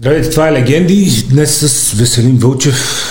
[0.00, 1.24] Здравейте, това е Легенди.
[1.30, 3.04] Днес с Веселин Вълчев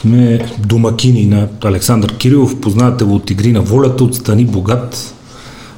[0.00, 2.60] сме домакини на Александър Кирилов.
[2.60, 5.14] Познавате го от Игри на волята, от Стани Богат,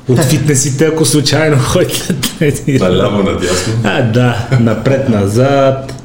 [0.09, 2.79] от фитнесите, ако случайно ходите.
[2.81, 3.73] Наляво надясно.
[3.85, 6.03] А, да, напред-назад.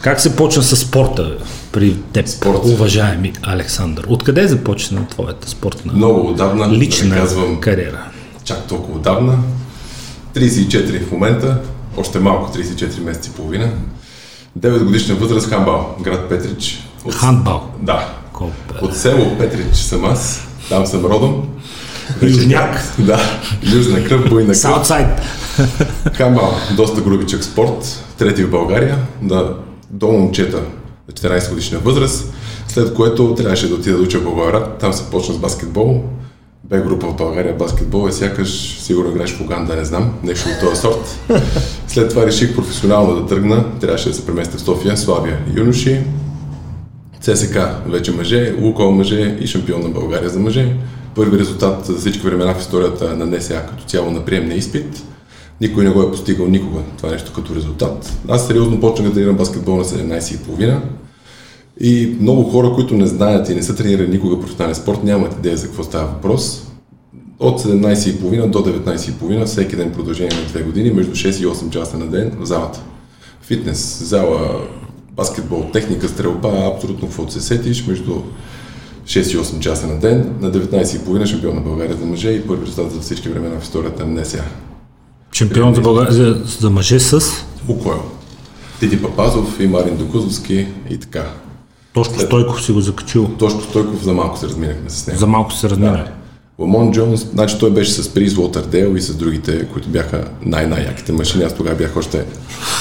[0.00, 1.36] Как се почна с спорта
[1.72, 2.58] при теб, Спорт.
[2.64, 4.04] уважаеми Александър?
[4.08, 8.04] Откъде започна твоята спортна Много отдавна, лична да казвам кариера?
[8.44, 9.38] чак толкова отдавна.
[10.34, 11.60] 34 в момента,
[11.98, 13.70] още малко, 34 месеца и половина.
[14.58, 16.88] 9 годишна възраст, Хамбал, град Петрич.
[17.04, 17.70] От, Хандбал.
[17.82, 18.08] Да.
[18.32, 18.74] Копе.
[18.82, 21.48] От село Петрич съм аз, там съм родом.
[22.22, 22.82] Южняк.
[22.98, 23.20] Да,
[23.74, 24.56] южна кръв, буйна кръв.
[24.56, 25.06] Саутсайд.
[26.14, 29.54] Хамбал, доста грубичък спорт, трети в България, да,
[29.90, 30.62] до момчета
[31.08, 32.32] на 14 годишна възраст,
[32.68, 36.04] след което трябваше да отида да уча в Благоевград, там се почна с баскетбол,
[36.70, 40.60] бе група в България, баскетбол е сякаш, сигурно играеш в Уганда, не знам, нещо от
[40.60, 41.18] този сорт.
[41.88, 46.00] След това реших професионално да тръгна, трябваше да се преместя в София, Славия юноши,
[47.20, 50.76] ЦСК вече мъже, Лукол мъже и шампион на България за мъже.
[51.14, 55.02] Първи резултат за всички времена в историята на НСА като цяло на приемния изпит.
[55.60, 58.12] Никой не го е постигал никога това нещо като резултат.
[58.28, 60.78] Аз сериозно почнах да тренирам баскетбол на 17,5
[61.80, 65.56] и много хора, които не знаят и не са тренирали никога професионален спорт, нямат идея
[65.56, 66.64] за какво става въпрос.
[67.38, 71.98] От 17,5 до 19,5 всеки ден продължение на 2 години, между 6 и 8 часа
[71.98, 72.80] на ден в залата.
[73.42, 74.60] Фитнес, зала,
[75.12, 78.12] баскетбол, техника, стрелба, абсолютно каквото се сетиш, между
[79.04, 82.66] 6 и 8 часа на ден, на 19,5 шампион на България за мъже и първи
[82.66, 84.44] резултат за всички времена в историята на НСА.
[85.32, 87.20] Шампион за, България, за, за мъже с
[87.68, 88.02] Лукойл.
[88.80, 91.24] Тити Папазов и Марин Докузовски и така.
[91.98, 93.30] Тошко Стойков си го закачил.
[93.38, 95.18] Тошко Стойков за малко се разминахме с него.
[95.18, 95.90] За малко се размина.
[95.90, 96.04] Да.
[96.58, 101.44] Ламон Джонс, значи той беше с Приз Уотърдейл и с другите, които бяха най-най-яките машини.
[101.44, 102.24] Аз тогава бях още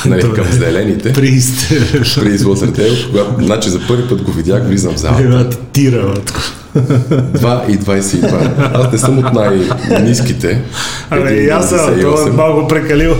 [0.06, 1.14] нали, към зелените.
[1.14, 1.70] Прист.
[2.16, 5.58] Приз Уотърдейл, когато, значи за първи път го видях, влизам в залата.
[5.74, 6.14] Тира.
[6.14, 6.40] бе, тако.
[6.76, 8.72] 2 и 22.
[8.74, 10.62] Аз не съм от най-низките.
[11.10, 12.30] Абе, и аз съм, това е 1,98.
[12.30, 13.16] малко прекалил.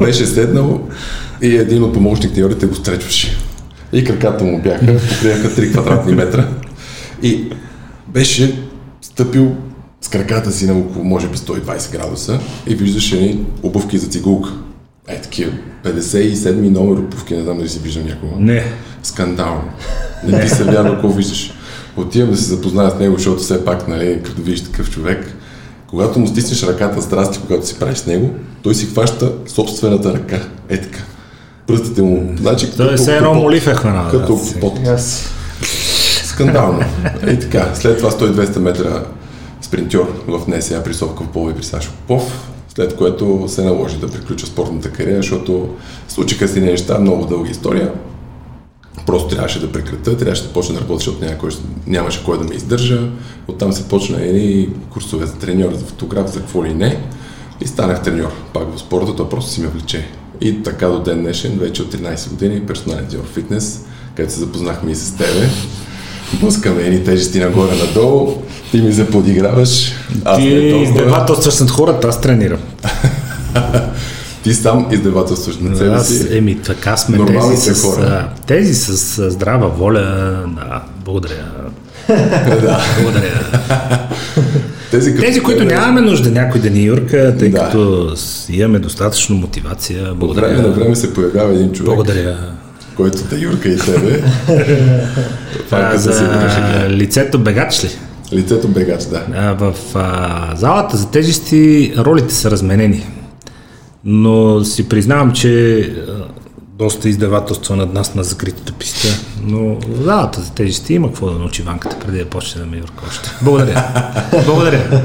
[0.00, 0.80] Беше седнал
[1.42, 3.38] и един от помощник треньорите го стречваше.
[3.92, 6.48] И краката му бяха, покриваха 3 квадратни метра.
[7.22, 7.52] И
[8.08, 8.58] беше
[9.00, 9.56] стъпил
[10.00, 14.50] с краката си на около, може би, 120 градуса и виждаше ни обувки за цигулка.
[15.08, 15.52] Е, такива
[15.84, 18.32] 57 номер обувки, не знам дали си виждам някога.
[18.38, 18.64] Не.
[19.02, 19.62] Скандално.
[20.26, 21.54] Не ти се вярва какво виждаш.
[21.96, 25.36] Отивам да се запозная с него, защото все пак, нали, като видиш такъв човек,
[25.86, 28.30] когато му стиснеш ръката, здрасти, когато си правиш с него,
[28.62, 30.40] той си хваща собствената ръка.
[30.68, 31.00] Е така.
[31.66, 34.10] Пръстите му, значи Той е все едно молив е храна.
[34.10, 34.60] Като да, си.
[34.60, 34.78] под.
[36.24, 36.80] Скандално.
[37.32, 39.02] И така, след това 100-200 метра
[39.60, 44.10] спринтьор в НСА при Совков Пол и при Сашо Попов, след което се наложи да
[44.10, 45.68] приключа спортната кариера, защото
[46.08, 47.92] случиха си неща, много дълга история.
[49.06, 51.50] Просто трябваше да прекратя, трябваше да почна да работя, защото няма кой,
[51.86, 53.08] нямаше кой да ме издържа.
[53.48, 57.00] Оттам се почна едни курсове за треньор, за фотограф, за какво ли не.
[57.60, 58.32] И станах треньор.
[58.52, 60.08] Пак в спорта, то просто си ме влече.
[60.42, 63.80] И така до ден днешен, вече от 13 години, персонален в фитнес,
[64.16, 65.48] където се запознахме и с тебе.
[66.32, 68.34] Блъскаме едни тежести нагоре-надолу,
[68.70, 69.92] ти ми заподиграваш,
[70.24, 70.82] аз Ти толкова.
[70.84, 72.58] издевателстваш над хората, аз тренирам.
[74.42, 76.36] Ти сам издевателстваш на себе си.
[76.36, 78.28] еми, така сме Нормалните тези с, хора.
[78.46, 78.96] тези с
[79.30, 80.00] здрава воля.
[80.48, 81.44] Да, благодаря.
[83.02, 83.40] Благодаря.
[84.92, 87.58] Тези, като Тези, които тебе, нямаме нужда някой да ни юрка, тъй Да.
[87.58, 88.12] като
[88.50, 90.02] имаме достатъчно мотивация.
[90.20, 90.70] От време на Благодаря.
[90.74, 92.36] време се появява един човек, Благодаря.
[92.96, 94.10] който да юрка и тебе.
[94.48, 97.88] Е А, като да за лицето бегач ли?
[98.32, 99.22] Лицето бегач, да.
[99.34, 103.06] А, в а, залата за тежести ролите са разменени.
[104.04, 105.92] Но си признавам, че
[106.78, 109.08] доста издевателства над нас на закритата писта.
[109.42, 113.04] Но залата за тежести има какво да научи ванката преди да почне да ме юрка
[113.08, 113.30] още.
[113.42, 113.84] Благодаря.
[114.46, 115.00] Благодаря.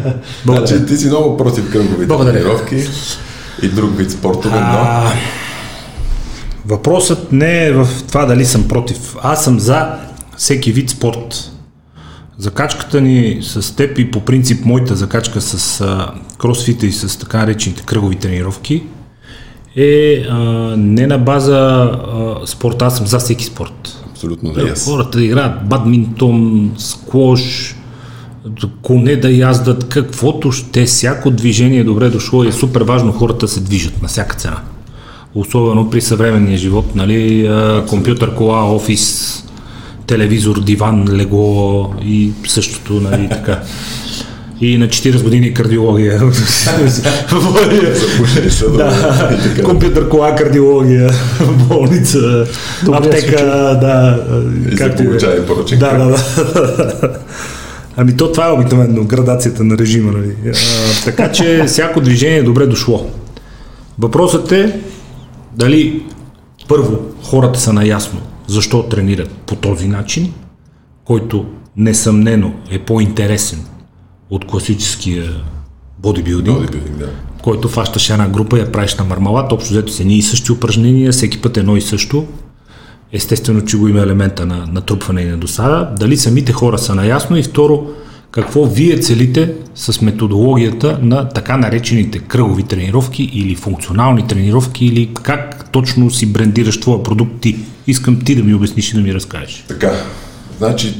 [0.45, 0.67] Благодаря.
[0.67, 2.83] Значи ти си много против кръговите тренировки
[3.61, 5.13] и друг вид спортове, но А,
[6.65, 9.15] въпросът не е в това дали съм против.
[9.21, 9.97] Аз съм за
[10.37, 11.51] всеки вид спорт.
[12.37, 17.37] Закачката ни с теб и по принцип моята закачка с а, кросфита и с така
[17.37, 18.83] наречените кръгови тренировки
[19.77, 20.37] е а,
[20.77, 24.03] не на база а, спорт, аз съм за всеки спорт.
[24.11, 24.85] абсолютно да yes.
[24.85, 27.75] Хората играят бадминтон, сквош,
[28.81, 33.45] коне да яздат, каквото ще, всяко движение е добре дошло и е супер важно хората
[33.45, 34.57] да се движат на всяка цена.
[35.35, 39.43] Особено при съвременния живот, нали, а, компютър, кола, офис,
[40.07, 43.61] телевизор, диван, легло и същото, нали, така.
[44.61, 46.19] И на 40 години кардиология.
[48.77, 49.29] Да,
[49.65, 51.09] компютър, кола, кардиология,
[51.69, 52.45] болница,
[52.91, 53.43] аптека,
[53.81, 54.19] да.
[54.71, 57.19] И се получава поръчен Да, да, да.
[57.97, 60.11] Ами то това е обикновено градацията на режима.
[60.11, 60.35] Нали?
[60.45, 60.53] А,
[61.05, 63.09] така че всяко движение е добре дошло.
[63.99, 64.79] Въпросът е
[65.55, 66.03] дали
[66.67, 70.33] първо хората са наясно защо тренират по този начин,
[71.05, 71.45] който
[71.77, 73.59] несъмнено е по-интересен
[74.29, 75.33] от класическия
[75.99, 77.09] бодибилдинг, Бодибилдинг, да.
[77.43, 80.51] който фащаш една група и я правиш на мармалат, общо взето са едни и същи
[80.51, 82.27] упражнения, всеки път едно и също.
[83.11, 85.89] Естествено, че го има елемента на натрупване и на досада.
[85.99, 87.87] Дали самите хора са наясно и второ,
[88.31, 95.71] какво вие целите с методологията на така наречените кръгови тренировки или функционални тренировки или как
[95.71, 97.57] точно си брендираш твоя продукт ти?
[97.87, 99.65] Искам ти да ми обясниш и да ми разкажеш.
[99.67, 99.91] Така,
[100.57, 100.99] значи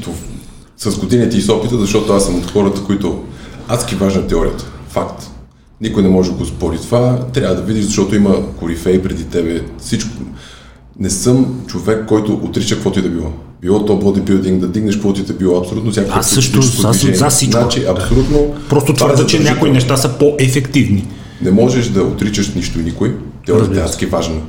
[0.78, 3.22] с годините и с опита, защото аз съм от хората, които
[3.68, 4.64] адски важна теорията.
[4.88, 5.30] Факт.
[5.80, 7.18] Никой не може да го спори това.
[7.32, 9.62] Трябва да видиш, защото има корифей преди тебе.
[9.78, 10.10] Всичко.
[10.98, 13.32] Не съм човек, който отрича каквото и да било.
[13.60, 17.30] Било то бодибилдинг, да дигнеш каквото и да било, абсолютно всякакво Аз също, съм за
[17.30, 17.60] всичко.
[17.60, 17.90] Значи, Да.
[17.90, 18.54] абсолютно.
[18.68, 21.08] Просто това е твърда, че някои неща са по-ефективни.
[21.42, 23.16] Не можеш да отричаш нищо и никой.
[23.46, 24.40] Теорията е адски важна.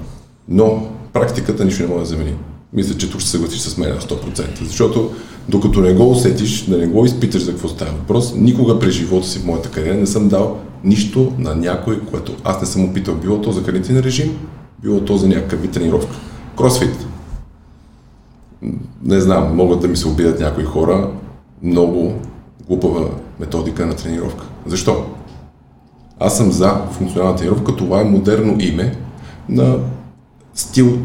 [0.50, 2.34] Но практиката нищо не може да замени.
[2.74, 4.64] Мисля, че тук ще се съгласиш с мен на 100%.
[4.64, 5.12] Защото
[5.50, 9.28] докато не го усетиш, да не го изпиташ за какво става въпрос, никога през живота
[9.28, 13.16] си в моята кариера не съм дал нищо на някой, което аз не съм опитал.
[13.16, 14.38] Било то за хранителен режим,
[14.82, 16.16] било то за някакъв вид тренировка.
[16.58, 17.08] Кросфит.
[19.04, 21.12] Не знам, могат да ми се обидят някои хора.
[21.64, 22.14] Много
[22.68, 24.46] глупава методика на тренировка.
[24.66, 25.06] Защо?
[26.20, 27.76] Аз съм за функционална тренировка.
[27.76, 28.98] Това е модерно име
[29.50, 29.78] на
[30.54, 31.00] стил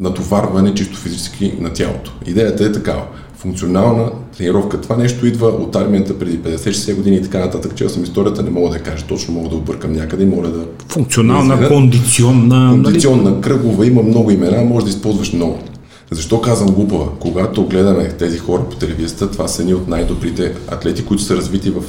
[0.00, 2.12] натоварване чисто физически на тялото.
[2.26, 3.02] Идеята е такава.
[3.36, 4.80] Функционална тренировка.
[4.80, 7.74] Това нещо идва от армията преди 50-60 години и така нататък.
[7.74, 10.64] Чел съм историята, не мога да кажа точно, мога да объркам някъде и моля да...
[10.88, 11.68] Функционална, Наистина.
[11.68, 12.56] кондиционна...
[12.56, 12.82] нали?
[12.82, 15.58] Кондиционна, кръгова, има много имена, може да използваш много.
[16.10, 17.08] Защо казвам глупава?
[17.20, 21.70] Когато гледаме тези хора по телевизията, това са едни от най-добрите атлети, които са развити
[21.70, 21.82] в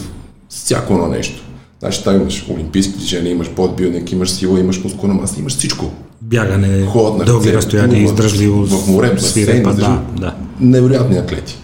[0.49, 1.41] всяко едно нещо.
[1.79, 5.91] Значи там имаш олимпийски движения, имаш бодбилдинг, имаш сила, имаш мускулна маса, имаш всичко.
[6.29, 10.35] Бягане, Ходят на дълги разстояния, издръжливост, в море, басейн, свирепа, да, да.
[10.59, 11.57] Невероятни атлети.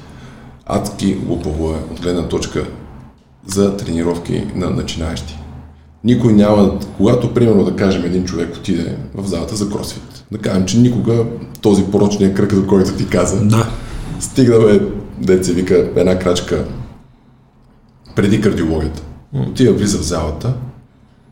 [0.65, 2.67] Адски глупаво е от гледна точка
[3.47, 5.39] за тренировки на начинаещи.
[6.03, 10.65] Никой няма, когато примерно да кажем един човек отиде в залата за кросфит, да кажем,
[10.65, 11.25] че никога
[11.61, 13.69] този порочния кръг, за който ти каза, Да.
[14.19, 14.79] стигнаме,
[15.17, 16.65] деца вика, една крачка
[18.15, 19.01] преди кардиологията.
[19.33, 20.53] Отива, влиза в залата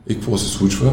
[0.09, 0.91] и какво се случва?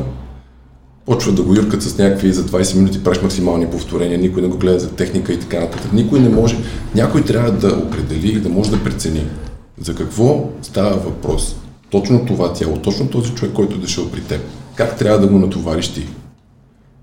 [1.07, 4.57] Почва да го юркат с някакви за 20 минути, правиш максимални повторения, никой не го
[4.57, 5.93] гледа за техника и така нататък.
[5.93, 6.57] Никой не може,
[6.95, 9.27] някой трябва да определи и да може да прецени
[9.81, 11.57] за какво става въпрос.
[11.91, 14.41] Точно това тяло, точно този човек, който е дошъл при теб.
[14.75, 16.07] Как трябва да го натовариш ти?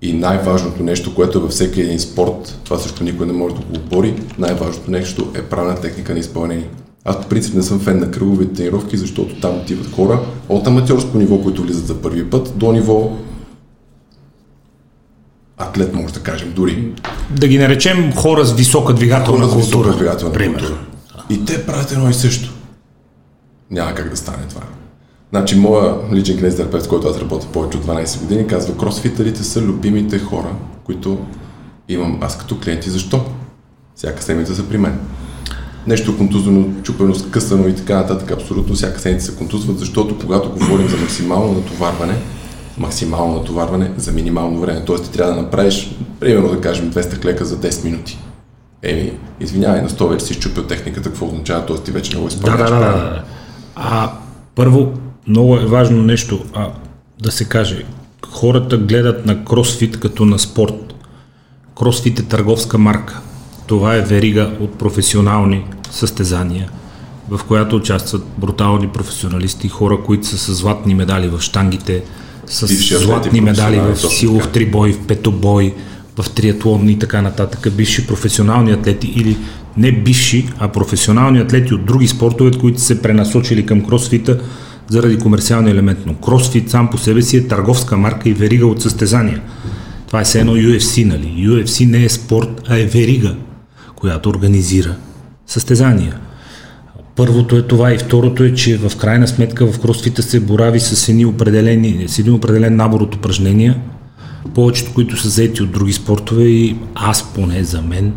[0.02, 3.60] И най-важното нещо, което е във всеки един спорт, това също никой не може да
[3.60, 6.68] го обори, най-важното нещо е правилна техника на изпълнение.
[7.04, 11.18] Аз по принцип не съм фен на кръговите тренировки, защото там отиват хора от аматьорско
[11.18, 13.12] ниво, които влизат за първи път, до ниво
[15.58, 16.92] атлет, може да кажем, дори.
[17.30, 19.88] Да ги наречем хора с висока двигателна Хора с култура.
[19.88, 20.58] висока двигателна пример.
[20.60, 20.78] култура.
[21.30, 22.52] И те правят едно и също.
[23.70, 24.62] Няма как да стане това.
[25.30, 29.60] Значи, моя личен кинезитерапевт, с който аз работя повече от 12 години, казва, кросфитърите са
[29.60, 30.50] любимите хора,
[30.84, 31.18] които
[31.88, 32.90] имам аз като клиенти.
[32.90, 33.24] Защо?
[33.96, 34.98] Всяка седмица са при мен.
[35.86, 40.88] Нещо контузено, чупено, скъсано и така нататък, абсолютно всяка седмица се контузват, защото когато говорим
[40.88, 42.14] за максимално натоварване,
[42.78, 44.96] максимално натоварване за минимално време, т.е.
[44.96, 48.18] ти трябва да направиш, примерно да кажем 200 клека за 10 минути.
[48.82, 51.76] Еми, извинявай, на 100 вече си щупил техниката, какво означава, т.е.
[51.76, 53.10] ти вече не го Да, изпълняваш да, да, правилно.
[53.10, 53.22] да.
[53.76, 54.12] А
[54.54, 54.92] първо,
[55.26, 56.68] много е важно нещо а,
[57.22, 57.84] да се каже.
[58.28, 60.94] Хората гледат на кросфит като на спорт.
[61.78, 63.20] Кросфит е търговска марка.
[63.66, 66.70] Това е верига от професионални състезания,
[67.30, 72.02] в която участват брутални професионалисти, хора, които са с златни медали в штангите,
[72.46, 72.66] с
[72.98, 75.74] златни медали професионални, в силов трибой, в петобой,
[76.16, 79.36] в триатлон и така нататък, бивши професионални атлети или
[79.76, 84.40] не бивши, а професионални атлети от други спортове, които се пренасочили към кросфита
[84.88, 85.98] заради комерциалния елемент.
[86.06, 89.42] Но кросфит сам по себе си е търговска марка и верига от състезания.
[90.06, 91.48] Това е все едно UFC, нали?
[91.48, 93.36] UFC не е спорт, а е верига,
[93.96, 94.96] която организира
[95.46, 96.18] състезания.
[97.16, 101.08] Първото е това и второто е, че в крайна сметка в кросфита се борави с,
[101.08, 103.76] едни определени, с един определен набор от упражнения,
[104.54, 108.12] повечето които са заети от други спортове и аз поне за мен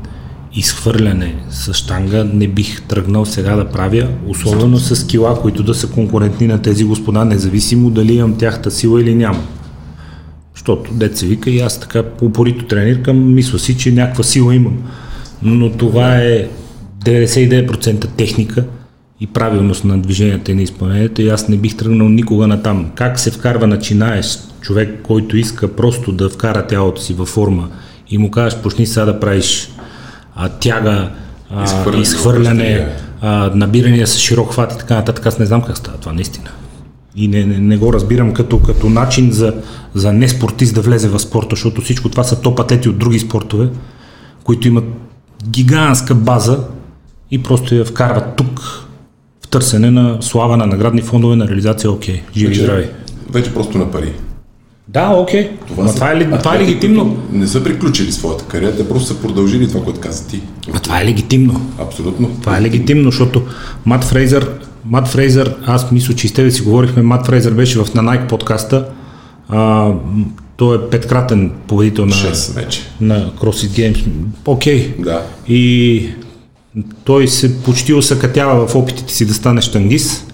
[0.53, 5.87] изхвърляне с штанга не бих тръгнал сега да правя, особено с кила, които да са
[5.87, 9.43] конкурентни на тези господа, независимо дали имам тяхта сила или няма.
[10.55, 14.77] Защото деца вика и аз така упорито трениркам, мисля си, че някаква сила имам.
[15.41, 16.47] Но това е
[17.05, 18.65] 99% техника
[19.19, 22.91] и правилност на движенията и на изпълнението и аз не бих тръгнал никога на там.
[22.95, 27.69] Как се вкарва начинаеш човек, който иска просто да вкара тялото си във форма
[28.09, 29.69] и му кажеш, почни сега да правиш
[30.35, 31.09] а, тяга,
[31.49, 32.87] а, изхвърляне, изхвърляне
[33.21, 35.25] а, набирания с широк хват и така нататък.
[35.25, 36.49] Аз не знам как става това наистина.
[37.15, 39.53] И не, не, не го разбирам като, като начин за,
[39.93, 43.19] за не спортист да влезе в спорта, защото всичко това са топ атлети от други
[43.19, 43.69] спортове,
[44.43, 44.85] които имат
[45.49, 46.59] гигантска база
[47.31, 48.86] и просто я вкарват тук
[49.57, 52.85] търсене на слава, на наградни фондове, на реализация, окей, живи вече, здрави.
[53.31, 54.13] Вече просто на пари.
[54.87, 55.49] Да, окей.
[55.67, 57.17] Това, са, това, е, това е легитимно.
[57.31, 60.41] Не са приключили своята кариера, те просто са продължили това, което каза ти.
[60.73, 61.61] А това е легитимно.
[61.79, 62.29] Абсолютно.
[62.41, 63.41] Това е легитимно, защото
[63.85, 64.49] Мат Фрейзър,
[64.85, 68.03] Мат Фрейзър, аз мисля, че и с тебе си говорихме, Мат Фрейзър беше в на
[68.03, 68.85] Nike подкаста.
[69.49, 69.91] А,
[70.57, 72.81] той е петкратен победител на, 6 вече.
[73.01, 74.05] на CrossFit Games.
[74.45, 74.95] Окей.
[74.99, 75.21] Да.
[75.47, 76.09] И
[77.03, 80.33] той се почти осъкатява в опитите си да стане штангист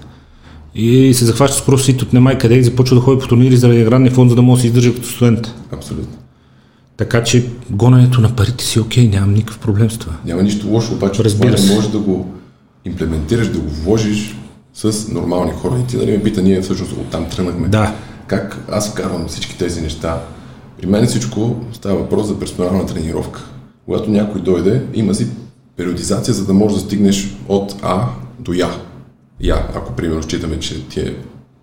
[0.75, 3.79] и се захваща с кросфит от немай къде и започва да ходи по турнири заради
[3.79, 5.53] наградния фонд, за да може да се издържа като студент.
[5.71, 6.17] Абсолютно.
[6.97, 10.13] Така че гоненето на парите си окей, нямам никакъв проблем с това.
[10.25, 11.67] Няма нищо лошо, обаче Разбира се.
[11.69, 12.33] не можеш да го
[12.85, 14.35] имплементираш, да го вложиш
[14.73, 15.79] с нормални хора.
[15.83, 17.67] И ти нали ме пита, ние всъщност оттам тръгнахме.
[17.67, 17.95] Да.
[18.27, 20.21] Как аз вкарвам всички тези неща?
[20.81, 23.43] При мен всичко става въпрос за персонална тренировка.
[23.85, 25.27] Когато някой дойде, има си
[25.77, 28.05] периодизация, за да можеш да стигнеш от А
[28.39, 28.69] до Я.
[29.41, 31.15] Я, ако примерно считаме, че ти е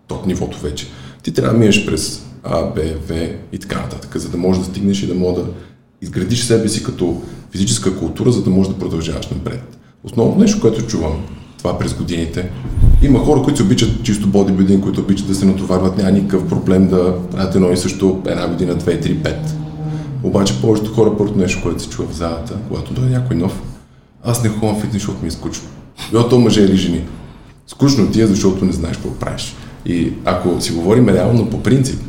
[0.09, 0.87] топ нивото вече.
[1.23, 4.69] Ти трябва да минеш през А, Б, В и така нататък, за да можеш да
[4.69, 5.50] стигнеш и да можеш да
[6.02, 9.79] изградиш себе си като физическа култура, за да можеш да продължаваш напред.
[10.05, 11.25] Основното нещо, което чувам,
[11.59, 12.50] това през годините,
[13.02, 16.88] има хора, които се обичат чисто бодибилдинг, които обичат да се натоварват, няма никакъв проблем
[16.88, 19.57] да правят едно и също една година, две, три, пет.
[20.23, 23.62] Обаче повечето хора, първото нещо, което се чува в залата, когато дойде някой нов,
[24.25, 25.69] аз не ходя в фитнес, защото ми е скучно.
[26.11, 27.05] Било то мъже или жени.
[27.67, 29.55] Скучно ти е, защото не знаеш какво правиш.
[29.87, 32.00] И ако си говорим реално по принцип,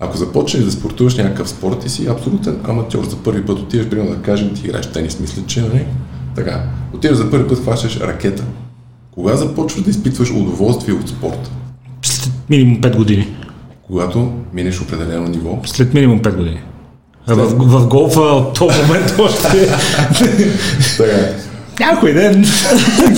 [0.00, 4.10] ако започнеш да спортуваш някакъв спорт и си абсолютен аматьор за първи път, отиваш, примерно
[4.10, 5.86] да кажем, ти играеш тенис, мисля, че нали?
[6.34, 6.64] Така.
[6.94, 8.44] Отиваш за първи път, хващаш ракета.
[9.10, 11.50] Кога започваш да изпитваш удоволствие от спорта?
[12.02, 13.36] След минимум 5 години.
[13.86, 15.58] Когато минеш определено ниво.
[15.66, 16.60] След минимум 5 години.
[17.26, 19.68] А в, в голфа от този момент още
[20.96, 21.47] Така.
[21.80, 22.40] Някой ден,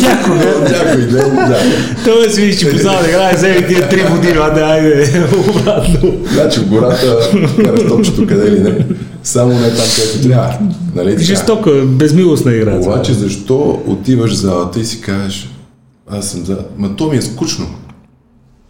[0.02, 0.62] някой ден.
[0.73, 1.59] Някой ден, да.
[2.05, 6.14] Той си видиш, че познава да играе, вземи тия 3 години, а да, айде, обратно.
[6.33, 7.31] Значи в гората
[7.64, 8.87] караш топчето къде ли не.
[9.23, 10.59] Само не там, където трябва.
[10.95, 11.23] Нали така?
[11.23, 12.76] Жестока, безмилостна игра.
[12.76, 15.50] Обаче защо отиваш в залата и си кажеш,
[16.11, 16.59] аз съм за...
[16.79, 17.67] Ма то ми е скучно.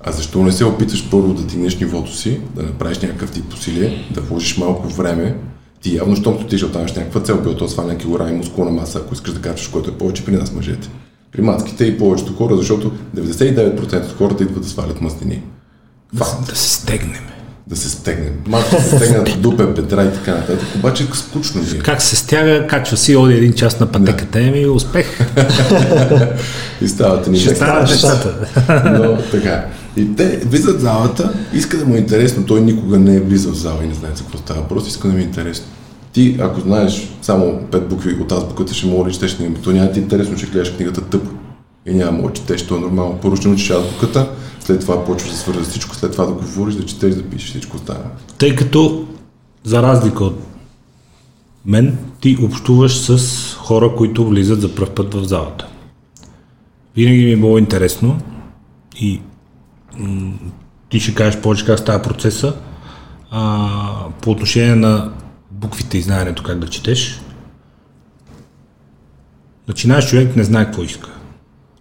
[0.05, 4.09] А защо не се опиташ първо да дигнеш нивото си, да направиш някакъв тип усилие,
[4.15, 5.37] да вложиш малко време,
[5.83, 9.15] ти явно, щом отидеш да останеш някаква цел, било то сваля килограми, мускулна маса, ако
[9.15, 10.89] искаш да качваш, което е повече при нас мъжете.
[11.33, 15.43] При матките и повечето хора, защото 99% от хората идват да свалят мазнини.
[16.17, 16.47] Факт.
[16.49, 17.40] Да се стегнем.
[17.67, 18.31] Да се стегне.
[18.47, 20.69] Малко да се стегнат дупе, бедра и така нататък.
[20.77, 21.79] Обаче скучно ми е.
[21.79, 25.19] Как се стяга, качва си, оди един час на пътеката, еми успех.
[26.83, 28.35] И стават ни Ще стават нещата.
[28.85, 29.67] Но така.
[29.97, 33.53] И те влизат в залата, иска да му е интересно, той никога не е влизал
[33.53, 34.69] в зала и не знае за какво става.
[34.69, 35.67] Просто иска да ми е интересно.
[36.13, 39.93] Ти, ако знаеш само пет букви от азбуката, ще мога да четеш книга, то няма
[39.93, 41.31] ти е интересно, че гледаш книгата тъпо.
[41.87, 43.19] И няма да четеш, то е нормално.
[43.23, 44.29] Първо ще научиш азбуката,
[44.71, 47.79] след това почваш да свързваш всичко, след това да говориш, да четеш, да пишеш, всичко
[47.79, 48.05] става.
[48.39, 49.09] Тъй като,
[49.65, 50.43] за разлика от
[51.67, 55.67] мен, ти общуваш с хора, които влизат за пръв път в залата.
[56.97, 58.21] Винаги ми е било интересно
[59.01, 59.21] и
[59.99, 60.33] м-
[60.89, 62.55] ти ще кажеш повече как става процеса.
[63.31, 63.69] А,
[64.23, 65.13] по отношение на
[65.51, 67.21] буквите и знаенето как да четеш,
[69.69, 71.09] начинаеш човек не знае какво иска.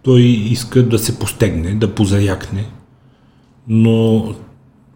[0.04, 2.70] Той иска да се постегне, да позаякне,
[3.70, 4.26] но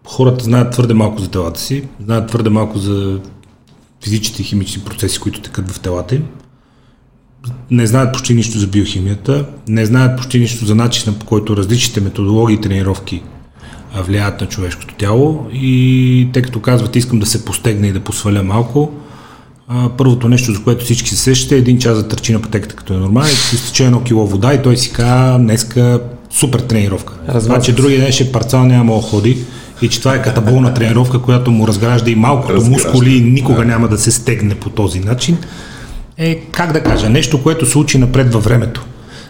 [0.06, 3.20] хората знаят твърде малко за телата си, знаят твърде малко за
[4.04, 6.24] физичните и химични процеси, които текат в телата им.
[7.70, 12.00] Не знаят почти нищо за биохимията, не знаят почти нищо за начина по който различните
[12.00, 13.22] методологии и тренировки
[13.94, 18.42] влияят на човешкото тяло и те като казват искам да се постегне и да посваля
[18.42, 18.92] малко,
[19.96, 22.94] първото нещо, за което всички се сещате, е един час да търчи на пътеката като
[22.94, 26.00] е нормално, и като изтече едно кило вода и той си казва днеска
[26.34, 27.14] супер тренировка.
[27.40, 29.44] Това, че другия ден ще парцал няма да ходи
[29.82, 33.64] и че това е катаболна тренировка, която му разгражда и малкото Разгражда, мускули и никога
[33.64, 35.38] няма да се стегне по този начин.
[36.18, 38.84] е, как да кажа, нещо, което се учи напред във времето.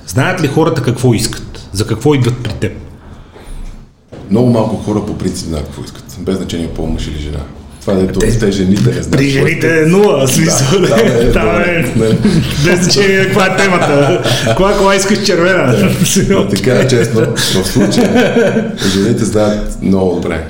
[0.06, 1.68] Знаят ли хората какво искат?
[1.72, 2.72] За какво идват при теб?
[4.30, 7.40] Много малко хора по принцип знаят какво искат, без значение по мъж или жена.
[7.84, 9.10] Това дето те, те жените не знаят.
[9.10, 10.80] При жените е нула, смисъл.
[10.80, 10.88] Да,
[11.32, 11.84] да, да, е,
[12.64, 14.22] без значение каква е темата.
[14.56, 15.90] Коя кола искаш червена?
[16.30, 20.44] Но, така честно, в случая жените знаят много добре.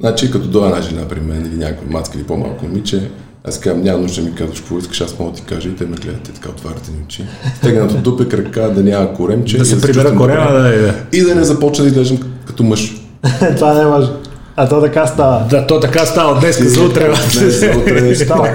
[0.00, 3.10] Значи, като дойде една жена при мен или някой мацка или по-малко момиче,
[3.44, 5.76] аз казвам, няма нужда да ми казваш какво искаш, аз мога да ти кажа и
[5.76, 7.24] те ме гледат така отваряте ни очи.
[7.64, 9.58] От дупе крака, да няма коремче.
[9.58, 10.94] Да се прибера корема, да, да.
[11.12, 12.94] И да не започна да изглеждам като мъж.
[13.56, 14.16] Това не е важно.
[14.56, 15.46] А то така става.
[15.50, 17.08] Да, то така става днес, за утре.
[17.08, 18.54] Не, за утре не става.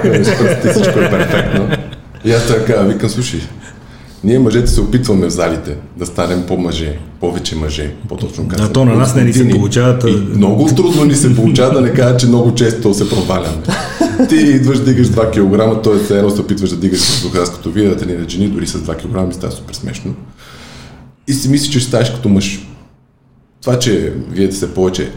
[0.72, 1.68] Всичко е перфектно.
[2.24, 3.40] И аз така викам, слушай,
[4.24, 8.68] ние мъжете се опитваме в залите да станем по-мъже, повече мъже, по-точно казвам.
[8.70, 10.10] А то на нас не ни се получава.
[10.10, 13.56] И много трудно ни се получава да не кажа, че много често се проваляме.
[14.28, 16.18] Ти идваш, дигаш 2 кг, т.е.
[16.18, 19.30] едно се опитваш да дигаш с като вие, да тренираш жени, дори с 2 кг
[19.30, 20.14] и става супер смешно.
[21.28, 22.66] И си мислиш, че ще ставаш като мъж.
[23.62, 25.10] Това, че вие сте повече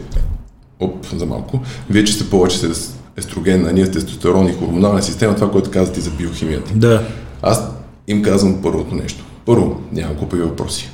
[0.80, 5.02] оп, за малко, вие, че сте повече с естроген, а ние с тестостерон и хормонална
[5.02, 6.72] система, това, което казвате за биохимията.
[6.74, 7.02] Да.
[7.42, 7.62] Аз
[8.08, 9.24] им казвам първото нещо.
[9.46, 10.90] Първо, няма глупави въпроси.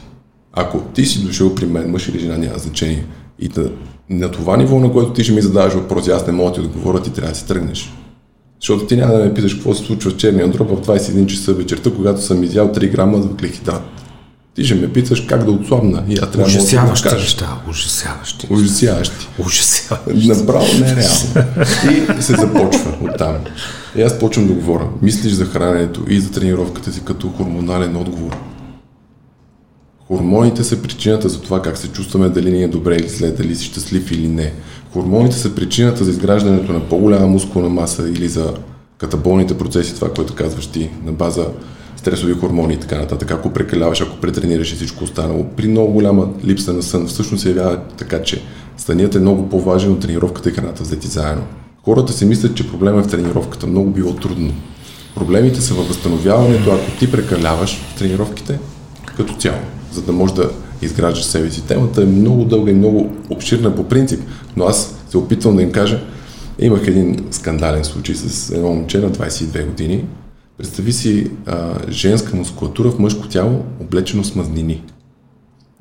[0.53, 3.07] Ако ти си дошъл при мен, мъж или жена, няма значение.
[3.39, 3.71] И да,
[4.11, 6.61] на това ниво, на което ти ще ми задаваш въпроси, аз не мога да ти
[6.61, 7.93] отговоря, ти трябва да си тръгнеш.
[8.61, 11.55] Защото ти няма да ме питаш какво се случва с черния дроп в 21 часа
[11.55, 13.83] вечерта, когато съм изял 3 грама въглехидрат.
[14.55, 16.05] Ти ще ме питаш как да отслабна.
[16.09, 18.47] И аз трябва ужасяващи да неща, ужасяващи.
[18.51, 19.29] Ужасяващи.
[19.39, 20.29] Ужасяващи.
[20.29, 22.19] Направо не е реално.
[22.19, 23.37] И се започва оттам.
[23.97, 24.89] И аз почвам да говоря.
[25.03, 28.37] Мислиш за храненето и за тренировката си като хормонален отговор.
[30.07, 33.57] Хормоните са причината за това как се чувстваме, дали ни е добре или след, дали
[33.57, 34.53] си щастлив или не.
[34.93, 38.55] Хормоните са причината за изграждането на по-голяма мускулна маса или за
[38.99, 41.47] катаболните процеси, това, което казваш ти, на база
[42.03, 43.31] стресови хормони и така нататък.
[43.31, 47.49] Ако прекаляваш, ако претренираш и всичко останало, при много голяма липса на сън, всъщност се
[47.49, 48.43] явява така, че
[48.77, 51.43] сънят е много по-важен от тренировката и храната взети заедно.
[51.85, 53.67] Хората си мислят, че проблема е в тренировката.
[53.67, 54.53] Много било трудно.
[55.15, 58.59] Проблемите са във възстановяването, ако ти прекаляваш в тренировките
[59.17, 59.59] като цяло,
[59.93, 60.51] за да можеш да
[60.83, 61.67] изграждаш себе си.
[61.67, 64.21] Темата е много дълга и много обширна по принцип,
[64.57, 66.01] но аз се опитвам да им кажа,
[66.59, 70.05] имах един скандален случай с едно момче на 22 години,
[70.63, 74.83] Представи си а, женска мускулатура в мъжко тяло, облечено с мазнини.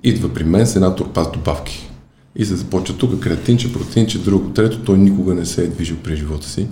[0.04, 1.90] Идва при мен с една турпа с добавки.
[2.36, 4.84] И се започва тук креатинче, протеинче, друго, трето.
[4.84, 6.68] Той никога не се е движил при живота си.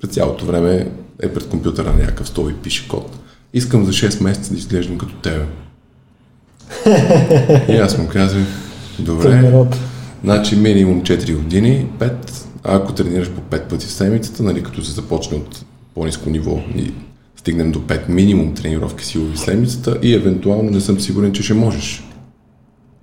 [0.00, 0.90] През цялото време
[1.22, 3.18] е пред компютъра на някакъв стол и пише код.
[3.54, 5.46] Искам за 6 месеца да изглеждам като тебе.
[7.68, 8.46] и аз му казвам,
[8.98, 9.52] добре,
[10.24, 12.12] значи минимум 4 години, 5,
[12.64, 16.60] а ако тренираш по 5 пъти в седмицата, нали, като се започне от по-низко ниво
[16.76, 16.92] и
[17.42, 22.04] стигнем до 5 минимум тренировки силови седмицата и евентуално не съм сигурен, че ще можеш.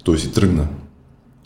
[0.04, 0.68] Той си тръгна.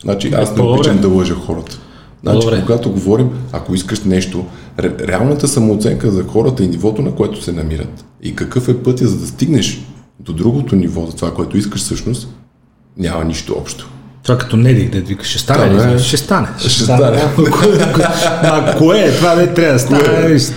[0.02, 1.78] Значи аз не обичам да лъжа хората.
[2.22, 2.60] Значи, Добре.
[2.60, 4.44] когато говорим, ако искаш нещо,
[4.78, 9.06] ре, реалната самооценка за хората и нивото, на което се намират и какъв е пътя
[9.06, 9.86] за да стигнеш
[10.20, 12.28] до другото ниво, за това, което искаш всъщност,
[12.98, 13.90] няма нищо общо.
[14.24, 15.98] Това като не да викаш, ще стане Да, ли?
[15.98, 16.48] Ще стане.
[16.58, 17.22] Ще стане.
[18.42, 19.16] А кое е?
[19.16, 20.02] Това не трябва да стане.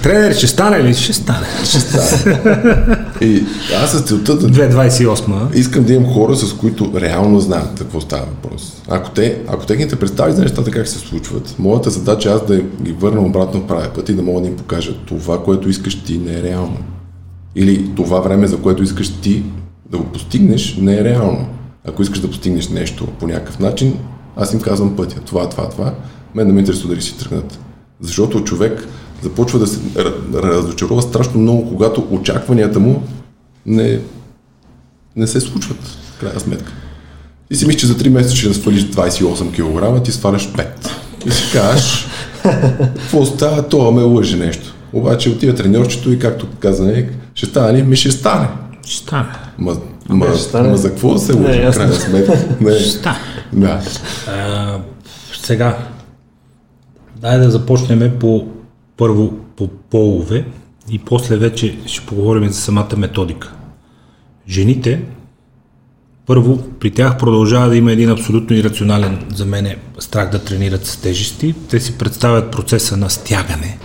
[0.03, 0.93] Тренер, ще стане ли?
[0.93, 1.47] Ще стане.
[1.63, 2.41] Ще стане.
[3.21, 3.43] И
[3.83, 5.55] аз с целта да 2.28.
[5.55, 8.73] искам да имам хора, с които реално знаят какво става въпрос.
[8.89, 12.61] Ако, те, ако техните представи за нещата как се случват, моята задача е аз да
[12.81, 16.03] ги върна обратно в правия път и да мога да им покажа това, което искаш
[16.03, 16.77] ти не е реално.
[17.55, 19.43] Или това време, за което искаш ти
[19.91, 21.47] да го постигнеш, не е реално.
[21.87, 23.99] Ако искаш да постигнеш нещо по някакъв начин,
[24.35, 25.19] аз им казвам пътя.
[25.19, 25.93] Това, това, това.
[26.35, 27.59] Мен да ме интересува дали си тръгнат.
[28.01, 28.87] Защото човек
[29.21, 29.79] започва да се
[30.33, 33.03] разочарова страшно много, когато очакванията му
[33.65, 33.99] не,
[35.15, 36.71] не се случват, в крайна сметка.
[37.49, 40.67] И си мислиш, че за 3 месеца ще свалиш 28 кг, ти сваляш 5.
[41.25, 42.07] И си кажеш,
[42.95, 44.73] какво става, това ме лъже нещо.
[44.93, 47.83] Обаче отива треньорчето и както каза ще стане ли?
[47.83, 48.47] Ми ще стане.
[48.85, 49.29] Ще стане.
[49.57, 49.77] Ма,
[50.09, 50.69] ма, стане.
[50.69, 52.33] ма за какво се Не, лъже, в крайна сметка?
[52.61, 52.71] Не.
[53.53, 53.81] Да.
[54.27, 54.79] А,
[55.43, 55.77] сега,
[57.15, 58.47] дай да започнем по
[58.97, 60.45] първо по полове
[60.89, 63.53] и после вече ще поговорим за самата методика.
[64.49, 65.01] Жените,
[66.25, 70.97] първо, при тях продължава да има един абсолютно ирационален за мен страх да тренират с
[70.97, 71.55] тежести.
[71.69, 73.77] Те си представят процеса на стягане.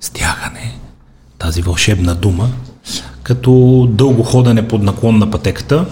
[0.00, 0.78] Стягане.
[1.38, 2.48] Тази вълшебна дума.
[3.32, 5.84] Като дълго ходене под наклон на пътеката,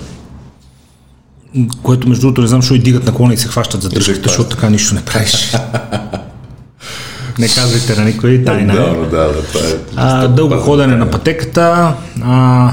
[1.83, 4.29] което между другото не знам, защо и дигат наклона и се хващат за дръжката, Ефективно.
[4.29, 5.57] защото така нищо не правиш.
[7.38, 8.74] Не казвайте на никой тайна.
[8.74, 8.94] Да, е.
[8.94, 9.72] да, да, това е.
[9.96, 12.72] А, дълго ходене на пътеката, а,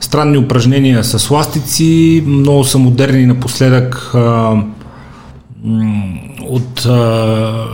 [0.00, 4.52] странни упражнения с ластици, много са модерни напоследък а,
[6.48, 7.66] от а,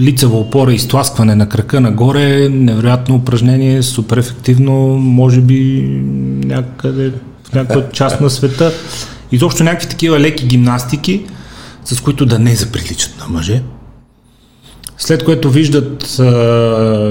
[0.00, 5.82] лицева опора и изтласкване на крака нагоре, невероятно упражнение, супер ефективно, може би
[6.44, 7.12] някъде
[7.44, 8.72] в някаква част на света.
[9.32, 11.24] Изобщо някакви такива леки гимнастики,
[11.84, 13.62] с които да не заприличат на мъже.
[14.98, 16.22] След което виждат а,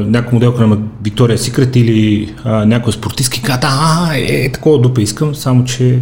[0.08, 5.02] някоя моделка на Виктория Секрет или а, някой спортистки, казват, а, е, е, такова дупе
[5.02, 6.00] искам, само че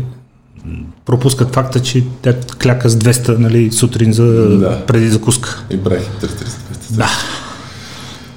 [1.06, 4.24] пропускат факта, че тя кляка с 200 нали, сутрин за,
[4.58, 4.86] Да.
[4.86, 5.64] преди закуска.
[5.72, 6.63] И брахи 300.
[6.98, 7.10] Да.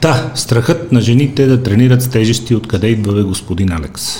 [0.00, 4.16] Та, страхът на жените да тренират с тежести, откъде идва бе господин Алекс?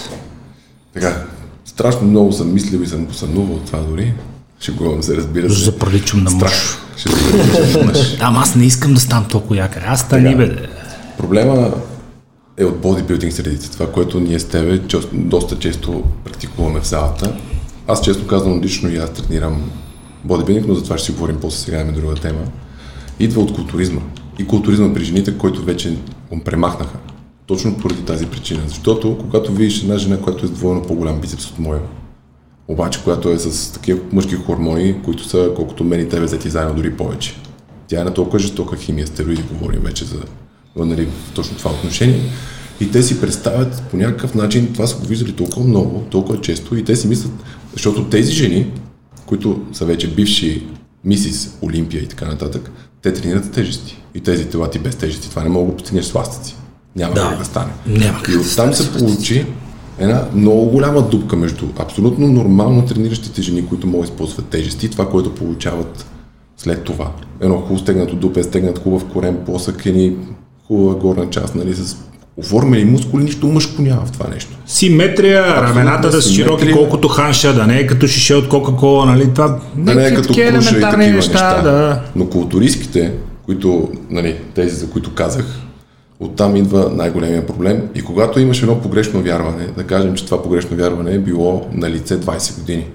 [0.94, 1.24] Така,
[1.64, 4.12] страшно много съм мислил и съм посънувал това дори.
[4.60, 5.64] Шегувам се, разбира се.
[5.64, 6.52] Заприличам на мъж.
[6.52, 6.78] Страх.
[6.96, 8.16] Ще се приличам на мъж.
[8.20, 9.82] Ама аз не искам да ставам толкова яка.
[9.86, 10.56] Аз стани, бе.
[11.18, 11.72] Проблема
[12.56, 13.70] е от бодибилдинг средите.
[13.70, 14.80] Това, което ние с тебе
[15.12, 17.36] доста често практикуваме в залата.
[17.88, 19.70] Аз често казвам лично и аз тренирам
[20.24, 22.40] бодибилдинг, но за това ще си говорим после сега имаме друга тема.
[23.20, 24.00] Идва от културизма.
[24.38, 25.96] И културизма при жените, който вече
[26.44, 26.98] премахнаха.
[27.46, 28.62] Точно поради тази причина.
[28.68, 31.80] Защото когато видиш една жена, която е с двойно по-голям бицепс от моя,
[32.68, 36.74] обаче която е с такива мъжки хормони, които са колкото мен и тебе взети заедно
[36.74, 37.34] дори повече.
[37.88, 40.22] Тя е на толкова жестока химия, стероиди, говорим вече за
[40.76, 42.20] нали, точно това отношение.
[42.80, 46.76] И те си представят по някакъв начин, това са го виждали толкова много, толкова често
[46.76, 47.32] и те си мислят,
[47.72, 48.72] защото тези жени,
[49.26, 50.66] които са вече бивши
[51.04, 52.72] мисис Олимпия и така нататък,
[53.06, 54.02] те тренират тежести.
[54.14, 56.56] И тези тела ти без тежести, това не мога да го постигнеш с ластици.
[56.96, 57.28] Няма Да.
[57.28, 57.72] как да стане.
[57.86, 59.46] Няма как и да оттам стане се получи
[59.98, 64.88] една много голяма дупка между абсолютно нормално трениращите жени, които могат да използват тежести и
[64.88, 66.06] това, което получават
[66.56, 67.12] след това.
[67.40, 70.16] Едно хубаво стегнато дупе, стегнат хубав корем, посъкени,
[70.66, 71.96] хубава горна част, нали, с
[72.36, 74.50] оформени мускули, нищо мъжко няма в това нещо.
[74.66, 79.34] Симетрия, рамената да са широки колкото ханша, да не е като шише от Кока-Кола, нали?
[79.34, 81.62] Това Да не е като круша и такива неща, неща.
[81.62, 82.02] да.
[82.16, 83.12] Но културистките,
[83.44, 85.44] които, нали, тези, за които казах,
[86.20, 87.82] оттам идва най-големия проблем.
[87.94, 91.90] И когато имаш едно погрешно вярване, да кажем, че това погрешно вярване е било на
[91.90, 92.86] лице 20 години,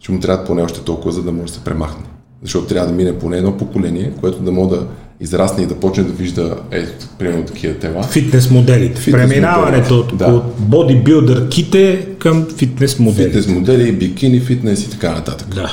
[0.00, 2.04] ще му трябва поне още толкова, за да може да се премахне.
[2.42, 4.86] Защото трябва да мине поне едно поколение, което да може да
[5.20, 8.02] израсне и да почне да вижда, ето, примерно такива тела.
[8.02, 9.00] Фитнес моделите.
[9.00, 10.26] Фитнес Преминаването от, да.
[10.26, 13.26] от бодибилдърките към фитнес модели.
[13.26, 15.48] Фитнес модели, бикини, фитнес и така нататък.
[15.54, 15.72] Да.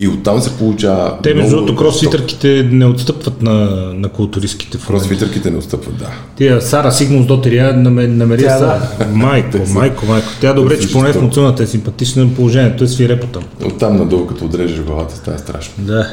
[0.00, 1.18] И оттам се получава.
[1.22, 3.52] Те, между другото, кросфитърките не отстъпват на,
[3.94, 5.08] на културистките в момента.
[5.08, 6.10] Кросфитърките не отстъпват, да.
[6.36, 8.80] Тия Сара Сигмунс Дотерия намери, намери Тя, са.
[8.98, 9.06] да.
[9.12, 10.28] Майко, майко, майко.
[10.40, 13.42] Тя добре, че поне в муцуната е симпатична положението, е свирепо там.
[13.64, 15.84] Оттам надолу, като отрежеш главата, става страшно.
[15.84, 16.06] Да.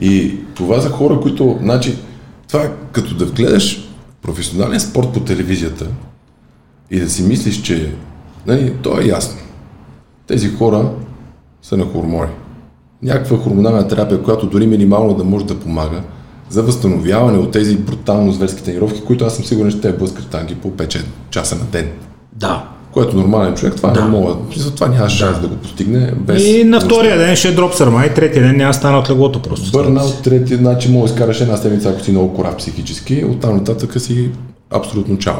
[0.00, 1.98] И това за хора, които, значи,
[2.48, 3.88] това като да гледаш
[4.22, 5.86] професионален спорт по телевизията
[6.90, 7.94] и да си мислиш, че,
[8.46, 9.40] нали, то е ясно.
[10.26, 10.90] Тези хора
[11.62, 12.30] са на хормони.
[13.02, 16.02] Някаква хормонална терапия, която дори минимално да може да помага
[16.48, 20.54] за възстановяване от тези брутално зверски тренировки, които аз съм сигурен, че те блъскат танки
[20.54, 21.90] по 5 часа на ден.
[22.32, 22.71] Да.
[22.92, 24.00] Което нормален човек, това Да.
[24.04, 24.34] не мога.
[24.56, 25.48] Затова няма шанс да.
[25.48, 26.44] го постигне без...
[26.44, 29.42] И на втория ден ще е дроп сърма и третия ден няма стана от леглото
[29.42, 29.70] просто.
[29.72, 34.00] Бърнаут, трети, значи мога да изкараш една седмица, ако си много корав психически, оттам нататък
[34.00, 34.30] си
[34.70, 35.34] абсолютно чао.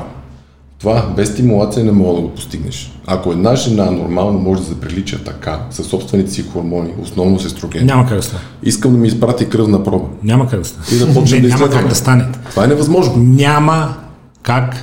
[0.81, 2.93] Това без стимулация не мога да го постигнеш.
[3.07, 7.45] Ако една жена нормално може да се прилича така, със собствените си хормони, основно с
[7.45, 8.43] естроген, Няма как да стане.
[8.63, 10.05] искам да ми изпрати кръвна проба.
[10.23, 10.87] Няма как да стане.
[10.93, 12.25] И да почнем Не, да няма как да стане.
[12.51, 13.15] Това е невъзможно.
[13.17, 13.95] Няма
[14.43, 14.75] как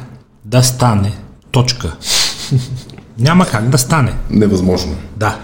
[0.46, 1.12] да стане.
[1.52, 1.96] Точка.
[3.20, 4.14] Няма как да стане.
[4.30, 4.92] Невъзможно.
[4.92, 4.96] е.
[5.18, 5.38] Да.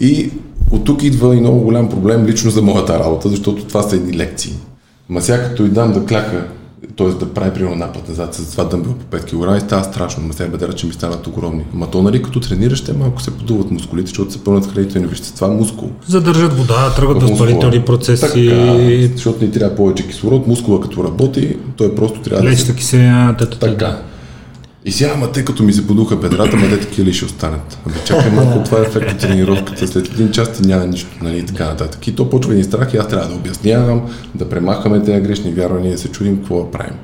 [0.00, 0.30] И
[0.70, 4.16] от тук идва и много голям проблем лично за моята работа, защото това са едни
[4.16, 4.52] лекции.
[5.08, 6.44] Ма сега като и дам да кляка,
[6.96, 7.06] т.е.
[7.06, 10.32] да прави примерно път назад с това дъмбел по 5 кг и става страшно, ма
[10.32, 11.64] сега бедра, че ми станат огромни.
[11.72, 15.48] Ма то нали като тренираш, те малко се подуват мускулите, защото се пълнат хранителни вещества,
[15.48, 15.90] мускул.
[16.06, 21.94] Задържат вода, тръгват възпалителни процеси, Така, защото ни трябва повече кислород, мускула като работи, той
[21.94, 23.98] просто трябва да се лечата киселина, така.
[24.88, 27.78] И сега, ама те като ми се подуха бедрата, ма те такива ли ще останат?
[27.86, 31.38] Ами чакай малко, това е ефект от тренировката, след един час ти няма нищо, нали,
[31.38, 32.06] и така нататък.
[32.06, 34.02] И то почва ни страх и аз трябва да обяснявам,
[34.34, 36.94] да премахваме тези грешни вярвания, да се чудим какво да правим.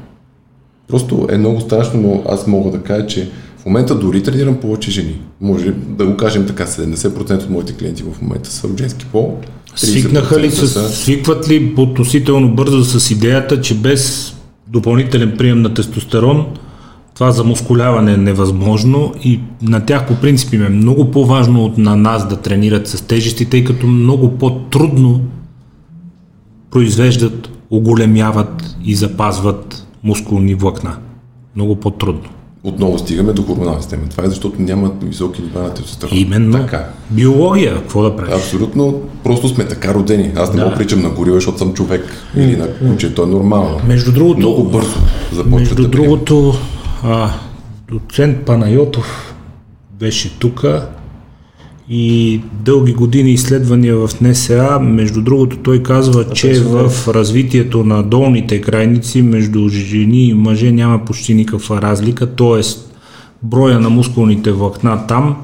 [0.88, 4.90] Просто е много страшно, но аз мога да кажа, че в момента дори тренирам повече
[4.90, 5.20] жени.
[5.40, 9.38] Може да го кажем така, 70% от моите клиенти в момента са от женски пол.
[9.76, 14.34] Свикнаха ли 30% с, са- свикват ли относително бързо с идеята, че без
[14.68, 16.46] допълнителен прием на тестостерон
[17.14, 21.78] това за мускуляване е невъзможно и на тях по принцип им е много по-важно от
[21.78, 25.20] на нас да тренират с тежести, тъй като много по-трудно
[26.70, 30.96] произвеждат оголемяват и запазват мускулни влакна.
[31.56, 32.28] Много по-трудно.
[32.64, 34.02] Отново стигаме до хормонална система.
[34.10, 36.18] Това е защото нямат високи нива на тестостерон.
[36.18, 36.52] Именно.
[36.52, 36.88] Така.
[37.10, 38.34] Биология, какво да правиш?
[38.34, 40.32] Абсолютно, просто сме така родени.
[40.36, 40.64] Аз не Да.
[40.64, 42.12] мога причам на горила, защото съм човек.
[42.36, 43.80] Или на куче, то е нормално.
[43.86, 44.98] Между другото, Много бързо
[45.32, 46.54] започват Между да другото,
[47.04, 47.30] а,
[47.88, 49.34] доцент Панайотов
[49.98, 50.64] беше тук
[51.88, 54.78] и дълги години изследвания в НСА.
[54.82, 61.04] Между другото, той казва, че в развитието на долните крайници между жени и мъже няма
[61.04, 62.60] почти никаква разлика, т.е.
[63.42, 65.36] броя на мускулните влакна там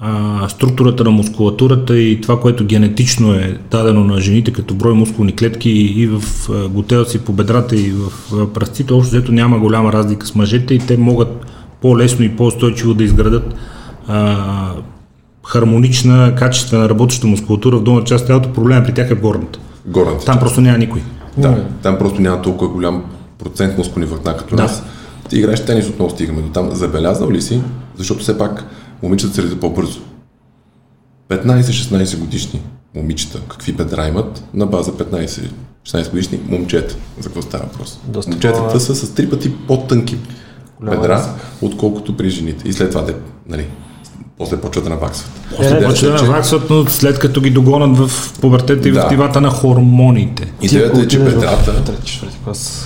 [0.00, 5.36] а, структурата на мускулатурата и това, което генетично е дадено на жените като брой мускулни
[5.36, 8.12] клетки и в а, готелци по бедрата и в
[8.54, 11.46] пръстите, общо взето няма голяма разлика с мъжете и те могат
[11.82, 13.54] по-лесно и по-устойчиво да изградат
[14.08, 14.36] а,
[15.46, 18.26] хармонична, качествена работеща мускулатура в долната част.
[18.26, 19.58] Тялото проблема при тях е горната.
[19.86, 21.02] Горната Там просто няма никой.
[21.36, 23.04] Да, там просто няма толкова голям
[23.38, 24.62] процент мускулни влакна като Да.
[24.62, 24.82] нас.
[25.28, 26.70] Ти играеш тенис, отново стигаме до там.
[26.72, 27.60] Забелязнал ли си,
[27.96, 28.64] защото все пак
[29.02, 30.00] момичетата се редят по-бързо.
[31.28, 32.62] 15-16 годишни
[32.94, 36.96] момичета, какви бедра имат, на база 15-16 годишни момчета.
[37.18, 38.00] За какво става въпрос?
[38.04, 40.16] Доста Момчетата са с три пъти по-тънки
[40.80, 41.46] бедра, разлика.
[41.62, 42.68] отколкото при жените.
[42.68, 43.14] И след това, де,
[43.48, 43.68] нали,
[44.40, 45.30] после почват да наваксват.
[45.58, 49.08] Е, не, Идеята Почва да наваксват, но след като ги догонат в пубертета и Да.
[49.08, 50.52] в нивата на хормоните.
[50.62, 51.72] Идеята е, че бедрата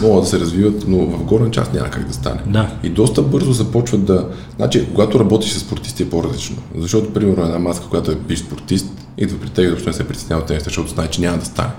[0.03, 2.41] могат да се развиват, но в горна част няма как да стане.
[2.47, 2.69] Да.
[2.83, 4.27] И доста бързо започват да...
[4.57, 6.57] Значи, когато работиш с спортисти е по-различно.
[6.79, 8.87] Защото, примерно, една маска, която е биш спортист,
[9.19, 11.45] идва при теб и въобще не се притеснява от тениста, защото знае, че няма да
[11.45, 11.71] стане.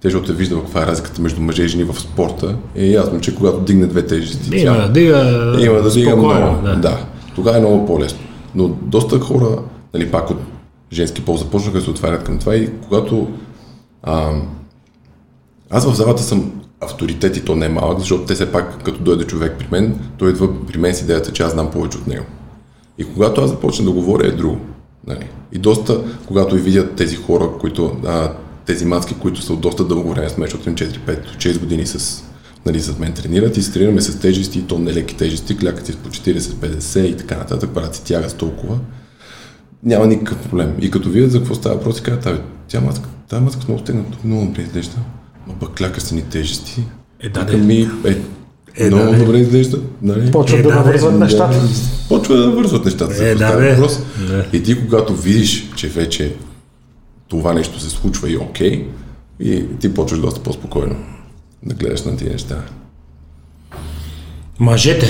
[0.00, 3.20] Те, защото е виждал каква е разликата между мъже и жени в спорта, е ясно,
[3.20, 6.62] че когато дигне две тежести, Има да дига, има да дига много.
[6.64, 6.76] Да.
[6.76, 6.98] да.
[7.34, 8.18] Тогава е много по-лесно.
[8.54, 9.58] Но доста хора,
[9.94, 10.38] нали, пак от
[10.92, 13.28] женски пол започнаха да се отварят към това и когато
[14.02, 14.32] а,
[15.70, 19.02] аз в залата съм авторитет и то не е малък, защото те все пак, като
[19.02, 22.06] дойде човек при мен, той идва при мен с идеята, че аз знам повече от
[22.06, 22.24] него.
[22.98, 24.58] И когато аз започна да говоря е друго.
[25.06, 25.28] Нали?
[25.52, 28.32] И доста, когато и видят тези хора, които, а,
[28.66, 31.58] тези маски, които са от доста дълго време с мен, защото им 4, 5, 6
[31.58, 32.24] години с,
[32.66, 35.96] нали, с мен тренират и се тренираме с тежести, и то нелеки тежести, клякат си
[35.96, 38.78] по 40, 50 и така нататък, правят си тяга с толкова.
[39.82, 40.74] Няма никакъв проблем.
[40.80, 43.80] И като видят за какво става въпрос, и казват, абе, тя маска, тази маска много
[43.80, 44.96] стегна, много добре изглежда.
[45.46, 46.84] Ма пък кляка са ни тежести.
[47.20, 47.56] Е, да, да.
[47.56, 48.16] Ми, е,
[48.76, 49.78] Е, много да, добре изглежда.
[50.02, 50.30] Нали?
[50.30, 51.60] Почват Е, да да, навързват нещата.
[52.08, 53.14] Почва да навързват нещата.
[53.14, 53.70] за Е, какво да, става бе.
[53.74, 53.98] въпрос.
[54.28, 54.46] Да.
[54.52, 56.34] И ти, когато видиш, че вече
[57.28, 58.86] това нещо се случва и е окей,
[59.40, 60.96] и ти почваш доста по-спокойно
[61.66, 62.56] да гледаш на тези неща.
[64.60, 65.06] Мъжете,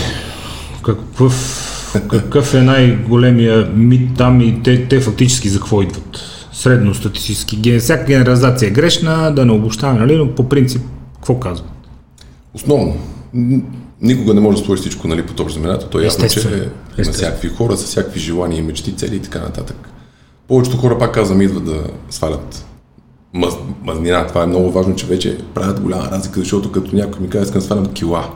[0.82, 6.20] какъв, какъв е най-големия мит там и те, те фактически за какво идват?
[6.52, 7.56] Средно статистически.
[7.58, 10.16] Ген- Всяка генерализация е грешна, да не обобщаваме, нали?
[10.16, 10.82] но по принцип,
[11.14, 11.70] какво казват?
[12.54, 12.96] Основно,
[14.02, 15.88] никога не може да сложи всичко нали, под общ знаменател.
[15.88, 19.88] То е ясно, че има всякакви хора с всякакви желания, мечти, цели и така нататък.
[20.48, 22.64] Повечето хора, пак казвам, идват да свалят
[23.34, 24.26] мъз, мазнина.
[24.26, 27.60] Това е много важно, че вече правят голяма разлика, защото като някой ми каже, искам
[27.60, 28.30] да свалям кила.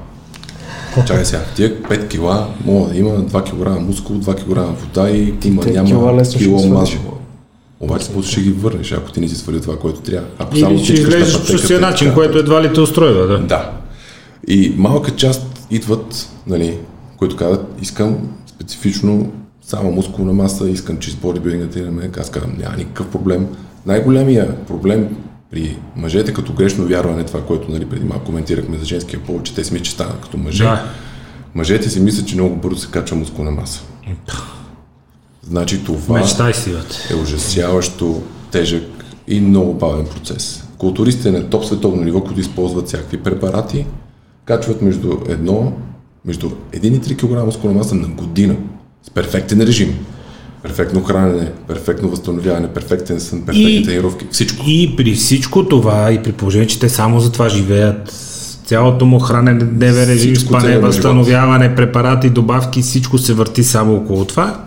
[1.07, 5.35] Чакай сега, тия 5 кила мога да има 2 кг мускул, 2 кг вода и
[5.45, 7.13] има, Те няма кила лесно ще кило масло.
[7.81, 10.29] Обаче после ще ги върнеш, ако ти не си свали това, което трябва.
[10.39, 13.27] Ако само Или ще тичкаш на излезеш по същия начин, което едва ли те устройва.
[13.27, 13.39] Да.
[13.39, 13.71] да.
[14.49, 16.79] И малка част идват, нали,
[17.17, 19.33] които казват, искам специфично
[19.63, 22.11] само мускулна маса, искам чист бодибилдинг да тренираме.
[22.21, 23.47] Аз казвам, няма никакъв проблем.
[23.89, 25.17] Най-големия проблем
[25.51, 29.55] при мъжете като грешно вярване, това, което нали, преди малко коментирахме за женския пол, че
[29.55, 30.65] те мислят, че станат като мъже.
[30.65, 30.85] Да.
[31.55, 33.83] Мъжете си мислят, че много бързо се качва мускулна маса.
[35.43, 36.75] Значи това Мечтай си,
[37.11, 40.65] е ужасяващо тежък и много бавен процес.
[40.79, 43.87] Културистите на топ световно ниво, които използват всякакви препарати,
[44.45, 45.73] качват между едно,
[46.25, 48.57] между 1 и 3 кг мускулна маса на година
[49.03, 50.07] с перфектен режим.
[50.63, 54.65] Перфектно хранене, перфектно възстановяване, перфектен сън, перфектни И- тренировки, всичко.
[54.67, 58.09] И при всичко това, и при положение, че те само за това живеят,
[58.65, 64.65] цялото му хранене, дневен режим, спане, възстановяване, препарати, добавки, всичко се върти само около това.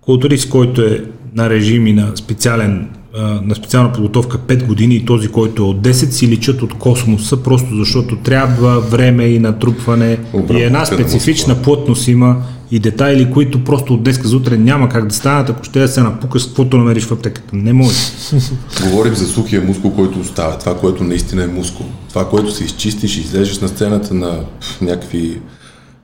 [0.00, 2.88] Културист, който е на режим и на специален
[3.20, 7.42] на специална подготовка 5 години и този, който е от 10, си личат от космоса,
[7.42, 12.36] просто защото трябва време и натрупване Обработка и една на специфична плътност има
[12.70, 15.88] и детайли, които просто от днеска за утре няма как да станат, ако ще да
[15.88, 17.56] се напукаш, каквото намериш в аптеката.
[17.56, 17.96] Не може.
[18.82, 20.58] Говорим за сухия мускул, който остава.
[20.58, 21.86] Това, което наистина е мускул.
[22.08, 24.40] Това, което се изчистиш и излезеш на сцената на
[24.80, 25.38] някакви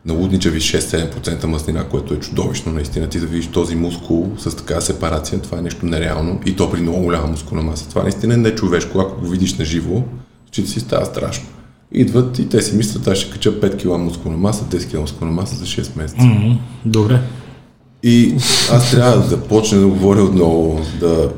[0.06, 3.08] налудничави 6-7% мазнина, което е чудовищно наистина.
[3.08, 6.40] Ти да видиш този мускул с такава сепарация, това е нещо нереално.
[6.46, 7.88] И то при много голяма мускулна маса.
[7.88, 8.98] Това наистина е нечовешко.
[8.98, 10.02] Ако го видиш на живо,
[10.50, 11.48] че си става страшно.
[11.92, 15.34] Идват и те си мислят, аз ще кача 5 кг мускулна маса, 10 кг мускулна
[15.34, 16.24] маса за 6 месеца.
[16.24, 17.20] М, Добре.
[18.02, 18.34] И
[18.72, 21.30] аз трябва да почна да говоря отново, да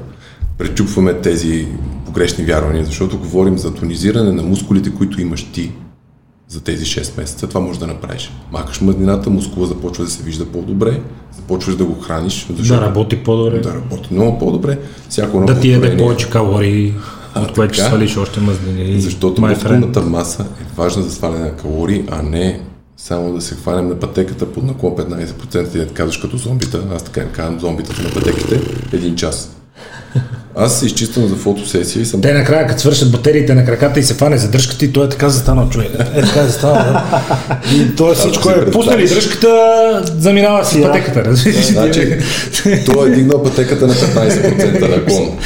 [0.59, 1.67] пречупваме тези
[2.07, 5.73] погрешни вярвания, защото говорим за тонизиране на мускулите, които имаш ти
[6.51, 7.47] за тези 6 месеца.
[7.47, 8.33] Това можеш да направиш.
[8.53, 11.01] Махаш мъднината, мускула започва да се вижда по-добре,
[11.37, 13.59] започваш да го храниш, Да работи по-добре.
[13.61, 14.79] да работи много по-добре.
[15.09, 16.95] Всяко едно Да ти яде повторение- повече калории,
[17.37, 19.01] от което ще свалиш още мъзнини.
[19.01, 19.49] Защото friend.
[19.49, 22.61] мускулната маса е важна за сваляне на калории, а не
[22.97, 26.83] само да се хванем на пътеката под наклон 15% и да казваш като зомбита.
[26.95, 28.61] Аз така им казвам зомбитата на пътеките
[28.93, 29.57] един час.
[30.57, 34.03] Аз се изчиствам за фотосесия и съм Те накрая, като свършат батериите на краката и
[34.03, 35.91] се фане за дръжката и той е така застанал човек.
[36.15, 36.77] Е така застанал.
[36.77, 37.23] Да.
[37.75, 39.49] И той всичко си е пуснали дръжката,
[40.19, 40.87] заминава си Да.
[40.87, 41.35] пътеката.
[41.35, 42.19] Значи,
[42.87, 45.39] той е дигнал пътеката на 15% наклон.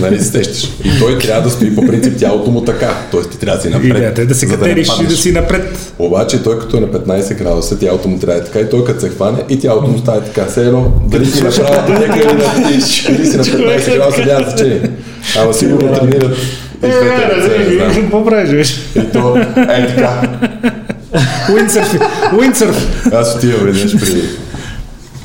[0.00, 0.64] Нали се сещаш?
[0.84, 2.94] И той трябва да стои по принцип тялото му така.
[3.10, 3.96] Тоест ти трябва да си напред.
[3.96, 5.92] Идеята е да се катериш и да си напред.
[5.98, 8.84] Обаче той като е на 15 градуса, тялото му трябва да е така и той
[8.84, 10.46] като се хване и тялото му става така.
[10.46, 12.34] Все едно, дали си направил пътека или
[13.36, 14.90] на 15 градуса, няма значение.
[15.38, 16.36] Ама сигурно тренират
[16.82, 17.94] и Е, двете ръце, не знам.
[17.94, 18.80] Какво правиш?
[18.96, 20.28] И то е така.
[21.54, 21.98] Уиндсърф.
[22.38, 23.06] Уиндсърф.
[23.12, 24.22] Аз отивам веднъж при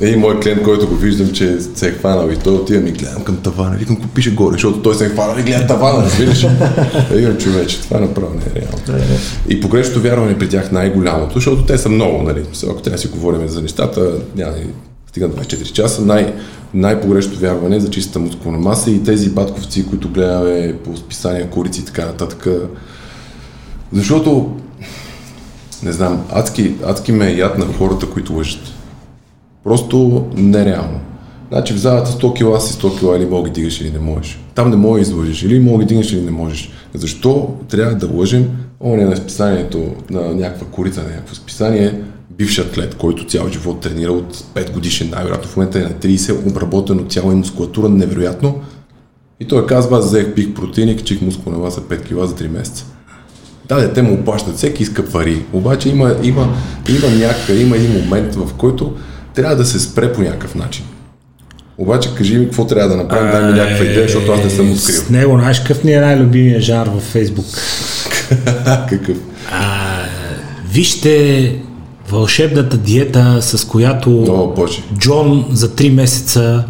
[0.01, 3.23] един мой клиент, който го виждам, че се е хванал и той отива ми гледам
[3.23, 3.75] към тавана.
[3.75, 6.43] Викам, какво пише горе, защото той се е хванал и гледа тавана, разбираш?
[6.43, 6.47] ли?
[7.11, 9.03] Е, Викам, човече, това направо не е реално.
[9.49, 12.43] И погрешното вярване при тях най-голямото, защото те са много, нали?
[12.63, 14.51] Ако трябва да си говорим за нещата, няма
[15.15, 16.33] стига 24 часа, най-
[16.73, 21.81] най-погрешното вярване е за чистата мускулна маса и тези батковци, които гледаме по списания, курици
[21.81, 22.47] и така нататък.
[23.93, 24.55] Защото
[25.83, 28.61] не знам, адски, адски ме е яд на хората, които лъжат.
[29.63, 30.99] Просто нереално.
[31.51, 34.39] Значи в залата 100 кила си 100 кила или мога ги дигаш или не можеш.
[34.55, 36.71] Там не можеш да излъжеш или мога ги дигаш или не можеш.
[36.93, 38.47] Защо трябва да лъжем?
[38.79, 42.01] Он е на списанието на някаква корица, на някакво списание,
[42.37, 46.47] бивш атлет, който цял живот тренира от 5 годишен, най-вероятно в момента е на 30,
[46.47, 48.61] обработено цяло и мускулатура невероятно.
[49.39, 52.85] И той казва, аз взех пих протеин, качих мускулна маса 5 кила за 3 месеца.
[53.67, 55.45] Да, де, те му плащат, всеки иска пари.
[55.53, 56.57] Обаче има, има,
[56.89, 58.93] има, някакъв, има един момент, в който
[59.33, 60.85] трябва да се спре по някакъв начин.
[61.77, 64.71] Обаче кажи ми какво трябва да направим, дай ми някаква идея, защото аз не съм
[64.71, 64.95] открил.
[64.95, 67.45] С него, знаеш какъв ни е най-любимия жар във Фейсбук?
[68.89, 69.17] Какъв?
[70.71, 71.55] Вижте
[72.09, 74.83] вълшебната диета, с която О, Боже.
[74.97, 76.63] Джон за 3 месеца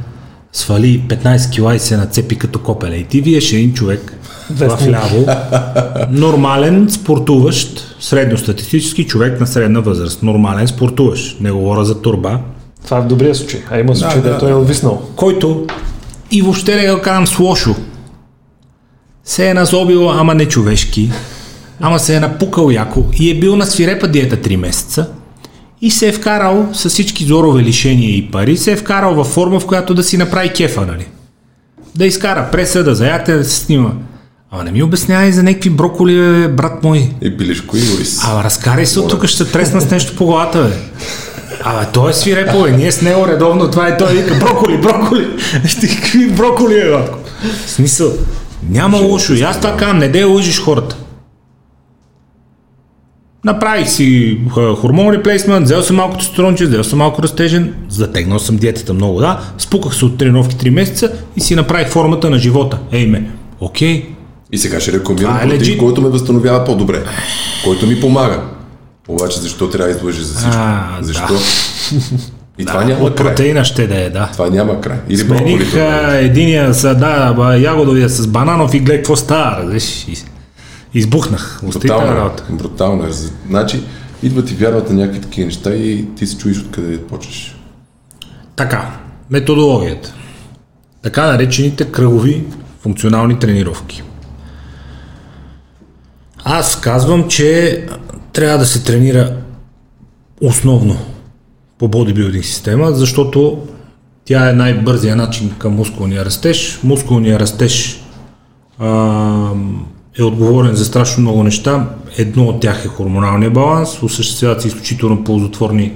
[0.54, 2.96] свали 15 кила и се нацепи като копеле.
[2.96, 4.18] И ти виеш един човек
[4.50, 5.26] в ляво,
[6.12, 10.24] нормален, спортуващ, средностатистически човек на средна възраст.
[10.24, 11.42] Нормален спортуващ.
[11.42, 12.40] Не говоря за турба.
[12.86, 13.62] Това е в добрия случай.
[13.72, 14.60] А има случай, да, да, той е да.
[14.60, 15.02] отвиснал.
[15.16, 15.66] който
[16.32, 17.76] и въобще не го казвам с лошо.
[19.24, 21.12] Се е назобил, ама не човешки,
[21.80, 25.08] ама се е напукал яко и е бил на свирепа диета 3 месеца
[25.82, 29.60] и се е вкарал с всички зорове лишения и пари, се е вкарал във форма,
[29.60, 31.06] в която да си направи кефа, нали?
[31.96, 33.92] Да изкара преса, да заяте, да се снима.
[34.52, 37.10] Ама не ми обяснявай за някакви броколи, бе, брат мой.
[37.22, 38.20] И пилешко и Борис.
[38.24, 40.76] Ама разкарай се от тук, ще се тресна с нещо по главата, бе.
[41.64, 42.72] Абе, той е свирепо, бе.
[42.72, 45.28] Ние с него редовно, това е той вика броколи, броколи.
[45.68, 47.20] Ще какви броколи е, батко.
[47.66, 48.12] В смисъл,
[48.70, 49.34] няма лошо.
[49.34, 50.98] И аз това казвам, не дей лъжиш хората.
[53.46, 58.58] Направих си х- хормон реплейсмент, взел съм малко тестостеронче, взел съм малко растежен, затегнал съм
[58.58, 62.78] диетата много, да, спуках се от тренировки 3 месеца и си направих формата на живота.
[62.92, 63.30] Ей ме,
[63.60, 64.06] окей,
[64.52, 67.04] И сега ще Това е протеин, който ме възстановява по-добре.
[67.64, 68.42] Който ми помага.
[69.08, 70.56] Обаче защо трябва да излъжи за всичко?
[70.58, 71.34] А, защо?
[71.34, 71.40] да.
[72.60, 73.28] И това няма от край.
[73.28, 74.30] протеина ще да е, да.
[74.34, 74.98] Това няма край.
[75.10, 75.78] Или Смених броколито.
[76.20, 79.80] единия са, да, ягодовия с бананов и гледай какво става,
[80.96, 81.62] Избухнах.
[81.68, 82.44] Остителна Брутално работа.
[82.50, 82.54] е.
[82.54, 83.12] Брутално е.
[83.48, 83.84] Значи,
[84.24, 87.56] идват и вярват на някакви такива неща и ти се чуеш откъде почваш.
[88.56, 90.14] Така, методологията.
[91.02, 92.44] Така наречените кръгови
[92.80, 94.04] функционални тренировки.
[96.44, 97.86] Аз казвам, че
[98.34, 99.38] трябва да се тренира
[100.42, 100.98] основно
[101.78, 103.68] по бодибилдинг система, защото
[104.26, 106.80] тя е най-бързия начин към мускулния растеж.
[106.84, 108.02] Мускулния растеж
[108.80, 109.52] а,
[110.20, 111.90] е отговорен за страшно много неща.
[112.18, 114.04] Едно от тях е хормоналния баланс.
[114.04, 115.94] Осъществяват се изключително ползотворни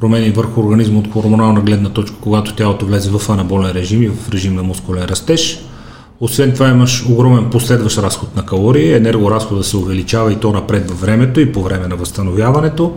[0.00, 4.30] промени върху организма от хормонална гледна точка, когато тялото влезе в анаболен режим и в
[4.32, 5.58] режим на мускулен растеж.
[6.20, 11.00] Освен това имаш огромен последващ разход на калории, енергоразхода се увеличава и то напред във
[11.00, 12.92] времето и по време на възстановяването.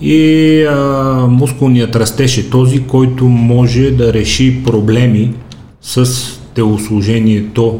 [0.00, 0.74] И а,
[1.28, 5.34] мускулният растеж е този, който може да реши проблеми
[5.82, 6.08] с
[6.54, 7.78] телосложението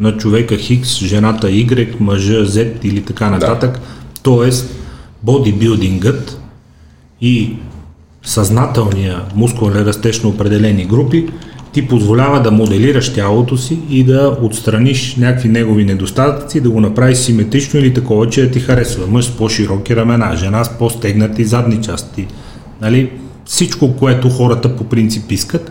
[0.00, 3.72] на човека Хикс, жената Y, мъжа Z или така нататък.
[3.72, 3.80] Да.
[4.22, 4.74] Тоест,
[5.22, 6.40] бодибилдингът
[7.20, 7.56] и
[8.22, 11.26] съзнателния мускулен растеж на определени групи
[11.72, 17.18] ти позволява да моделираш тялото си и да отстраниш някакви негови недостатъци, да го направиш
[17.18, 19.06] симетрично или такова, че да ти харесва.
[19.06, 22.26] Мъж с по-широки ramена, жена с по-стегнати задни части.
[22.80, 23.10] Нали?
[23.44, 25.70] Всичко, което хората по принцип искат.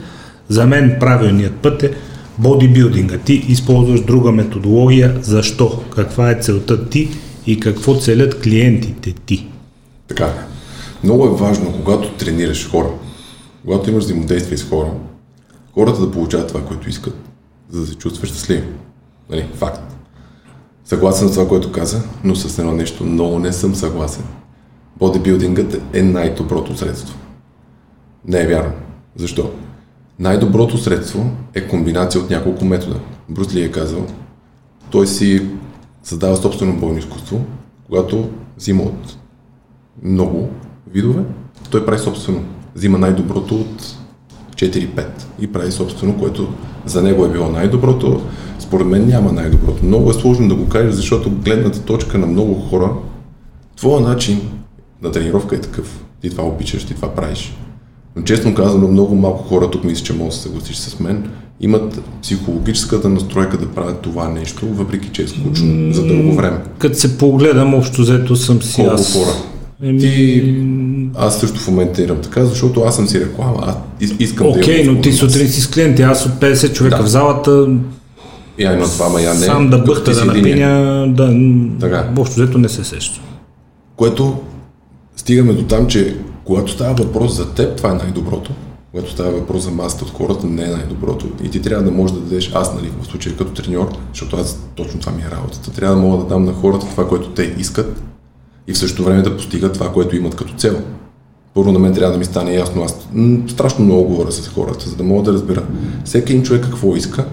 [0.50, 1.92] За мен правилният път е
[2.40, 3.18] бодибилдинга.
[3.18, 5.20] Ти използваш друга методология.
[5.22, 5.84] Защо?
[5.96, 7.10] Каква е целта ти
[7.46, 9.48] и какво целят клиентите ти?
[10.08, 10.34] Така.
[11.04, 12.90] Много е важно, когато тренираш хора,
[13.62, 14.90] когато имаш взаимодействие с хора,
[15.74, 17.16] хората да получават това, което искат,
[17.70, 18.64] за да се чувстваш щастливи.
[19.30, 19.46] Нали?
[19.54, 19.96] Факт.
[20.86, 24.24] Съгласен с това, което каза, но с едно нещо много не съм съгласен.
[24.98, 27.18] Бодибилдингът е най-доброто средство.
[28.28, 28.74] Не е вярно.
[29.16, 29.52] Защо?
[30.20, 33.00] Най-доброто средство е комбинация от няколко метода.
[33.30, 34.06] Брус Ли е казал,
[34.92, 35.48] той си
[36.04, 37.42] създава собствено бойно изкуство,
[37.86, 39.18] когато взима от
[40.04, 40.50] много
[40.92, 41.24] видове,
[41.70, 42.44] той прави собствено.
[42.76, 43.96] Взима най-доброто от
[44.56, 45.06] 4-5
[45.40, 46.54] и прави собствено, което
[46.86, 48.22] за него е било най-доброто.
[48.60, 49.86] Според мен няма най-доброто.
[49.86, 52.94] Много е сложно да го кажеш, защото гледната точка на много хора,
[53.76, 54.42] твоя начин
[55.02, 56.06] на тренировка е такъв.
[56.22, 57.58] Ти това обичаш, ти това правиш.
[58.16, 61.24] Но честно казано, много малко хора, тук мисля, че може да се съгласиш с мен,
[61.62, 66.58] имат психологическата настройка да правят това нещо, въпреки че е скучно за дълго време.
[66.78, 69.14] Като се погледам, общо взето съм си Колко аз.
[69.14, 69.32] хора?
[69.84, 70.00] Еми...
[70.00, 70.56] Ти,
[71.18, 73.76] аз също в момента тренирам така, защото аз съм си реклама, аз
[74.20, 77.04] искам да Окей, но ти сутрин си с клиенти, аз от 50 човека Да.
[77.04, 77.68] в залата,
[78.60, 79.40] Я има двама, я не.
[79.40, 81.34] сам да бъхта, да напиня, да,
[81.80, 82.10] Така.
[82.18, 83.22] общо взето не се сеща.
[83.96, 84.38] Което
[85.16, 86.16] стигаме до там, че
[86.50, 88.52] когато става въпрос за теб, това е най-доброто.
[88.92, 91.28] Когато става въпрос за масата от хората, не е най-доброто.
[91.44, 94.60] И ти трябва да можеш да дадеш, аз нали, в случая като треньор, защото аз
[94.76, 97.56] точно това ми е работата, трябва да мога да дам на хората това, което те
[97.58, 98.02] искат
[98.68, 100.82] и в същото време да постигат това, което имат като цел.
[101.54, 102.84] Първо на мен трябва да ми стане ясно.
[102.84, 103.08] Аз
[103.48, 105.64] страшно много говоря с хората, за да мога да разбера
[106.06, 107.26] всеки един човек какво иска,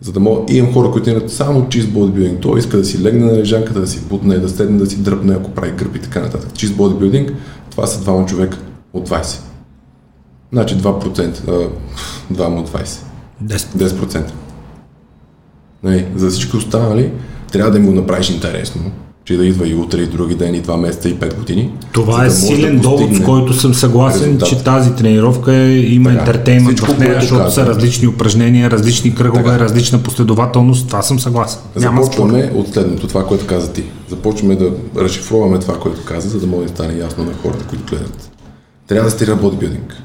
[0.00, 0.40] за да мога...
[0.52, 2.40] И имам хора, които имат само чист бодибилдинг.
[2.40, 5.34] Той иска да си легне на лежанката, да си бутне, да седне, да си дръпне,
[5.34, 6.54] ако прави гърб и така нататък.
[6.54, 7.32] Чист бодибилдинг,
[7.72, 8.58] това са двама човека
[8.92, 9.40] от 20.
[10.52, 11.70] Значи 2%, а,
[12.30, 13.04] двама от 20.
[13.44, 13.56] 10.
[13.56, 14.30] 10%.
[15.82, 17.12] Нали, за всички останали
[17.52, 18.92] трябва да им го направиш интересно,
[19.24, 21.70] че да идва и утре, и други ден, и два месеца, и 5 години.
[21.92, 24.48] Това е да силен да довод, с който съм съгласен, резултат.
[24.48, 27.54] че тази тренировка е, има Така, ентертеймент всичко, в нея, защото каза.
[27.54, 29.58] са различни упражнения, различни кръгове, Така.
[29.58, 30.86] различна последователност.
[30.86, 31.60] Това съм съгласен.
[31.76, 32.12] Няма спор.
[32.12, 33.84] Започваме от следното, това, което каза ти.
[34.08, 37.84] Започваме да разшифроваме това, което каза, за да може да стане ясно на хората, които
[37.90, 38.30] гледат.
[38.86, 39.96] Трябва да стира бодибилдинг.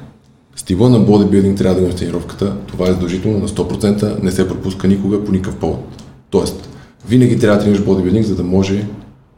[0.56, 2.52] Стила на бодибилдинг трябва да има в тренировката.
[2.66, 5.84] Това е задължително на 100%, не се пропуска никога по никакъв повод.
[6.30, 6.68] Тоест,
[7.08, 8.86] винаги трябва да тренираш бодибилдинг, за да може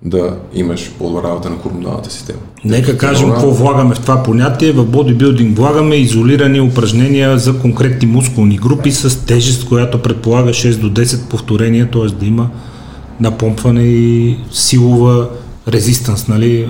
[0.03, 2.39] да имаш по-добра работа на хормоналната система.
[2.65, 4.73] Нека кажем какво влагаме в това понятие.
[4.73, 10.91] В бодибилдинг влагаме изолирани упражнения за конкретни мускулни групи с тежест, която предполага 6 до
[10.93, 12.15] 10 повторения, т.е.
[12.15, 12.51] да има
[13.21, 15.29] напомпване и силова
[15.69, 16.69] резистанс, нали?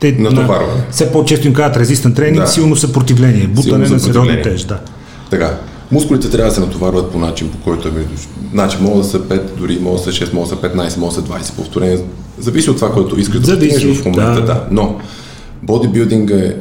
[0.00, 0.66] Те Натоварване.
[0.68, 2.46] на- все по-често им казват резистент тренинг, Да.
[2.46, 4.42] силно съпротивление, бутане Силно на съпротивление.
[4.42, 4.68] тежест.
[4.68, 4.80] Да.
[5.30, 5.58] Така,
[5.92, 8.10] мускулите трябва да се натоварват по начин, по който е между...
[8.52, 11.14] Значи, могат да са 5, дори могат да са 6, могат да са 15, могат
[11.14, 12.00] да са 20 повторения.
[12.38, 14.40] Зависи от това, което искаш да постигнеш в момента, да.
[14.40, 14.46] да.
[14.46, 14.66] да.
[14.70, 14.96] Но,
[15.62, 16.54] бодибилдинга е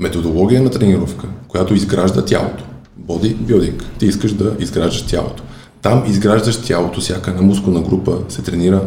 [0.00, 2.64] методология на тренировка, която изгражда тялото.
[2.96, 3.84] Бодибилдинг.
[3.98, 5.42] Ти искаш да изграждаш тялото.
[5.82, 8.82] Там изграждаш тялото, всяка една мускулна група се тренира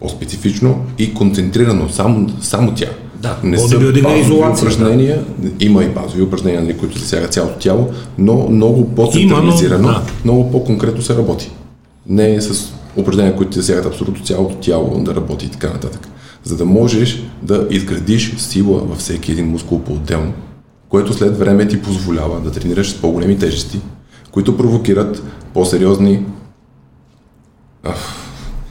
[0.00, 2.88] по-специфично и концентрирано, само, само тя.
[3.24, 5.24] Да, не бодибилдинг е изолация, упражнения,
[5.60, 10.02] има и базови упражнения, нали, които засягат цялото тяло, но много по-централизирано, но- да.
[10.24, 11.50] много по-конкретно се работи.
[12.06, 16.08] Не е с упражнения, които засягат абсолютно цялото тяло да работи и така нататък.
[16.44, 20.32] За да можеш да изградиш сила във всеки един мускул по-отделно,
[20.88, 23.80] което след време ти позволява да тренираш с по-големи тежести,
[24.30, 25.22] които провокират
[25.54, 26.22] по-сериозни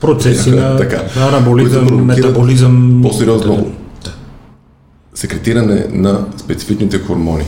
[0.00, 1.02] Процеси на Така.
[1.28, 3.00] анаболизъм, Които провокират метаболизъм.
[3.02, 3.70] по-сериозно
[5.14, 7.44] секретиране на специфичните хормони.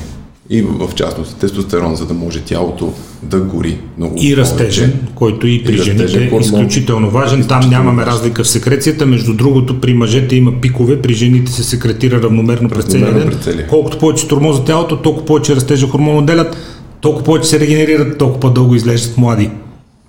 [0.51, 2.93] И в частност тестостерон, за да може тялото
[3.23, 4.37] да гори много И повече.
[4.37, 7.39] растежен, който и при И жените е изключително важен.
[7.39, 8.15] Там Изключително нямаме важен.
[8.19, 9.07] разлика в секрецията.
[9.07, 13.67] Между другото, при мъжете има пикове, при жените се секретира равномерно през целия ден.
[13.69, 16.57] Колкото повече тормоза тялото, толкова повече растежа хормон отделят,
[17.01, 19.51] толкова повече се регенерират, толкова по-дълго изглеждат млади.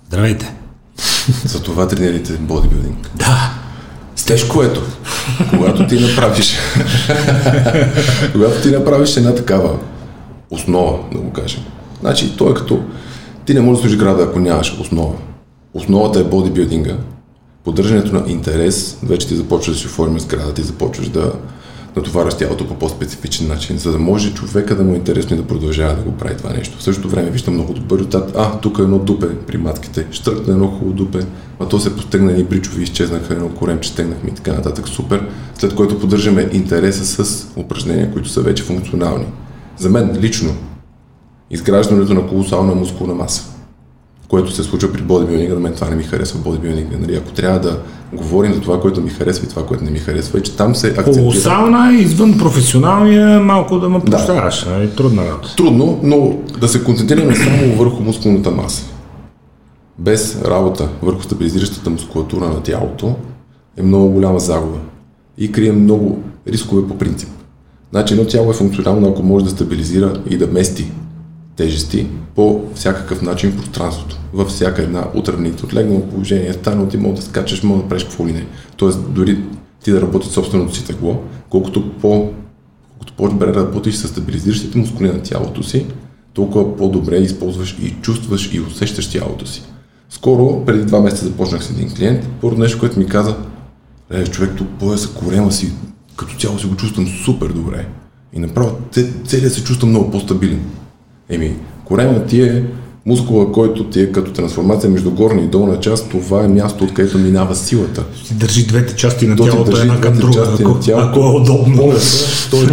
[0.08, 0.52] Здравейте!
[1.44, 3.10] За това тренирайте бодибилдинг.
[3.16, 3.52] Да.
[4.28, 4.82] Тежко ето.
[5.50, 6.56] Когато ти направиш
[8.32, 9.78] когато ти направиш една такава
[10.50, 11.60] основа, да го кажем.
[12.00, 12.82] Значи, то е като
[13.44, 15.14] ти не можеш да служиш града, ако нямаш основа.
[15.74, 16.96] основата е бодибилдинга,
[17.64, 21.32] поддържането на интерес, вече ти започваш да си оформиш сградата и започваш да
[21.98, 25.46] натоварваш тялото по по-специфичен начин, за да може човека да му е интересно и да
[25.46, 26.78] продължава да го прави това нещо.
[26.78, 28.32] В същото време виждам много добър резултат.
[28.36, 31.18] А, тук е едно дупе при матките, штръкна едно хубаво дупе,
[31.60, 34.88] а то се постегна и бричови, изчезнаха едно коремче, стегнахме и така нататък.
[34.88, 35.28] Супер.
[35.58, 39.26] След което поддържаме интереса с упражнения, които са вече функционални.
[39.76, 40.54] За мен лично,
[41.50, 43.57] изграждането на колосална мускулна маса
[44.28, 46.96] което се случва при бодибилдинга, на мен това не ми харесва бодибилдинга.
[46.98, 47.16] Нали?
[47.16, 47.80] Ако трябва да
[48.12, 50.74] говорим за това, което ми харесва и това, което не ми харесва, е, че там
[50.74, 51.22] се акцентира...
[51.22, 54.64] Колосална, извън професионалния, малко да ме прощаваш.
[54.64, 54.70] Да.
[54.70, 54.90] Нали?
[54.96, 55.54] Трудна работа.
[55.56, 58.84] Трудно, но да се концентрираме само върху мускулната маса.
[59.98, 63.14] Без работа върху стабилизиращата мускулатура на тялото
[63.76, 64.78] е много голяма загуба
[65.38, 67.28] и крие много рискове по принцип.
[67.90, 70.90] Значи едно тяло е функционално, ако може да стабилизира и да мести
[71.58, 75.64] тежести по всякакъв начин в пространството, във всяка една от равните.
[75.64, 78.46] От легнало положение, станал ти мога да скачаш, мога да правиш какво ли не.
[78.76, 79.38] Тоест, дори
[79.84, 82.30] ти да работиш собственото си тегло, колкото по
[82.90, 85.86] колкото по-добре работиш с стабилизиращите мускули на тялото си,
[86.34, 89.62] толкова по-добре използваш и чувстваш и усещаш тялото си.
[90.10, 93.36] Скоро, преди два месеца започнах с един клиент, първо нещо, което ми каза,
[94.10, 95.72] е, човек, тук пояса корема си,
[96.16, 97.86] като цяло си го чувствам супер добре.
[98.32, 98.76] И направо
[99.26, 100.60] целият се чувствам много по-стабилен.
[101.28, 102.64] Еми, корема ти е
[103.06, 107.18] мускула, който ти е като трансформация между горна и долна част, това е място, откъдето
[107.18, 108.04] минава силата.
[108.32, 111.92] Държи двете части на тялото една към друга, ако, ако е удобно.
[112.50, 112.66] Той е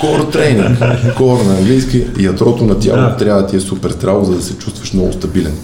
[0.00, 0.78] кор тренинг,
[1.16, 3.16] кор на английски, ядрото на тялото да.
[3.16, 5.54] трябва да ти е супер здраво, за да се чувстваш много стабилен.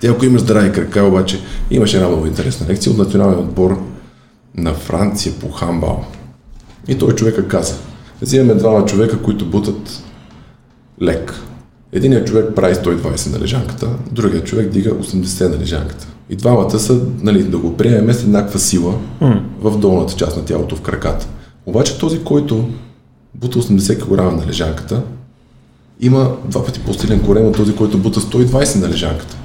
[0.00, 3.78] Ти ако имаш здрави крака, обаче имаш една много интересна лекция от националния отбор
[4.56, 6.04] на Франция по хамбал.
[6.88, 7.74] И той човека каза,
[8.22, 10.02] взимаме двама човека, които бутат
[11.02, 11.34] лек,
[11.92, 16.06] Единият човек прави 120 на лежанката, другият човек дига 80 на лежанката.
[16.30, 19.40] И двамата са, нали, да го приемем с еднаква сила mm.
[19.60, 21.28] в долната част на тялото, в краката.
[21.66, 22.68] Обаче този, който
[23.34, 25.02] бута 80 кг на лежанката,
[26.00, 29.36] има два пъти по-силен корем от този, който бута 120 на лежанката.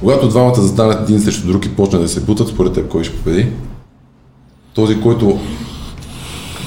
[0.00, 3.16] Когато двамата застанат един срещу друг и почнат да се бутат, според теб кой ще
[3.16, 3.46] победи?
[4.74, 5.38] Този, който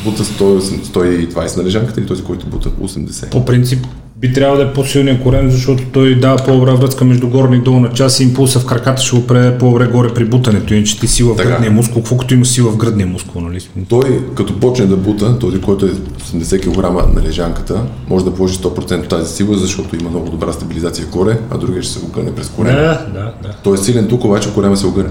[0.04, 3.30] бута 120 на лежанката или този, който бута 80?
[3.30, 3.88] По принцип
[4.24, 7.90] би трябвало да е по-силният корем, защото той дава по-добра връзка между горна и долна
[7.94, 11.34] част и импулса в краката ще го преде по-добре горе при бутането, иначе ти сила
[11.34, 11.50] в така.
[11.50, 13.60] гръдния мускул, колкото има сила в гръдния мускул, нали?
[13.90, 18.56] Той, като почне да бута, този, който е 80 кг на лежанката, може да положи
[18.56, 22.36] 100% от тази сила, защото има много добра стабилизация горе, а другия ще се огъне
[22.36, 22.78] през корема.
[22.78, 23.56] Да, да, да.
[23.64, 25.10] Той е силен тук, обаче корема се огъне.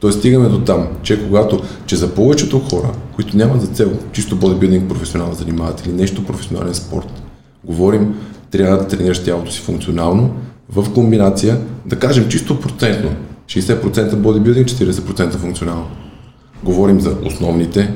[0.00, 4.36] Тоест стигаме до там, че когато, че за повечето хора, които нямат за цел чисто
[4.36, 7.23] бодибилдинг професионално занимават или нещо професионален спорт,
[7.66, 8.14] Говорим,
[8.50, 10.30] трябва да тренираш тялото си функционално,
[10.72, 13.10] в комбинация, да кажем чисто процентно,
[13.46, 15.86] 60% бодибилдинг, 40% функционално.
[16.64, 17.94] Говорим за основните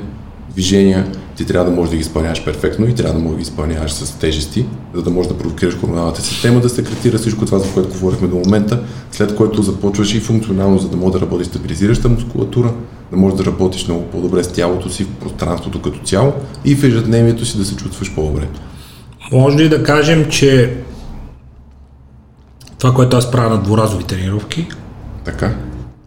[0.51, 3.49] движения, ти трябва да можеш да ги изпълняваш перфектно и трябва да можеш да ги
[3.49, 7.73] изпълняваш с тежести, за да можеш да провокираш хормоналната система, да секретира всичко това, за
[7.73, 12.09] което говорихме до момента, след което започваш и функционално, за да можеш да работиш стабилизираща
[12.09, 12.73] мускулатура,
[13.11, 16.33] да можеш да работиш много по-добре с тялото си в пространството като цяло
[16.65, 18.47] и в ежедневието си да се чувстваш по-добре.
[19.31, 20.77] Може ли да кажем, че
[22.79, 24.67] това, което аз правя на дворазови тренировки,
[25.25, 25.55] така.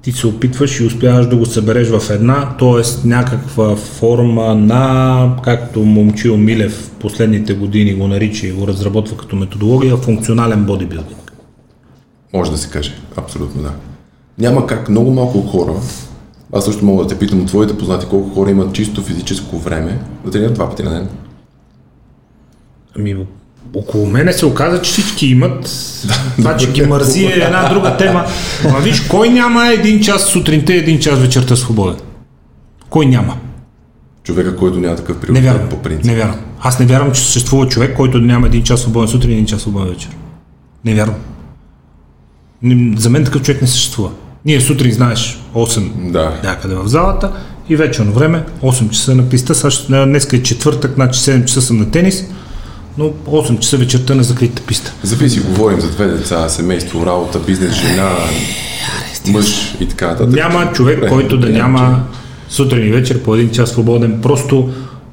[0.02, 3.08] ти се опитваш и успяваш да го събереш в една, т.е.
[3.08, 9.96] някаква форма на, както Момчил Милев последните години го нарича и го разработва като методология,
[9.96, 11.32] функционален бодибилдинг.
[12.32, 13.72] Може да се каже, абсолютно да.
[14.38, 15.72] Няма как много малко хора,
[16.52, 19.98] аз също мога да те питам от твоите познати колко хора имат чисто физическо време
[20.24, 21.08] да тренират два пъти на ден.
[22.98, 23.16] Ами,
[23.74, 25.70] около мене се оказа, че всички имат.
[26.36, 28.24] Това, че ги мързи е една друга тема.
[28.64, 31.96] Ама виж, кой няма един час сутринта и един час вечерта свободен?
[32.90, 33.36] Кой няма?
[34.24, 36.04] Човека, който няма такъв приоритет не вярвам, по принцип.
[36.04, 36.40] Не вярвам.
[36.60, 39.60] Аз не вярвам, че съществува човек, който няма един час свободен сутрин и един час
[39.60, 40.10] свободен вечер.
[40.84, 41.16] Не вярвам.
[42.96, 44.10] За мен такъв човек не съществува.
[44.44, 46.40] Ние сутрин, знаеш, 8 да.
[46.44, 47.32] някъде в залата
[47.68, 49.54] и вечерно време, 8 часа на писта.
[50.06, 52.24] Днес е четвъртък, значи 7 часа съм на тенис
[52.98, 54.94] но 8 часа вечерта на закрита писта.
[55.02, 58.10] Зависи, говорим за две деца, семейство, работа, бизнес, жена,
[59.28, 60.34] мъж и така нататък.
[60.34, 62.02] Няма човек, който да няма
[62.48, 64.20] сутрин и вечер по един час свободен.
[64.22, 64.70] Просто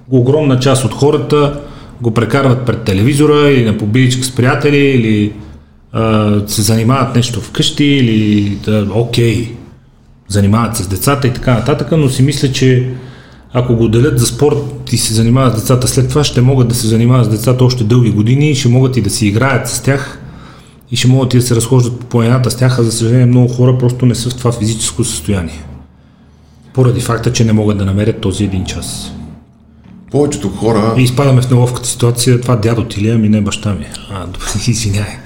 [0.09, 1.59] огромна част от хората
[2.01, 5.34] го прекарват пред телевизора или на побиличка с приятели или
[5.91, 9.55] а, се занимават нещо вкъщи или да, окей,
[10.27, 12.89] занимават се с децата и така нататък, но си мисля, че
[13.53, 14.57] ако го делят за спорт
[14.93, 17.83] и се занимават с децата след това, ще могат да се занимават с децата още
[17.83, 20.19] дълги години, ще могат и да си играят с тях
[20.91, 23.53] и ще могат и да се разхождат по планината с тях, а за съжаление много
[23.53, 25.63] хора просто не са в това физическо състояние.
[26.73, 29.11] Поради факта, че не могат да намерят този един час.
[30.11, 30.93] Повечето хора...
[30.97, 33.85] И изпадаме в неловката ситуация, това дядо ти ли, е, ами не баща ми.
[34.11, 35.17] А, добре, извиняй.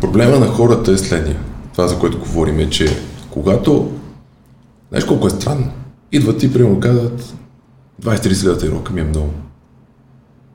[0.00, 1.36] Проблема на хората е следния.
[1.72, 2.96] Това, за което говорим е, че
[3.30, 3.90] когато...
[4.88, 5.70] Знаеш колко е странно?
[6.12, 7.34] Идват и, примерно, казват
[8.02, 9.30] 20-30 лева татуировка ми е много.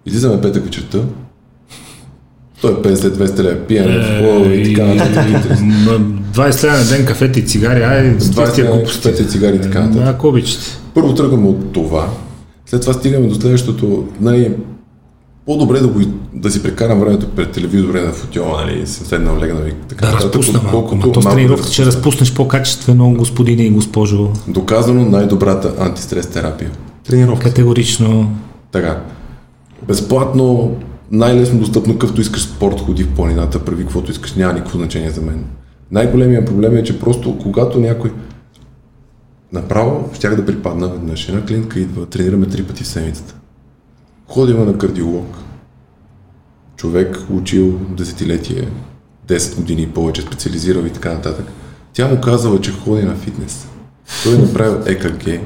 [0.06, 1.00] Излизаме петък вечерта,
[2.62, 5.60] той е 50-200 лева пиене, Е, и така нататък.
[5.62, 6.00] М,
[6.34, 9.62] 20 лева на ден кафета и цигари, ай, С 20 лева кафета и цигари и
[9.62, 10.08] така нататък.
[10.08, 10.66] Ако обичате.
[10.94, 12.10] Първо тръгваме от това,
[12.66, 14.56] след това стигаме до следващото, най-
[15.46, 16.00] по-добре да, го,
[16.34, 20.06] да си прекарам времето пред телевизора на футиола, нали, съм седнал легнал и така.
[20.06, 20.96] Да разпусна малко.
[20.96, 24.30] Ма то с тренировката ще разпуснеш по-качествено, господине и госпожо.
[24.48, 26.72] Доказано най-добрата антистрес терапия.
[27.08, 27.44] Тренировка.
[27.44, 28.38] Категорично.
[28.72, 29.04] Така.
[29.88, 30.78] Безплатно,
[31.12, 35.22] най-лесно достъпно, какъвто искаш спорт, ходи в планината, прави каквото искаш, няма никакво значение за
[35.22, 35.46] мен.
[35.92, 38.12] Най-големият проблем е, че просто когато някой
[39.54, 41.30] направо щях да припадна веднъж.
[41.30, 43.36] Една клиентка идва, тренираме три пъти в седмицата.
[44.28, 45.38] Ходим на кардиолог.
[46.76, 48.68] Човек учил десетилетие,
[49.28, 51.46] 10 години и повече, специализирал и така нататък.
[51.94, 53.68] Тя му казала, че ходи на фитнес.
[54.24, 55.42] Той е направил ЕКГ,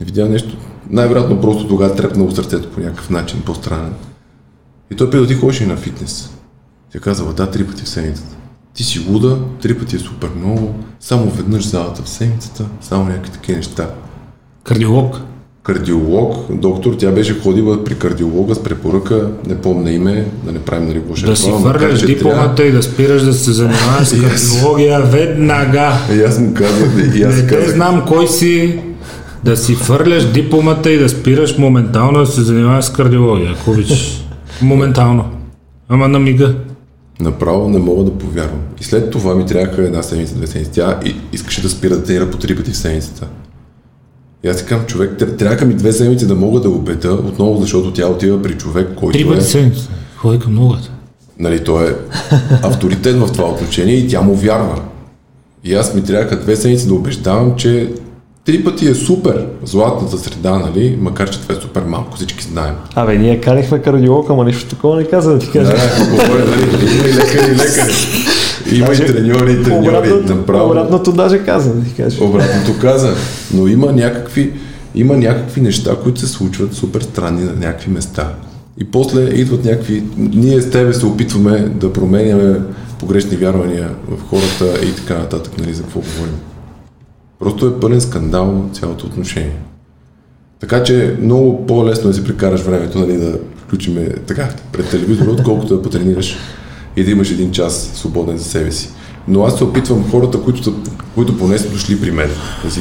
[0.00, 0.56] видя нещо,
[0.90, 3.92] най-вероятно просто тогава трепнало сърцето по някакъв начин, по-странен.
[4.90, 6.30] И той пита, ти ходиш ли на фитнес?
[6.92, 8.36] Тя казала, да, три пъти в седмицата.
[8.74, 13.30] Ти си луда, три пъти е супер много, само веднъж залата в седмицата, само някакви
[13.30, 13.90] такива неща.
[14.64, 15.16] Кардиолог.
[15.62, 20.88] Кардиолог, доктор, тя беше ходила при кардиолога с препоръка, не помня име, да не правим
[20.88, 21.52] нали лоша Да си
[21.98, 24.20] че дипломата и да спираш да се занимаваш с
[24.52, 25.72] кардиология веднага.
[25.72, 26.14] трябва.
[26.14, 28.78] И аз му казах, и аз Не казах, знам кой си,
[29.44, 34.24] да си фърляш дипломата и да спираш моментално да се занимаваш с кардиология, ако обичаш.
[34.62, 35.24] Моментално.
[35.88, 36.54] Ама на мига.
[37.20, 38.58] Направо не мога да повярвам.
[38.80, 40.70] И след това ми трябваха една седмица, две седмици.
[40.72, 43.26] Тя и- искаше да спира да тренира по три пъти в седмицата.
[44.44, 47.12] И аз си казвам, човек, тря- трябваха ми две седмици да мога да го убеда,
[47.12, 49.88] отново защото тя отива при човек, който Три е, пъти седмица.
[50.16, 50.90] Ходи към многата.
[51.38, 51.94] нали, той е
[52.62, 54.80] авторитет в това отношение и тя му вярва.
[55.64, 57.92] И аз ми трябваха две седмици да убеждавам, че
[58.44, 59.46] три пъти е супер.
[59.64, 62.74] Златната среда, нали, макар че това е супер малко, всички знаем.
[62.94, 65.72] Абе, ние канихме кардиолог, ама нищо такова не каза да ти кажа.
[65.72, 67.92] Да, говоря, нали, има и лекари, и лекари.
[68.72, 69.88] Има и треньори, и треньори.
[69.88, 70.70] Обратното, Направо.
[70.70, 72.24] обратното даже каза, да ти кажа.
[72.24, 73.14] Обратното каза.
[73.54, 74.52] Но има някакви,
[74.94, 78.32] има някакви неща, които се случват супер странни на някакви места.
[78.80, 80.02] И после идват някакви...
[80.16, 82.60] Ние с тебе се опитваме да променяме
[83.00, 86.34] погрешни вярвания в хората и така нататък, нали, за какво говорим.
[87.44, 89.56] Просто е пълен скандал цялото отношение.
[90.60, 95.30] Така че много по-лесно е да си прекараш времето, нали, да включиме така пред телевизора,
[95.30, 96.36] отколкото да потренираш
[96.96, 98.90] и да имаш един час свободен за себе си.
[99.28, 100.74] Но аз се опитвам хората, които,
[101.14, 102.30] които поне са дошли при мен,
[102.64, 102.80] да си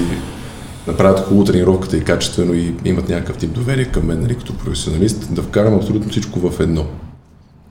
[0.87, 5.33] направят хубаво тренировката и качествено и имат някакъв тип доверие към мен, нали, като професионалист,
[5.33, 6.85] да вкарам абсолютно всичко в едно.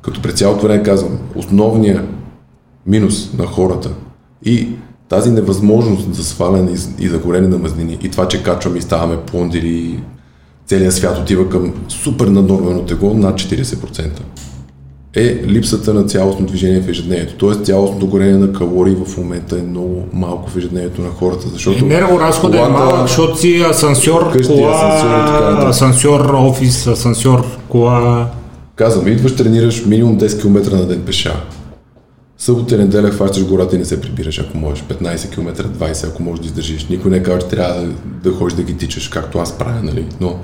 [0.03, 2.05] Като през цялото време казвам, основният
[2.87, 3.91] минус на хората
[4.45, 4.69] и
[5.13, 9.17] тази невъзможност за сваляне и, за горене на мазнини и това, че качваме и ставаме
[9.17, 9.99] плондери и
[10.67, 14.09] целият свят отива към супер наднормено тегло над 40%
[15.17, 17.35] е липсата на цялостно движение в ежедневието.
[17.35, 21.85] Тоест цялостното горение на калории в момента е много малко в ежедневието на хората, защото
[21.85, 28.31] Енергоразходът е колата- малък, защото си асансьор, Къщи, кола, асансьор така асансьор, офис, асансьор, кола.
[28.77, 31.35] Казвам, идваш, тренираш минимум 10 км на ден пеша.
[32.43, 34.85] Събота и неделя хващаш гората и не се прибираш, ако можеш.
[34.85, 36.87] 15 км, 20, ако можеш да издържиш.
[36.89, 37.89] Никой не казва, че трябва да,
[38.31, 40.07] да ходиш да ги тичаш, както аз правя, нали?
[40.21, 40.37] Но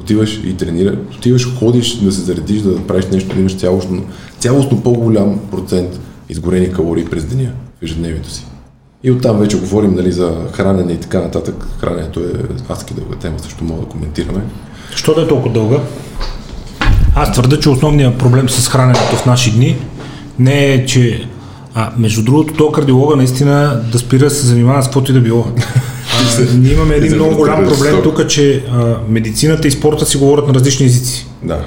[0.00, 4.02] отиваш и тренираш, отиваш, ходиш да се заредиш, да правиш нещо, да имаш цялостно,
[4.38, 7.50] цялостно по-голям процент изгорени калории през деня
[7.80, 8.46] в ежедневието си.
[9.04, 11.66] И оттам вече говорим нали, за хранене и така нататък.
[11.80, 12.32] Храненето е
[12.68, 14.40] адски дълга тема, също мога да коментираме.
[14.94, 15.78] Що да е толкова дълга?
[17.14, 19.76] Аз твърда, че основният проблем с храненето в наши дни
[20.38, 21.28] не е, че
[21.74, 25.20] а, между другото, то кардиолога наистина да спира да се занимава с каквото и да
[25.20, 25.46] било.
[26.38, 30.48] А, ние имаме един много голям проблем тук, че а, медицината и спорта си говорят
[30.48, 31.26] на различни езици.
[31.42, 31.64] Да.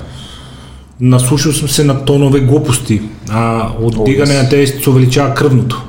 [1.00, 3.02] Наслушал съм се на тонове глупости.
[3.30, 5.84] А, от дигане на тези се увеличава кръвното.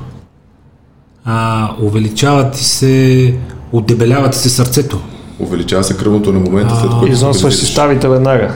[1.25, 3.33] А, увеличава ти се,
[3.71, 4.99] отдебелява ти се сърцето.
[5.39, 8.53] Увеличава се кръвното на момента, след който се Износваш си ставите веднага.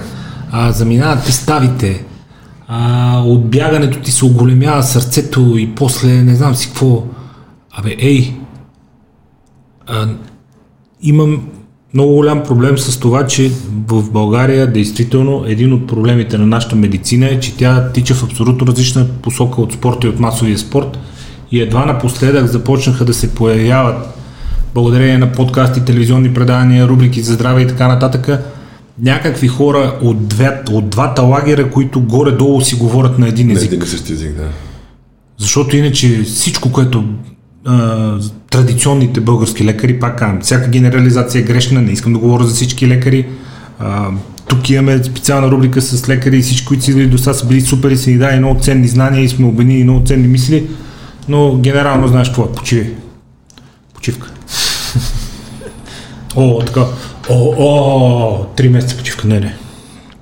[0.52, 2.04] а, заминават ти ставите,
[2.76, 7.04] а, от бягането ти се оголемява сърцето и после не знам си какво.
[7.72, 8.34] Абе, ей,
[9.88, 10.08] а,
[11.02, 11.42] имам
[11.94, 13.52] много голям проблем с това, че
[13.88, 18.68] в България действително един от проблемите на нашата медицина е, че тя тича в абсолютно
[18.68, 21.00] различна посока от спорта и от масовия спорт
[21.52, 24.08] и едва напоследък започнаха да се появяват
[24.74, 28.53] благодарение на подкасти, телевизионни предавания, рубрики за здраве и така нататък,
[29.02, 33.72] някакви хора от, две, от двата лагера, които горе-долу си говорят на един език.
[33.72, 34.50] един и същи език, да.
[35.38, 37.04] Защото иначе всичко, което
[37.66, 38.18] а,
[38.52, 42.88] традиционните български лекари, пак казвам, всяка генерализация е грешна, не искам да говоря за всички
[42.88, 43.28] лекари.
[43.80, 44.10] А,
[44.48, 47.92] тук имаме специална рубрика с лекари и всички, които идвали до сега са били супер
[47.92, 50.68] и са ни дали много ценни знания и сме обени много ценни мисли,
[51.30, 52.94] но генерално знаеш какво е, почиви.
[53.94, 54.32] Почивка.
[56.36, 56.82] О, така.
[57.30, 59.58] О, о, три месеца почивка, не, не.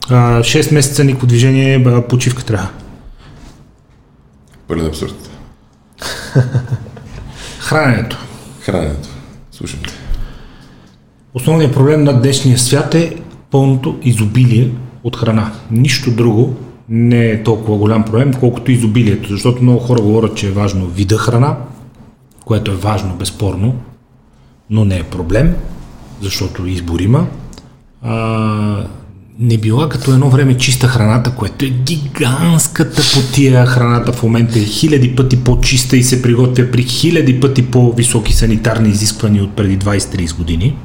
[0.10, 2.70] А, 6 месеца никакво движение, почивка трябва.
[4.68, 5.30] Пълен абсурд.
[7.60, 8.18] Храненето.
[8.62, 9.10] Храненето.
[9.52, 9.94] Слушам те.
[11.34, 13.16] Основният проблем на днешния свят е
[13.52, 14.70] пълното изобилие
[15.04, 15.52] от храна.
[15.72, 16.56] Нищо друго
[16.90, 21.18] не е толкова голям проблем, колкото изобилието, защото много хора говорят, че е важно вида
[21.18, 21.58] храна,
[22.46, 23.76] което е важно, безспорно,
[24.70, 25.56] но не е проблем,
[26.22, 27.28] защото избор има.
[28.04, 28.86] А,
[29.40, 33.66] не била като едно време чиста храната, което е гигантската потия.
[33.66, 38.90] Храната в момента е хиляди пъти по-чиста и се приготвя при хиляди пъти по-високи санитарни
[38.90, 40.76] изисквания от преди 20-30 години.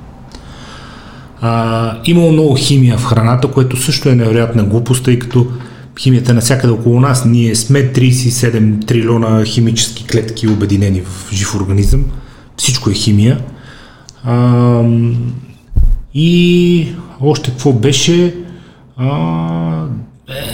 [1.41, 5.47] А, имало много химия в храната, което също е невероятна глупост, тъй като
[5.99, 7.25] химията е навсякъде около нас.
[7.25, 12.05] Ние сме 37 трилиона химически клетки обединени в жив организъм.
[12.57, 13.41] Всичко е химия.
[14.27, 14.83] А,
[16.15, 16.89] и
[17.21, 18.35] още какво беше?
[18.97, 19.87] А,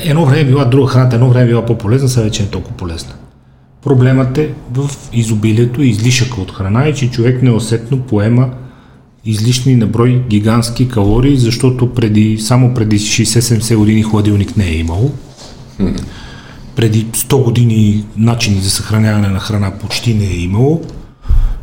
[0.04, 3.12] едно време била друга храната, едно време била по-полезна, сега вече не е толкова полезна.
[3.82, 8.50] Проблемът е в изобилието и излишъка от храна и че човек неусетно поема
[9.24, 15.10] излишни на брой гигантски калории, защото преди, само преди 60-70 години хладилник не е имало.
[16.76, 20.82] Преди 100 години начини за съхраняване на храна почти не е имало.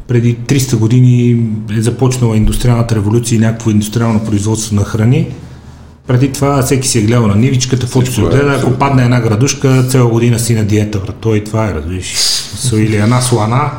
[0.10, 1.46] Преди 300 години
[1.78, 5.28] е започнала индустриалната революция и някакво индустриално производство на храни.
[6.08, 9.22] Преди това всеки си е гледал на нивичката, каквото се е, отгледа, ако падне една
[9.22, 11.16] градушка, цяла година си на диета, брат.
[11.22, 12.16] Той това е, разбираш.
[12.74, 13.72] Или една слана.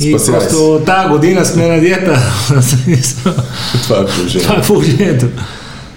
[0.00, 0.46] И Спасявай се.
[0.46, 2.22] просто тази година сме на диета.
[3.82, 4.42] Това е положение.
[4.42, 5.26] Това е положението.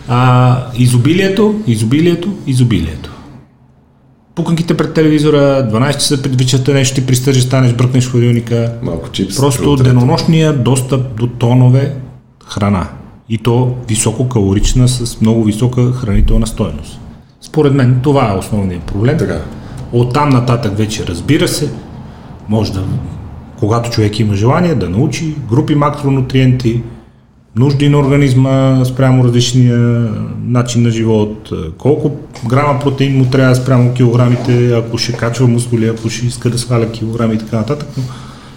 [0.08, 3.16] А, изобилието, изобилието, изобилието.
[4.38, 8.73] Пуканките пред телевизора, 12 часа пред вечерта нещо ти пристържи, станеш, бръкнеш в хладилника.
[8.81, 9.38] Малко чипс.
[9.38, 11.95] Просто денонощния достъп до тонове
[12.45, 12.88] храна.
[13.29, 16.99] И то висококалорична с много висока хранителна стойност.
[17.41, 19.17] Според мен това е основният проблем.
[19.17, 19.41] Така.
[19.91, 21.71] От там нататък вече разбира се,
[22.49, 22.83] може да,
[23.59, 26.81] когато човек има желание, да научи групи макронутриенти,
[27.58, 29.78] нужди на организма спрямо различния
[30.43, 32.12] начин на живот, колко
[32.47, 36.91] грама протеин му трябва спрямо килограмите, ако ще качва мускули, ако ще иска да сваля
[36.91, 37.88] килограми и така нататък.
[37.97, 38.03] Но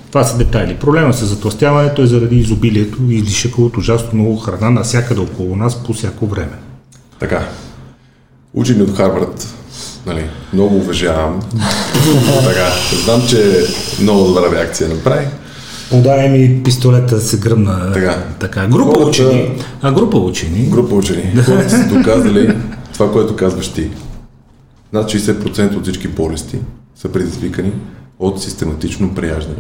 [0.08, 0.76] това са детайли.
[0.76, 5.84] Проблема с затластяването е заради изобилието и излишъка от ужасно много храна навсякъде около нас
[5.84, 6.58] по всяко време.
[7.18, 7.48] Така.
[8.54, 9.54] Учени от Харвард,
[10.06, 11.40] нали, много уважавам.
[12.44, 12.70] така,
[13.04, 13.64] знам, че
[14.00, 15.26] много добра реакция направи.
[15.90, 17.92] Подай ми пистолета да се гръмна.
[17.92, 18.24] Така.
[18.40, 18.66] така.
[18.66, 19.58] Група Хората- учени.
[19.82, 20.66] А група учени.
[20.66, 22.56] Група учени, хората са доказали
[22.92, 23.90] това, което казваш ти.
[24.92, 26.58] Над 60% от всички болести
[26.96, 27.72] са предизвикани
[28.18, 29.58] от систематично преяждане.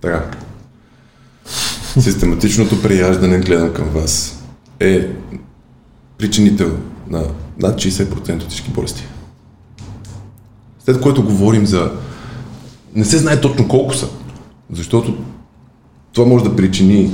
[0.00, 0.30] Така.
[2.00, 4.42] Систематичното преяждане, гледам към вас,
[4.80, 5.08] е
[6.18, 6.76] причинител
[7.10, 7.22] на
[7.58, 9.04] над 60% от всички болести.
[10.84, 11.90] След което говорим за...
[12.94, 14.08] Не се знае точно колко са,
[14.72, 15.14] защото
[16.12, 17.10] това може да причини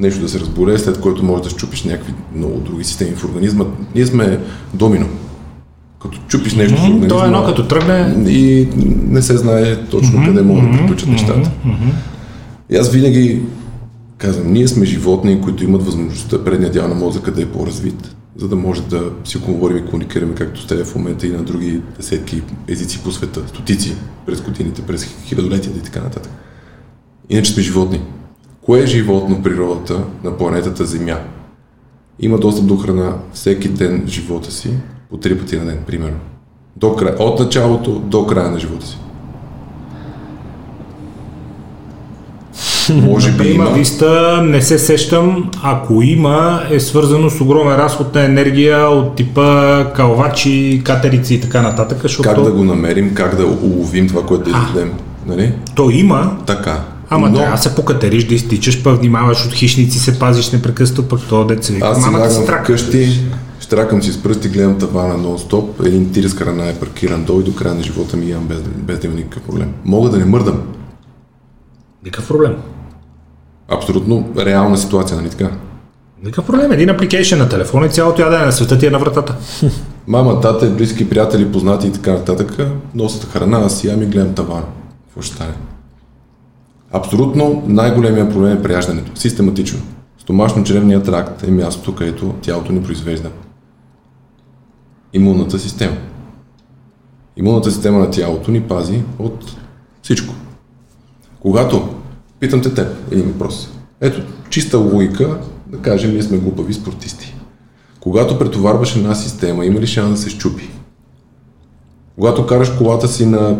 [0.00, 3.64] нещо да се разболее, след което може да щупиш някакви много други системи в организма.
[3.94, 4.40] Ние сме
[4.74, 5.06] домино.
[6.02, 7.08] Като чупиш нещо в организма...
[7.08, 8.30] То е едно като тръгне.
[8.30, 8.68] И
[9.08, 11.50] не се знае точно къде могат да приключат нещата.
[12.70, 13.42] И аз винаги
[14.18, 18.48] казвам, ние сме животни, които имат възможността предния дял на мозъка да е по-развит, за
[18.48, 21.80] да може да си говорим и комуникираме както с теб в момента и на други
[21.96, 23.96] десетки езици по света, стотици
[24.26, 26.32] през годините, през хилядолетията и така нататък.
[27.30, 28.00] Иначе сме животни.
[28.62, 31.18] Кое е животно в природата на планетата Земя?
[32.20, 34.70] Има достъп до храна всеки ден в живота си,
[35.10, 36.18] по три пъти на ден, примерно.
[36.76, 38.98] До край, от началото до края на живота си.
[42.92, 45.50] Може би Има листа, не се сещам.
[45.62, 51.62] Ако има, е свързано с огромен разход на енергия от типа калвачи, катерици и така
[51.62, 54.92] нататък, защото Как да го намерим, как да уловим това, което да изядем.
[55.26, 55.52] Нали?
[55.74, 56.97] то има, Така.
[57.10, 61.08] Ама Но- трябва да се покатериш, да изтичаш, пък внимаваш от хищници, се пазиш непрекъснато,
[61.08, 61.86] пък то деца вика.
[61.86, 62.62] Аз си мамата лягам страх.
[62.64, 63.20] вкъщи,
[63.60, 67.44] штракам си с пръсти, гледам тавана нон-стоп, един тир с храна е паркиран долу и
[67.44, 69.72] до края на живота ми ям без, без да има никакъв проблем.
[69.84, 70.62] Мога да не мърдам.
[72.04, 72.56] Никакъв проблем.
[73.68, 75.50] Абсолютно реална ситуация, нали така?
[76.24, 76.72] Никакъв проблем.
[76.72, 79.34] Един апликейшн на телефона и цялото ядене на света ти е на вратата.
[80.06, 82.56] Мама, тата, близки приятели, познати и така нататък,
[82.94, 84.66] носят храна, аз ям и гледам тавана.
[85.06, 85.52] Какво ще стане?
[86.92, 89.12] Абсолютно най-големия проблем е прияждането.
[89.14, 89.80] Систематично.
[90.26, 93.30] Стомашно-чревният тракт е мястото, където тялото ни произвежда
[95.12, 95.96] имунната система.
[97.36, 99.56] Имунната система на тялото ни пази от
[100.02, 100.34] всичко.
[101.40, 101.88] Когато,
[102.40, 103.70] питам те теб, един въпрос.
[104.00, 107.34] Ето, чиста логика, да кажем, ние сме глупави спортисти.
[108.00, 110.70] Когато претоварваш една система, има ли шанс да се щупи?
[112.14, 113.58] Когато караш колата си на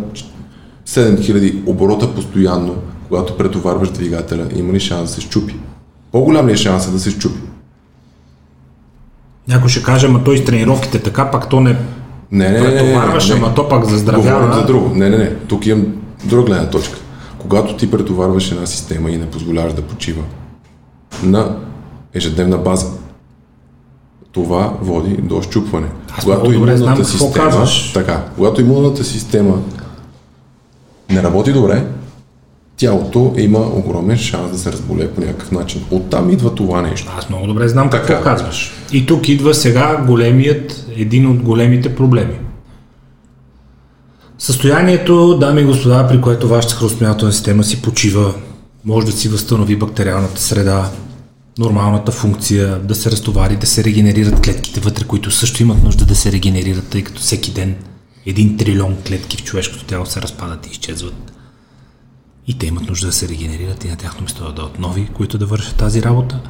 [0.87, 2.77] 7000 оборота постоянно,
[3.09, 5.57] когато претоварваш двигателя, има ли шанс да се щупи?
[6.13, 7.41] По-голям ли е шансът да се щупи?
[9.49, 11.77] Някой ще каже, ама той с тренировките така, пак то не
[12.33, 13.35] Не, не, не, не, не, претоварваш, не.
[13.35, 14.41] ама то пак заздравява.
[14.41, 14.95] Говорим за друго.
[14.95, 15.35] Не, не, не.
[15.35, 15.87] Тук имам
[16.25, 16.99] друга гледна точка.
[17.39, 20.23] Когато ти претоварваш една система и не позволяваш да почива
[21.23, 21.57] на
[22.15, 22.87] ежедневна база,
[24.33, 25.89] това води до щупване.
[26.19, 26.99] Аз много добре знам
[27.35, 27.93] казваш.
[27.93, 29.59] така, когато имунната система
[31.11, 31.85] не работи добре,
[32.79, 35.85] тялото има огромен шанс да се разболее по някакъв начин.
[35.91, 37.13] Оттам идва това нещо.
[37.19, 38.07] Аз много добре знам Така.
[38.07, 38.73] какво казваш.
[38.93, 42.35] И тук идва сега големият, един от големите проблеми.
[44.39, 48.35] Състоянието, дами и господа, при което вашата храносмилателна система си почива,
[48.85, 50.91] може да си възстанови бактериалната среда,
[51.59, 56.17] нормалната функция, да се разтовари, да се регенерират клетките вътре, които също имат нужда да
[56.17, 57.75] се регенерират, тъй като всеки ден
[58.27, 61.38] един трилион клетки в човешкото тяло се разпадат и изчезват.
[62.49, 65.39] И те имат нужда да се регенерират и на тяхно место да дадат нови, които
[65.39, 66.41] да вършат тази работа.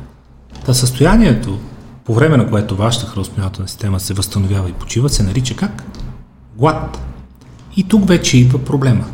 [0.66, 1.58] Та състоянието,
[2.04, 5.84] по време на което вашата храносмилателна система се възстановява и почива, се нарича как?
[6.56, 6.98] Глад.
[7.76, 9.04] И тук вече идва проблема.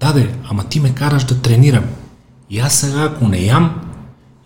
[0.00, 1.84] Даде, ама ти ме караш да тренирам.
[2.50, 3.80] И аз сега, ако не ям,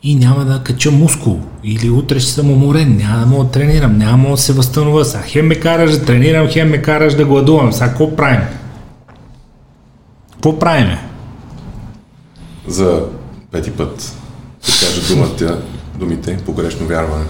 [0.03, 3.99] и няма да кача мускул, или утре ще съм уморен, няма да мога да тренирам,
[3.99, 5.05] няма да да се възстановя.
[5.05, 7.73] Сега хем ме караш да тренирам, хем ме караш да гладувам.
[7.73, 8.41] Сега какво правим?
[10.33, 11.12] Какво правиме?
[12.67, 13.09] За
[13.51, 14.17] пети път
[14.63, 15.63] ще кажа думата,
[15.99, 17.25] думите погрешно вярване.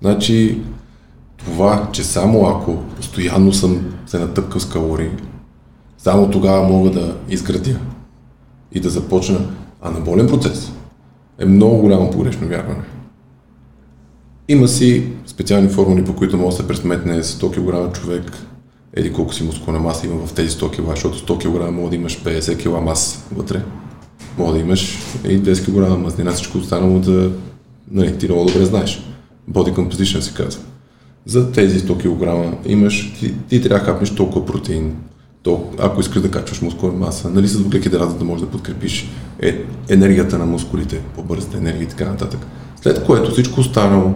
[0.00, 0.62] Значи,
[1.36, 5.10] това, че само ако постоянно съм се натъпкал с калории,
[5.98, 7.78] само тогава мога да изградя
[8.72, 9.38] и да започна
[9.82, 10.72] анаболен процес,
[11.38, 12.84] е много голямо погрешно вярване.
[14.48, 18.32] Има си специални формули, по които може да се пресметне 100 кг човек,
[18.98, 21.96] еди колко си мускулна маса има в тези 100 кг, защото 100 кг може да
[21.96, 23.62] имаш 50 кг маса вътре.
[24.38, 27.30] Може да имаш и 10 кг мазнина, всичко останало да...
[27.90, 29.02] Нали, ти много добре знаеш.
[29.50, 30.62] Body composition се казва.
[31.26, 34.96] За тези 100 кг имаш, ти, ти трябва да хапнеш толкова протеин,
[35.42, 39.08] толкова, ако искаш да качваш мускулна маса, нали с въглехидрат, за да можеш да подкрепиш
[39.40, 42.46] е, енергията на мускулите, по-бързата енергия и така нататък.
[42.82, 44.14] След което всичко останало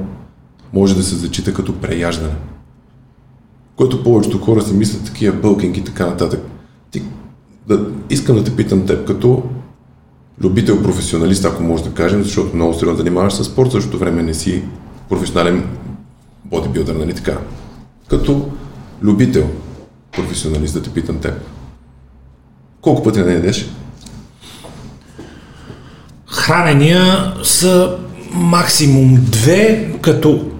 [0.72, 2.34] може да се зачита като преяждане.
[3.76, 6.40] Което повечето хора си мислят такива бълкинги и така нататък.
[6.90, 7.02] Ти,
[7.68, 9.42] да, искам да те питам теб, като
[10.40, 14.34] любител, професионалист, ако може да кажем, защото много сериозно занимаваш с спорт, същото време не
[14.34, 14.62] си
[15.08, 15.68] професионален
[16.44, 17.38] бодибилдър, нали така?
[18.08, 18.50] Като
[19.02, 19.50] любител,
[20.12, 21.34] професионалист, да те питам теб.
[22.80, 23.70] Колко пъти ден ядеш?
[26.26, 27.98] Хранения са
[28.32, 30.51] максимум две, като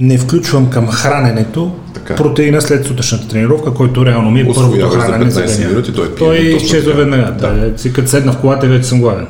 [0.00, 2.14] не включвам към храненето Така.
[2.14, 5.68] протеина след сутрешната тренировка, който реално ми е първото хранене за 15 деня.
[5.68, 6.98] минути, той той изчезва така.
[6.98, 7.32] веднага.
[7.32, 7.78] Да.
[7.78, 9.26] Си като седна в колата, вече съм гладен.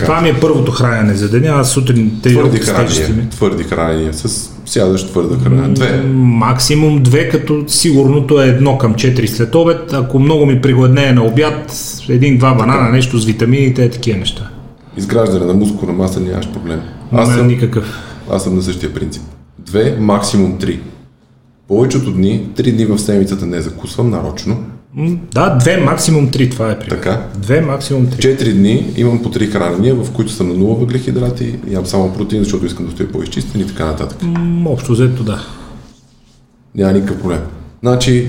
[0.00, 3.06] Това ми е първото хранене за деня, аз сутрин Твърди тренировка с тежести ми.
[3.06, 3.30] хранения.
[3.30, 4.14] Твърди хранения.
[4.14, 5.68] С сядаш твърда храна.
[5.68, 6.02] Две.
[6.14, 9.92] Максимум две, като сигурното е едно към 4 след обед.
[9.92, 11.76] Ако много ми пригладнее на обяд,
[12.08, 14.48] един-два банана, нещо с витамините, такива неща.
[14.96, 16.80] Изграждане на мускулна маса нямаш проблем.
[17.12, 17.84] Аз съм, никакъв.
[18.30, 19.22] аз съм на същия принцип.
[19.66, 20.80] Две, максимум три.
[21.68, 24.64] Повечето дни, три дни в седмицата не закусвам нарочно.
[25.34, 26.96] Да, две, максимум три, това е пример.
[26.96, 27.26] Така.
[27.36, 28.20] Две, максимум три.
[28.20, 32.42] Четири дни имам по три хранения, в които съм на нула въглехидрати, ям само протеин,
[32.42, 34.22] защото искам да стоя по-изчистен и така нататък.
[34.22, 35.40] М, Общо взето да.
[36.74, 37.40] Няма никакъв проблем.
[37.82, 38.28] Значи,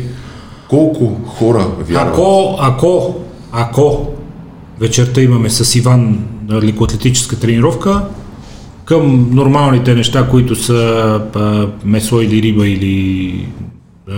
[0.70, 2.14] колко хора вярват?
[2.14, 3.16] Ако, ако,
[3.52, 4.08] ако
[4.80, 8.06] вечерта имаме с Иван а, лекоатлетическа тренировка,
[8.86, 13.48] към нормалните неща, които са а, месо или риба или
[14.12, 14.14] а,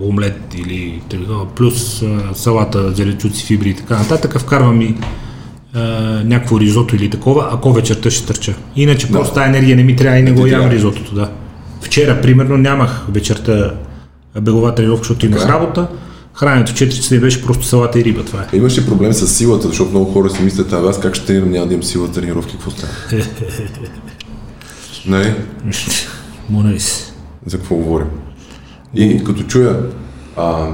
[0.00, 1.00] омлет или
[1.56, 4.94] плюс а, салата, зеленчуци, фибри и така нататък, вкарвам и
[5.74, 5.80] а,
[6.24, 8.54] някакво ризото или такова, ако вечерта ще търча.
[8.76, 10.74] Иначе просто тази енергия не ми трябва и не Не го ям трябва.
[10.74, 11.30] ризотото, да.
[11.80, 13.74] Вчера, примерно, нямах вечерта
[14.40, 15.52] бегова тренировка, защото имах Така.
[15.52, 15.86] работа.
[16.36, 18.56] Храненето в 4 часа беше просто салата и риба, това е.
[18.56, 21.66] Имаше проблем с силата, защото много хора си мислят, а аз как ще тренирам, няма
[21.66, 22.92] да имам сила тренировки, какво става?
[25.06, 25.36] Не,
[26.50, 27.12] Моля се.
[27.46, 28.06] за какво говорим?
[28.94, 29.82] И като чуя,
[30.36, 30.68] а,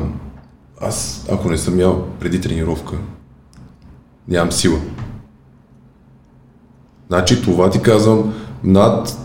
[0.80, 2.96] аз ако не съм ял преди тренировка,
[4.28, 4.78] нямам сила.
[7.08, 8.34] Значи това ти казвам
[8.64, 9.18] над,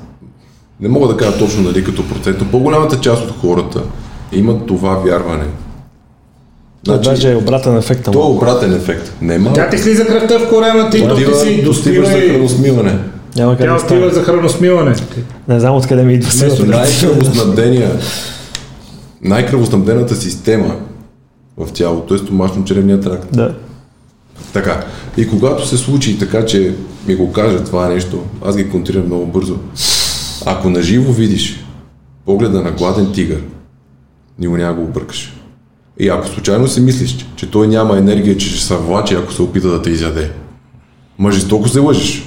[0.80, 3.84] не мога да кажа точно нали като процент, но по-голямата част от хората
[4.32, 5.48] имат това вярване.
[6.88, 7.10] Значи...
[7.10, 8.04] Даже е обратен ефект.
[8.12, 9.14] то е обратен ефект.
[9.22, 9.54] Нема.
[9.54, 13.00] Тя ти слиза кръвта в корема, ти тук си достигаш за храносмиване.
[13.36, 14.96] Няма къде Тя да отива за храносмиване.
[15.48, 16.66] Не знам откъде ми идва силата.
[16.66, 17.92] Най-кръвоснабдения,
[19.22, 20.76] най-кръвоснабдената система
[21.58, 23.28] в тялото е стомашно-черевният тракт.
[23.32, 23.54] Да.
[24.54, 24.84] Така.
[25.18, 26.76] И когато се случи така, че
[27.08, 29.56] ми го каже това нещо, аз ги контрирам много бързо.
[30.46, 31.66] Ако наживо видиш
[32.26, 33.42] погледа на гладен тигър,
[34.40, 35.37] никога няма да го объркаш.
[36.00, 39.42] И ако случайно си мислиш, че той няма енергия, че ще се влачи, ако се
[39.42, 40.32] опита да те изяде,
[41.20, 42.24] ма жестоко се лъжиш.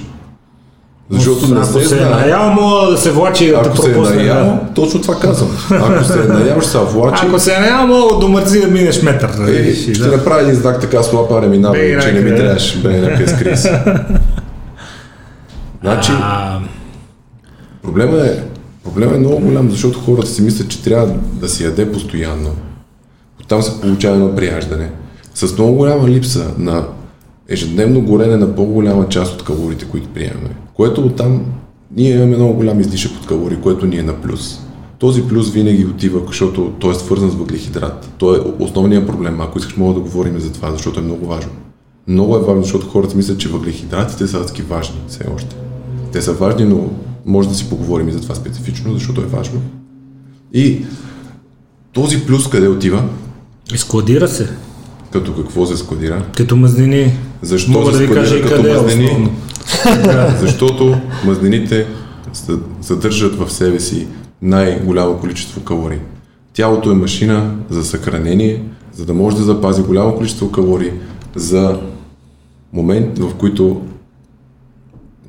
[1.09, 3.77] Защото не Ако се се е наял, мога да се влачи и да те Ако
[3.77, 4.15] се е пропусне.
[4.15, 4.73] наял, да.
[4.75, 5.57] точно това казвам.
[5.71, 7.25] Ако се е наял, ще се влачи.
[7.27, 9.29] Ако се е наял, мога до мързи да минеш метър.
[9.29, 9.75] Е, нали?
[9.75, 10.17] ще да.
[10.17, 12.35] направя един знак така с лапа реминава, Бей, че не ми да.
[12.35, 12.77] трябваше.
[12.79, 13.81] Бе, някъде скри се.
[15.81, 16.11] Значи,
[17.83, 18.31] проблема е,
[18.83, 22.55] проблема е много голям, защото хората си мислят, че трябва да се яде постоянно.
[23.51, 24.91] Оттам се получава едно прияждане.
[25.35, 26.87] С много голяма липса на
[27.49, 30.49] ежедневно горене на по-голяма част от калориите, които приемаме.
[30.73, 31.45] Което оттам
[31.95, 34.59] ние имаме много голям излишък от калории, което ни е на плюс.
[34.99, 38.09] Този плюс винаги отива, защото той е свързан с въглехидрат.
[38.17, 39.41] Той е основният проблем.
[39.41, 41.51] Ако искаш, мога да говорим за това, защото е много важно.
[42.07, 45.55] Много е важно, защото хората мислят, че въглехидратите са адски важни все още.
[46.11, 46.89] Те са важни, но
[47.25, 49.61] може да си поговорим и за това специфично, защото е важно.
[50.53, 50.85] И
[51.93, 53.03] този плюс къде отива?
[53.77, 54.49] Складира се.
[55.11, 56.25] Като какво се складира?
[56.37, 57.13] Като мазнини.
[57.41, 59.05] Защо Мога се да ви кажа и като къде е мазнини?
[59.05, 59.29] основно.
[60.39, 61.87] Защото мазнините
[62.33, 64.07] съ- съдържат в себе си
[64.41, 65.99] най-голямо количество калории.
[66.53, 68.63] Тялото е машина за съхранение,
[68.93, 70.91] за да може да запази голямо количество калории
[71.35, 71.79] за
[72.73, 73.81] момент, в който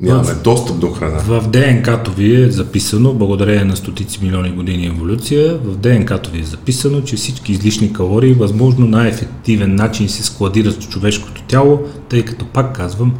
[0.00, 1.18] нямаме достъп до храна.
[1.18, 6.44] В ДНК-то ви е записано, благодарение на стотици милиони години еволюция, в ДНК-то ви е
[6.44, 12.44] записано, че всички излишни калории, възможно най-ефективен начин се складират в човешкото тяло, тъй като
[12.44, 13.14] пак казвам,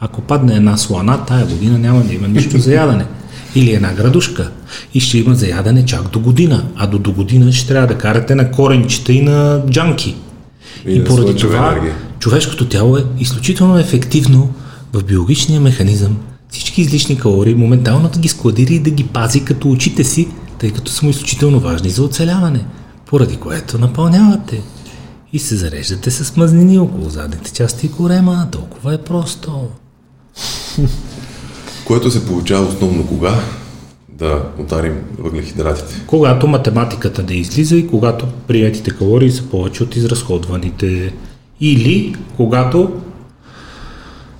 [0.00, 3.06] ако падне една слана, тая година няма да има нищо за ядене.
[3.54, 4.50] Или една градушка.
[4.94, 6.64] И ще има за ядене чак до година.
[6.76, 10.16] А до до година ще трябва да карате на коренчета и на джанки.
[10.86, 11.94] И И, поради това енергия.
[12.18, 14.54] човешкото тяло е изключително ефективно
[14.96, 16.16] в биологичния механизъм
[16.48, 20.28] всички излишни калории моментално да ги складира и да ги пази като очите си,
[20.58, 22.64] тъй като са му изключително важни за оцеляване,
[23.06, 24.62] поради което напълнявате
[25.32, 28.48] и се зареждате с мазнини около задните части и корема.
[28.52, 29.68] Толкова е просто.
[31.86, 33.40] Което се получава основно кога?
[34.08, 36.02] Да ударим въглехидратите.
[36.06, 41.12] Когато математиката да излиза и когато приятите калории са повече от изразходваните.
[41.60, 42.92] Или когато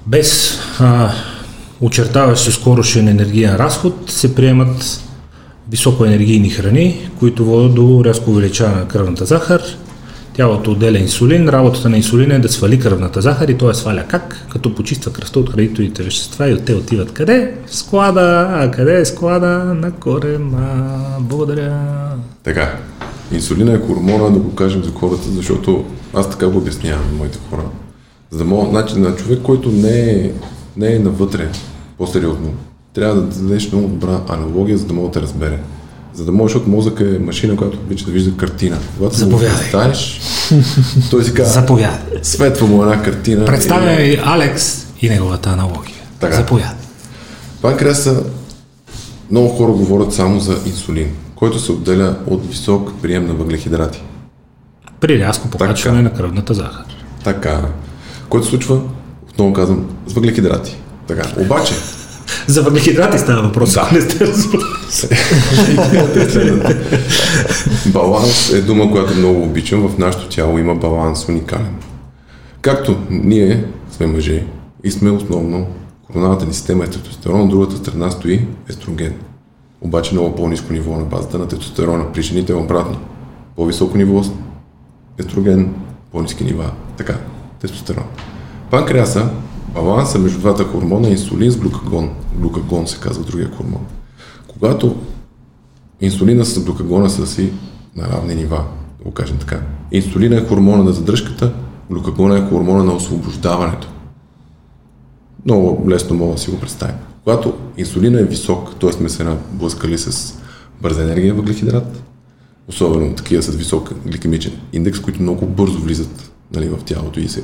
[0.07, 1.11] без а,
[1.80, 5.00] очертаващ се скорошен енергиен разход се приемат
[5.70, 9.62] високоенергийни храни, които водят до рязко увеличаване на кръвната захар.
[10.32, 11.48] Тялото отделя инсулин.
[11.48, 14.46] Работата на инсулина е да свали кръвната захар и той сваля как?
[14.52, 17.54] Като почиства кръвта от хранителните вещества и от те отиват къде?
[17.66, 18.48] В склада.
[18.50, 19.48] А къде е склада?
[19.64, 20.94] На корема.
[21.20, 21.78] Благодаря.
[22.44, 22.78] Така,
[23.32, 25.84] инсулина е хормона, да го кажем за хората, защото
[26.14, 27.62] аз така го обяснявам моите хора.
[28.31, 30.31] За да мога, значи, на човек, който не е,
[30.77, 31.49] не е навътре
[31.99, 32.53] по-сериозно,
[32.95, 35.59] трябва да дадеш много добра аналогия, за да мога да те разбере.
[36.14, 38.79] За да може, защото мозък е машина, която обича да вижда картина.
[38.99, 39.57] Когато го Заповядай.
[39.59, 40.20] представиш,
[41.11, 41.99] той си казва, Заповядай.
[42.22, 43.45] светва му една картина.
[43.45, 45.95] Представя и- ви Алекс и неговата аналогия.
[46.20, 46.37] Така.
[46.37, 46.70] Заповядай.
[47.62, 48.22] Панкреаса,
[49.31, 54.03] много хора говорят само за инсулин, който се отделя от висок прием на въглехидрати.
[55.01, 56.85] При рязко покачване на кръвната захар.
[57.24, 57.62] Така.
[58.29, 58.81] Което се случва,
[59.31, 60.77] отново казвам, с въглехидрати.
[61.07, 61.22] Така.
[61.41, 61.74] Обаче,
[62.47, 63.81] За въглехидрати става въпрос, Да.
[63.81, 64.27] ако не сте
[67.93, 69.89] баланс е дума, която много обичам.
[69.89, 71.74] В нашето тяло има баланс уникален.
[72.61, 74.45] Както ние сме мъже
[74.85, 75.66] и сме основно,
[76.07, 79.12] хормоналната ни система е тестостерон, от другата страна стои естроген.
[79.81, 82.12] Обаче много по-низко ниво на базата на тестостерона.
[82.12, 82.99] При жените е обратно.
[83.57, 84.22] По-високо ниво
[85.18, 85.74] естроген,
[86.12, 86.70] по-низки нива.
[86.97, 87.18] Така,
[87.61, 88.04] тестостерон.
[88.70, 89.30] Панкреаса
[89.74, 92.11] баланса между двата хормона инсулин с глюкагон.
[92.34, 93.86] Глюкагон се казва другия хормон.
[94.48, 94.96] Когато
[96.00, 97.52] инсулина с глюкагона са си
[97.96, 98.64] на равни нива,
[98.98, 99.61] да го кажем така.
[99.92, 101.52] Инсулина е хормона на задръжката,
[101.90, 103.88] глюкагона е хормона на освобождаването.
[105.44, 106.96] Много лесно мога да си го представим.
[107.24, 108.92] Когато инсулина е висок, т.е.
[108.92, 110.34] сме се наблъскали с
[110.82, 112.02] бърза енергия въглехидрат,
[112.68, 117.42] особено такива с висок гликемичен индекс, които много бързо влизат нали, в тялото и се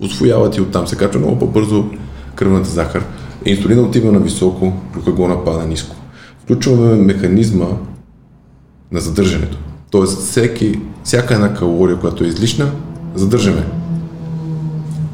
[0.00, 1.84] освояват и оттам се качва много по-бързо
[2.34, 3.04] кръвната захар.
[3.44, 5.96] Инсулина отива на високо, глюкагона пада ниско.
[6.44, 7.66] Включваме механизма
[8.92, 9.58] на задържането.
[9.90, 12.70] Тоест, всеки, всяка една калория, която е излишна,
[13.14, 13.66] задържаме.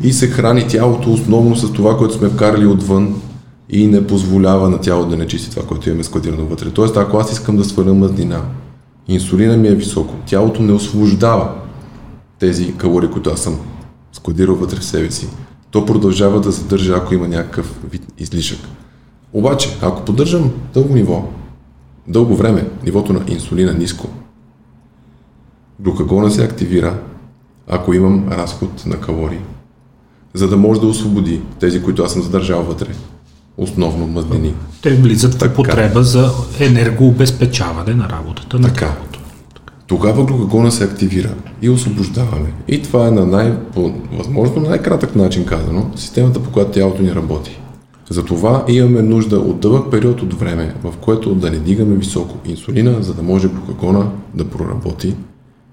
[0.03, 3.15] И се храни тялото основно с това, което сме вкарали отвън
[3.71, 6.71] и не позволява на тялото да не чисти това, което имаме складирано вътре.
[6.71, 8.43] Тоест, ако аз искам да сваля мазнина,
[9.09, 11.51] инсулина ми е високо, тялото не освобождава
[12.39, 13.59] тези калории, които аз съм
[14.13, 15.29] складирал вътре в себе си.
[15.71, 18.59] То продължава да задържа, ако има някакъв вид излишък.
[19.33, 21.29] Обаче, ако поддържам дълго ниво,
[22.09, 24.09] дълго време, нивото на инсулина ниско,
[25.81, 26.99] глюкагона се активира,
[27.69, 29.41] ако имам разход на калории,
[30.35, 32.89] за да може да освободи тези, които аз съм задържал вътре,
[33.57, 34.55] основно мазнини.
[34.83, 36.31] Те влизат в употреба за
[36.61, 38.97] енергообезпечаване на работата на Така.
[39.89, 41.31] Тогава глюкагона се активира
[41.63, 42.53] и освобождаваме.
[42.69, 43.53] И това е на най,
[44.13, 47.61] възможно най-кратък начин казано, системата по която тялото ни работи.
[48.11, 53.03] Затова имаме нужда от дълъг период от време, в което да не дигаме високо инсулина,
[53.03, 55.15] за да може глюкагона да проработи,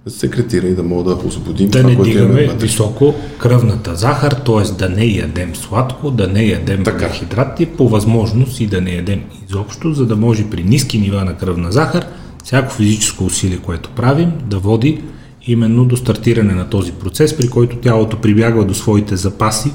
[0.05, 2.65] да се секретира и да мога да освободим Да това, не което имаме дигаме вътре.
[2.65, 4.71] високо кръвната захар, т.е.
[4.73, 7.05] да не ядем сладко, да не ядем Така.
[7.05, 11.37] въглехидрати, по възможност и да не ядем изобщо, за да може при ниски нива на
[11.37, 12.05] кръвна захар
[12.45, 15.03] всяко физическо усилие, което правим, да води
[15.47, 19.71] именно до стартиране на този процес, при който тялото прибягва до своите запаси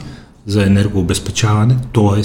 [0.46, 2.22] за енергообезпечаване, т.е.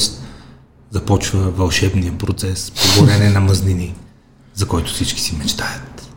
[0.91, 3.93] започва вълшебния процес по горене на мазнини,
[4.53, 6.11] за който всички си мечтаят.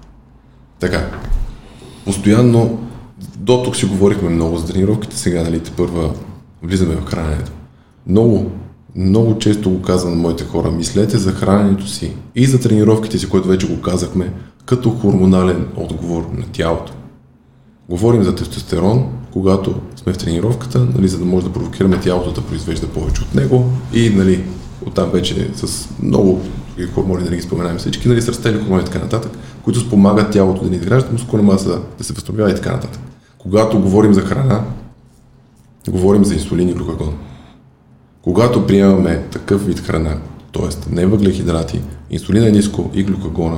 [0.80, 1.10] Така.
[2.04, 2.88] Постоянно,
[3.36, 6.14] до тук си говорихме много за тренировките, сега нали те първа
[6.62, 7.52] влизаме в храненето.
[8.06, 8.52] Много,
[8.96, 13.28] много често го казвам на моите хора, мислете за храненето си и за тренировките си,
[13.28, 14.32] което вече го казахме,
[14.64, 16.92] като хормонален отговор на тялото.
[17.88, 22.40] Говорим за тестостерон, когато сме в тренировката, нали, за да може да провокираме тялото да
[22.40, 23.64] произвежда повече от него
[23.94, 24.44] и нали,
[24.86, 26.40] оттам вече с много
[26.94, 29.32] хормони, да не ги споменаем всички, нали, с растели хормони и така нататък,
[29.62, 33.00] които спомагат тялото да ни изгражда мускулна маса, да се възстановява и така нататък.
[33.38, 34.64] Когато говорим за храна,
[35.88, 37.14] говорим за инсулин и глюкагон.
[38.28, 40.16] Когато приемаме такъв вид храна,
[40.52, 40.94] т.е.
[40.94, 43.56] не въглехидрати, инсулина е ниско и глюкагона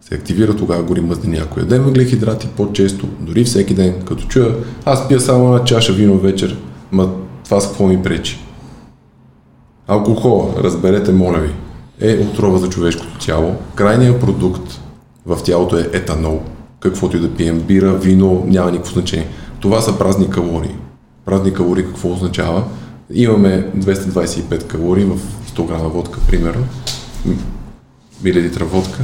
[0.00, 1.36] се активира тогава гори мъзнини.
[1.36, 6.18] Ако ядем въглехидрати по-често, дори всеки ден, като чуя, аз пия само една чаша вино
[6.18, 6.58] вечер,
[6.92, 7.10] ма
[7.44, 8.38] това с какво ми пречи?
[9.88, 11.50] Алкохола, разберете, моля ви,
[12.00, 13.54] е отрова за човешкото тяло.
[13.74, 14.80] Крайният продукт
[15.26, 16.40] в тялото е етанол.
[16.80, 19.28] Каквото и да пием, бира, вино, няма никакво значение.
[19.60, 20.74] Това са празни калории.
[21.24, 22.64] Празни калории какво означава?
[23.12, 25.18] Имаме 225 калории в
[25.56, 26.66] 100 грама водка, примерно,
[28.22, 29.00] милилитра водка.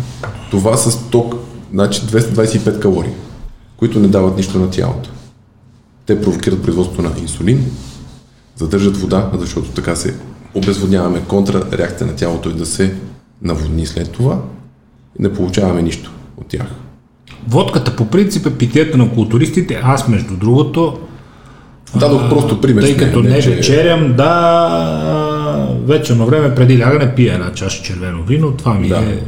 [0.51, 1.37] Това са 100,
[1.73, 3.13] значи 225 калории,
[3.77, 5.11] които не дават нищо на тялото.
[6.07, 7.71] Те провокират производството на инсулин,
[8.57, 10.15] задържат вода, защото така се
[10.55, 11.23] обезводняваме.
[11.29, 12.97] Контрареакция на тялото е да се
[13.43, 14.43] наводни след това
[15.19, 16.67] и не получаваме нищо от тях.
[17.49, 19.81] Водката по принцип е питието на културистите.
[19.85, 20.99] Аз, между другото,
[21.97, 22.83] Дадох просто пример.
[22.83, 28.53] тъй като не че- вечерям, да, вечерно време преди лягане пия една чаша червено вино.
[28.53, 28.97] Това ми Да.
[28.97, 29.19] е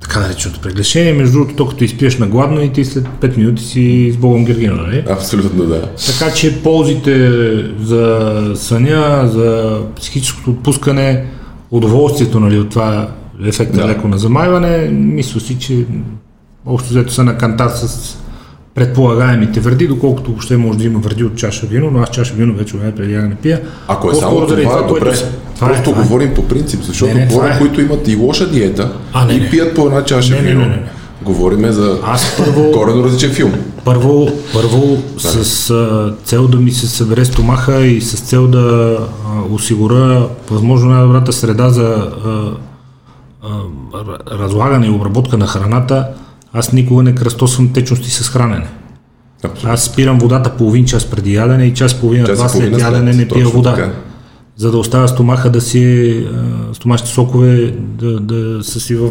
[0.00, 1.12] така нареченото преглешение.
[1.12, 4.44] Между другото, то като изпиеш на гладно и ти след 5 минути си с Богом
[4.44, 5.04] Гергина, нали?
[5.10, 5.82] Абсолютно да.
[6.08, 7.32] Така че ползите
[7.80, 11.24] за съня, за психическото отпускане,
[11.70, 13.08] удоволствието нали, от това
[13.44, 13.86] ефекта Да.
[13.88, 15.84] леко на замайване, мисля си, че
[16.66, 18.16] общо взето са на канта с
[18.76, 22.54] предполагаемите вреди, доколкото въобще може да има вреди от чаша вино, но аз чаша вино
[22.54, 23.60] вече време преди да не пия.
[23.88, 25.00] Ако е само заради това, добре.
[25.00, 25.18] което-
[25.54, 26.02] Това е, Просто това е.
[26.02, 27.58] говорим по принцип, защото Не, не, това хора, е.
[27.58, 29.50] които имат и лоша диета А, не, и не.
[29.50, 30.82] пият по една чаша Не, не, вино, не, не, не.
[31.22, 33.52] говориме за Аз първо- коренно различен филм.
[33.84, 35.34] Първо, първо с
[35.70, 41.32] а, цел да ми се събере стомаха и с цел да а, осигуря възможно най-добрата
[41.32, 42.50] среда за а,
[43.42, 43.48] а,
[44.32, 46.06] разлагане и обработка на храната,
[46.56, 48.66] аз никога не кръстосвам течности с хранене.
[49.44, 49.70] Абсолютно.
[49.70, 53.28] Аз спирам водата половин час преди ядене и час половина, Час два след ядене не
[53.28, 53.74] пия вода.
[53.74, 53.92] така.
[54.56, 56.26] За да оставя стомаха да си,
[56.70, 59.10] а, стомашните сокове да, да са си в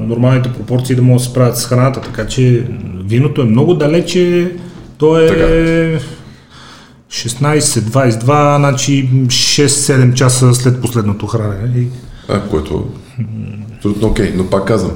[0.00, 2.00] нормалните пропорции да могат да се справят с храната.
[2.00, 2.66] Така че
[3.04, 4.52] виното е много далече,
[4.98, 6.06] то е Така.
[7.10, 11.86] 16-22, значи 6-7 часа след последното хранене.
[12.28, 12.84] А, което
[13.18, 13.24] е
[13.76, 14.92] абсолютно окей, но пак казвам,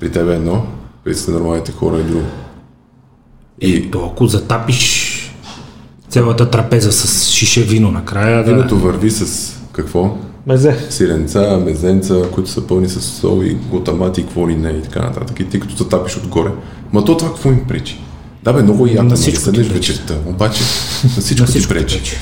[0.00, 0.66] при тебе е едно,
[1.08, 2.24] при сте нормалните хора е друго.
[3.60, 5.14] И то, ако затапиш
[6.08, 8.54] цялата трапеза с шише вино накрая, да...
[8.54, 10.16] виното върви с какво?
[10.46, 10.76] Мезе.
[10.90, 15.00] Сиренца, мезенца, които са пълни с сол и глутамати и какво ли не и така
[15.00, 15.40] нататък.
[15.40, 16.50] И ти като затапиш отгоре.
[16.92, 18.00] Ма то това какво им пречи?
[18.42, 20.62] Да бе, много е яко, На нали, всичко седнеш ти вечерта, обаче
[21.04, 21.98] на всичко, На ти всичко пречи.
[21.98, 22.16] пречи.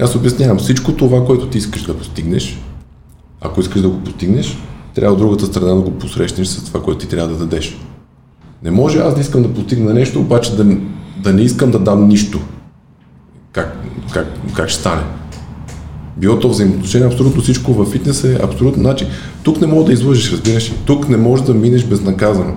[0.00, 2.58] Аз обяснявам, всичко това, което ти искаш да постигнеш,
[3.40, 4.58] ако искаш да го постигнеш,
[4.94, 7.78] трябва от другата страна да го посрещнеш с това, което ти трябва да дадеш.
[8.62, 10.76] Не може аз да искам да постигна нещо, обаче да,
[11.22, 12.40] да не искам да дам нищо.
[13.52, 13.78] Как,
[14.12, 15.02] как, как ще стане?
[16.16, 18.82] Било то взаимоотношение, абсолютно всичко във фитнес е абсолютно.
[18.82, 19.06] Значи,
[19.42, 20.74] тук не мога да излъжеш, разбираш ли?
[20.86, 22.56] Тук не можеш да минеш безнаказано.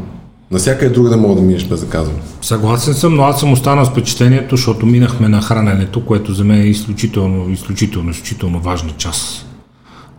[0.52, 2.18] Насякъде друга да мога да минеш безнаказано.
[2.42, 6.62] Съгласен съм, но аз съм останал с впечатлението, защото минахме на храненето, което за мен
[6.62, 9.46] е изключително, изключително, изключително важна част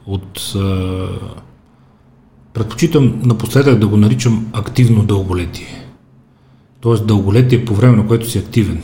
[0.07, 0.55] от...
[2.59, 5.85] Е, предпочитам напоследък да го наричам активно дълголетие.
[6.81, 8.83] Тоест дълголетие по време, на което си активен.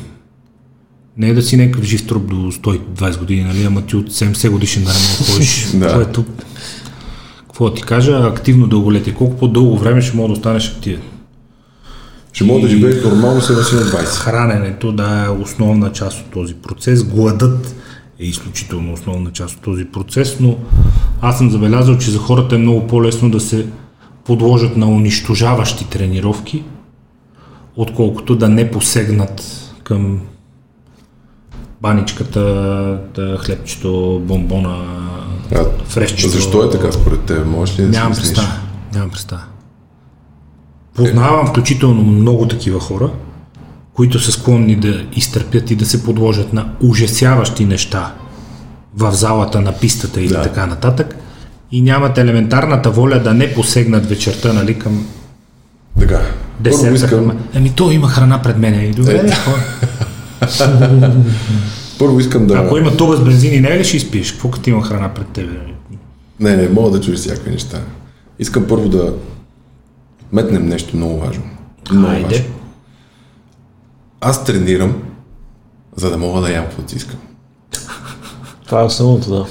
[1.17, 4.51] Не е да си някакъв жив труп до 120 години, нали, ама ти от 70
[4.51, 4.91] годишен да
[5.33, 5.67] ходиш.
[5.75, 5.95] Да.
[5.95, 6.25] Което,
[7.39, 9.15] какво да ти кажа, активно дълголетие.
[9.15, 11.03] Колко по-дълго време ще мога да останеш активен?
[12.33, 14.05] Ще мога да живееш нормално се на 20.
[14.05, 17.05] Храненето да е основна част от този процес.
[17.05, 17.75] Гладът
[18.21, 20.57] е изключително основна част от този процес, но
[21.21, 23.67] аз съм забелязал, че за хората е много по-лесно да се
[24.25, 26.65] подложат на унищожаващи тренировки,
[27.77, 29.43] отколкото да не посегнат
[29.85, 30.21] към
[31.83, 34.85] баничката, хлебчето, бомбона,
[35.55, 36.29] А, фрешчето.
[36.29, 37.47] Защо е така според теб?
[37.47, 38.49] Можеш ли да Нямам представа.
[38.95, 39.43] Нямам представа.
[40.95, 43.11] Познавам включително много такива хора,
[43.95, 48.15] които са склонни да изтърпят и да се подложат на ужасяващи неща
[48.97, 50.43] в залата на пистата или Да.
[50.43, 51.17] така нататък
[51.73, 55.07] и нямат елементарната воля да не посегнат вечерта нали, към
[56.01, 56.21] Така.
[56.65, 56.95] Първо десерта.
[56.95, 57.39] искам, Към...
[57.55, 58.85] Ами то има храна пред мен.
[58.85, 59.31] И добре, Е,
[61.99, 62.55] първо искам да...
[62.55, 64.33] Ако има туба с бензин и не е ли ще изпиеш?
[64.33, 65.53] Какво като има храна пред тебе?
[66.41, 67.79] Не, не, мога да чуеш всякакви неща.
[68.39, 69.13] Искам първо да
[70.33, 71.43] метнем нещо много важно.
[71.91, 72.25] Много Хайде.
[72.25, 72.45] важно.
[74.27, 74.95] Аз тренирам,
[75.97, 77.17] за да мога да ям каквото си искам.
[78.67, 79.47] Това е основното, да.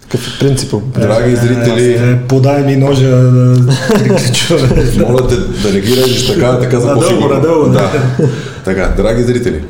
[0.00, 0.90] Такъв е принципът.
[0.90, 3.72] Драги зрители, Е, Подай ми ножа да
[5.06, 7.28] моля те да не ги режеш така, така за по-сигурно.
[7.28, 7.72] надълго, да.
[7.72, 8.28] да.
[8.64, 9.64] Така, драги зрители,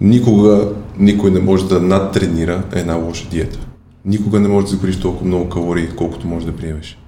[0.00, 0.68] никога
[0.98, 3.58] никой не може да надтренира една лоша диета.
[4.04, 6.98] Никога не може да загориш толкова много калории, колкото можеш да приемеш.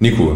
[0.00, 0.32] Никога.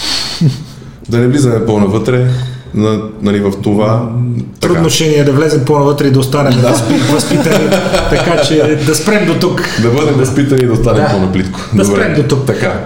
[1.08, 2.30] да не влизаме по-навътре,
[2.74, 4.12] на, нали, в това.
[4.60, 4.74] така.
[4.74, 7.70] Трудно ще ни е да влезем по-навътре и да останем възпи- възпитани,
[8.10, 9.62] така че да спрем до тук.
[9.82, 11.10] Да бъдем възпитани и да останем Да.
[11.10, 11.60] по-наплитко.
[11.74, 12.46] Да спрем до тук.
[12.46, 12.84] Така.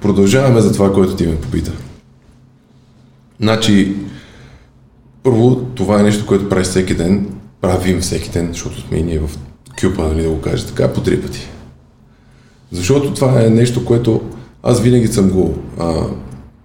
[0.00, 1.72] Продължаваме за това, което ти ме попита.
[3.40, 3.94] Значи,
[5.22, 7.26] първо, това е нещо, което правиш всеки ден.
[7.60, 9.28] Правим всеки ден, защото сме и ние в
[9.80, 11.48] кюпа, нали да го кажа така, по три пъти.
[12.72, 14.20] Защото това е нещо, което
[14.62, 15.54] аз винаги съм го...
[15.80, 15.92] А,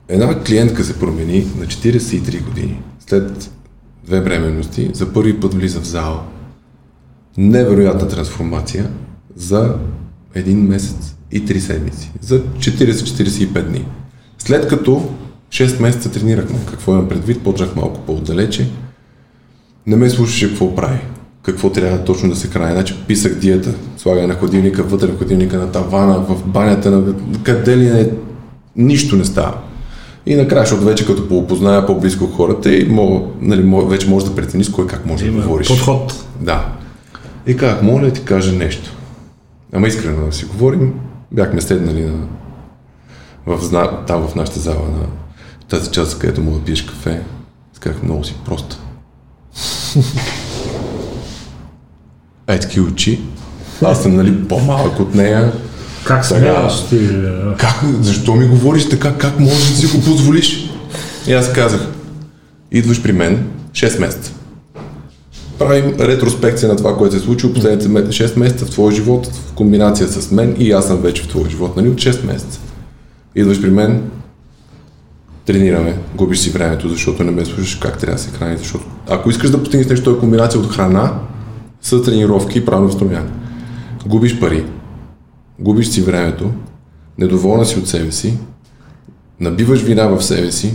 [0.07, 2.81] една клиентка се промени на 43 години.
[3.07, 3.51] След
[4.05, 6.23] две бременности, за първи път влиза в зала.
[7.37, 8.89] Невероятна трансформация
[9.35, 9.75] за
[10.35, 12.11] един месец и 3 седмици.
[12.21, 13.85] За 40-45 дни.
[14.37, 15.09] След като
[15.49, 18.69] 6 месеца тренирахме, какво имам предвид, почнах малко по-отдалече.
[19.87, 20.99] Не ме слушаше какво прави,
[21.43, 22.73] какво трябва точно да се храни.
[22.73, 27.13] Значи писах диета, слагане на ходилника, вътре в ходилника, на тавана, в банята, на
[27.43, 28.09] къде ли не,
[28.75, 29.57] нищо не става.
[30.25, 34.35] И накрая, защото вече като поопозная по-близко хората и мога, нали, мога, вече можеш да
[34.35, 35.67] прецениш кой как може да говориш.
[35.67, 36.25] Подход.
[36.39, 36.73] Да.
[37.47, 38.91] И казах, моля да ти кажа нещо.
[39.73, 40.93] Ама искрено да си говорим.
[41.31, 42.27] Бяхме седнали на,
[43.45, 45.05] в, зна- там в нашата зала на
[45.69, 47.21] тази част, където мога да пиеш кафе.
[47.73, 48.77] Аз казах, много си проста.
[52.47, 53.21] Ей, таки очи.
[53.85, 55.53] Аз съм, нали, по-малък от нея.
[56.05, 57.09] Как Сега- ти?
[57.57, 59.13] Как, защо ми говориш така?
[59.13, 60.69] Как можеш да си го позволиш?
[61.27, 61.87] И аз казах,
[62.71, 64.31] идваш при мен 6 месеца.
[65.59, 69.27] Правим ретроспекция на това, което се е случило последните ме- 6 месеца в твоя живот,
[69.27, 72.59] в комбинация с мен и аз съм вече в твоя живот, нали, от 6 месеца.
[73.35, 74.01] Идваш при мен,
[75.45, 79.29] тренираме, губиш си времето, защото не ме слушаш как трябва да се храни, защото ако
[79.29, 81.13] искаш да постигнеш нещо, е комбинация от храна
[81.81, 83.31] с тренировки и правилно възстановяване.
[84.05, 84.65] Губиш пари,
[85.59, 86.51] губиш си времето,
[87.17, 88.33] недоволна си от себе си,
[89.39, 90.73] набиваш вина в себе си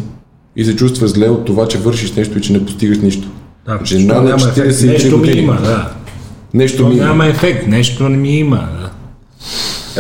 [0.57, 3.29] и се чувстваш зле от това, че вършиш нещо и че не постигаш нищо.
[3.67, 4.69] Да, Жена защо на няма ефект?
[4.69, 5.41] 43 Нещо ми години.
[5.41, 5.91] има, да.
[6.55, 6.95] Нещо То ми...
[6.95, 8.57] няма ефект, нещо не ми има.
[8.57, 8.91] Да.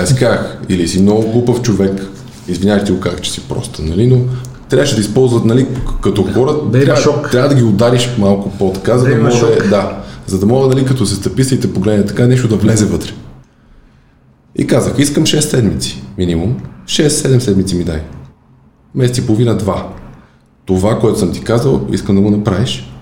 [0.02, 2.06] Аз казах, или си много глупав човек,
[2.48, 4.20] извинявайте го как, че си проста, нали, но
[4.68, 5.66] трябваше да използват, нали,
[6.02, 7.30] като хора, Да има трябва, шок.
[7.30, 9.68] трябва да ги удариш малко по-така, за Да да, има може, шок.
[9.70, 12.84] да, за да мога, нали, като се стъписте и те погледне така, нещо да влезе
[12.84, 13.10] вътре.
[14.56, 16.56] И казах, искам 6 седмици, минимум.
[16.86, 18.00] 6-7 седмици ми дай.
[18.94, 19.92] Месец и половина, два.
[20.66, 22.92] Това, което съм ти казал, искам да го направиш.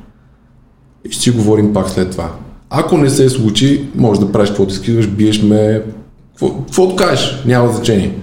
[1.04, 2.32] И ще си говорим пак след това.
[2.70, 5.82] Ако не се случи, може да правиш каквото искаш, биеш ме,
[6.32, 8.18] какво- каквото кажеш, няма значение.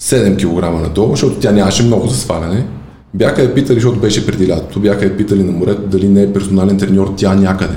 [0.00, 2.66] 7 кг надолу, защото тя нямаше много за сваляне.
[3.14, 6.32] Бяха я питали, защото беше преди лятото, бяха я питали на морето дали не е
[6.32, 7.76] персонален треньор тя някъде.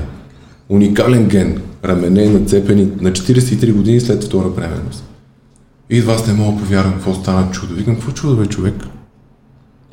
[0.68, 5.04] Уникален ген, рамене нацепени на 43 години след втора бременност.
[5.90, 7.74] И идва аз не мога повярвам какво стана чудо.
[7.74, 8.74] Викам, какво чудо бе човек?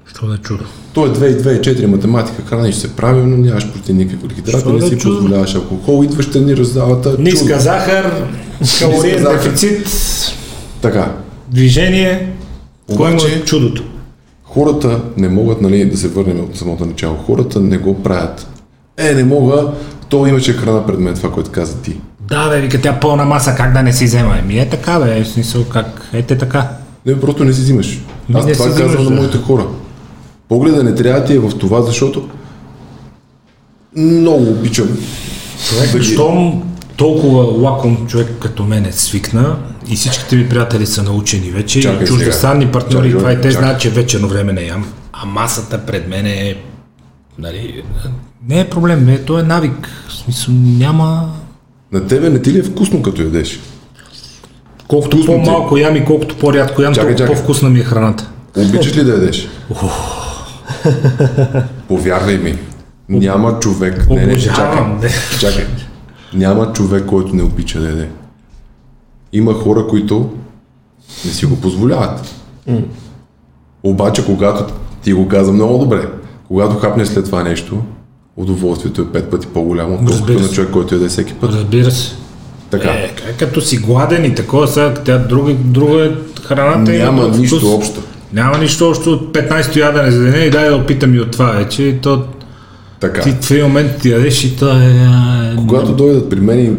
[0.06, 0.64] Що да е чудо?
[0.94, 4.74] То е 2 и 2 и 4 математика, храниш се правилно, нямаш почти никакви Що
[4.74, 5.16] не си чудо?
[5.16, 7.10] позволяваш алкохол, идваш тренираш в залата.
[7.11, 7.24] чудо.
[7.24, 8.28] Ниска захар,
[8.80, 9.88] калориен дефицит,
[10.82, 11.16] Така,
[11.49, 12.32] движение.
[12.90, 13.84] Обаче- е чудото?
[14.44, 17.16] хората не могат, нали, да се върнем от самото начало.
[17.18, 18.48] Хората не го правят.
[18.98, 19.72] Е, не мога,
[20.10, 21.98] то имаше храна пред мен, това, което каза ти.
[22.19, 24.38] Да, бе, вика тя пълна маса, как да не си взема?
[24.40, 26.10] Еми е така, бе, в смисъл как?
[26.14, 26.69] Ете така.
[27.06, 27.99] Не, просто не си взимаш.
[28.34, 29.68] Аз Не това си казвам на моите хора.
[30.49, 32.30] Погледа не трябва ти е в това, защото
[33.95, 34.98] много обичам.
[35.69, 36.64] Човек, да щом
[36.98, 39.57] толкова лаком човек като мен е свикна
[39.88, 43.41] и всичките ми приятели са научени вече, Чакай и чуждестранни партньори, Чакай, това и те
[43.41, 43.52] чакай.
[43.52, 46.56] знаят, че вечерно време не ям, а масата пред мен е,
[47.38, 47.84] нали,
[48.48, 51.30] не е проблем, не, то е навик, в смисъл няма...
[51.91, 53.60] На тебе не ти ли е вкусно, като ядеш?
[54.88, 55.44] Колкото Вкусно ти е.
[55.45, 57.36] по-малко ям и колкото по-рядко ям, Чакай, толкова чакай.
[57.36, 58.30] по-вкусна ми е храната.
[58.57, 59.48] Обичаш ли да ядеш?
[61.88, 62.57] Повярвай ми,
[63.10, 64.10] няма човек.
[64.10, 64.82] Не, не, чакай.
[65.02, 65.10] не.
[65.40, 65.66] Чакай.
[66.34, 68.10] Няма човек, който не обича да яде.
[69.34, 70.30] Има хора, които
[71.26, 72.36] не си го позволяват.
[73.84, 76.10] Обаче, когато ти го каза много добре,
[76.48, 77.82] когато хапнеш след това нещо,
[78.40, 81.53] удоволствието е пет пъти по-голямо, отколкото на човек, който яде всеки път.
[81.53, 82.11] Разбира се.
[82.70, 82.90] Така.
[82.90, 86.10] Е, като си гладен и такова, сега, тя друга, друга е
[86.44, 87.70] храната Няма друг нищо вкус.
[87.70, 88.02] общо.
[88.34, 91.45] Няма нищо общо от 15-то ядене за деня и дай да опитам и от това
[91.45, 91.84] вече.
[91.84, 92.24] И то,
[92.99, 93.22] Така.
[93.22, 95.07] ти в един момент ти ядеш и то е...
[95.07, 96.72] а, Когато дойдат при мен и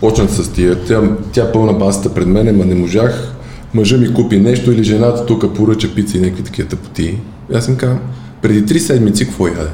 [0.00, 1.02] почнат с тия, тя,
[1.32, 3.34] тя пълна басата пред мен, ма не можах,
[3.74, 7.18] мъжа ми купи нещо или жената тук поръча пица и някакви такива тъпоти.
[7.54, 7.98] Аз им казвам,
[8.42, 9.70] преди три седмици какво яде?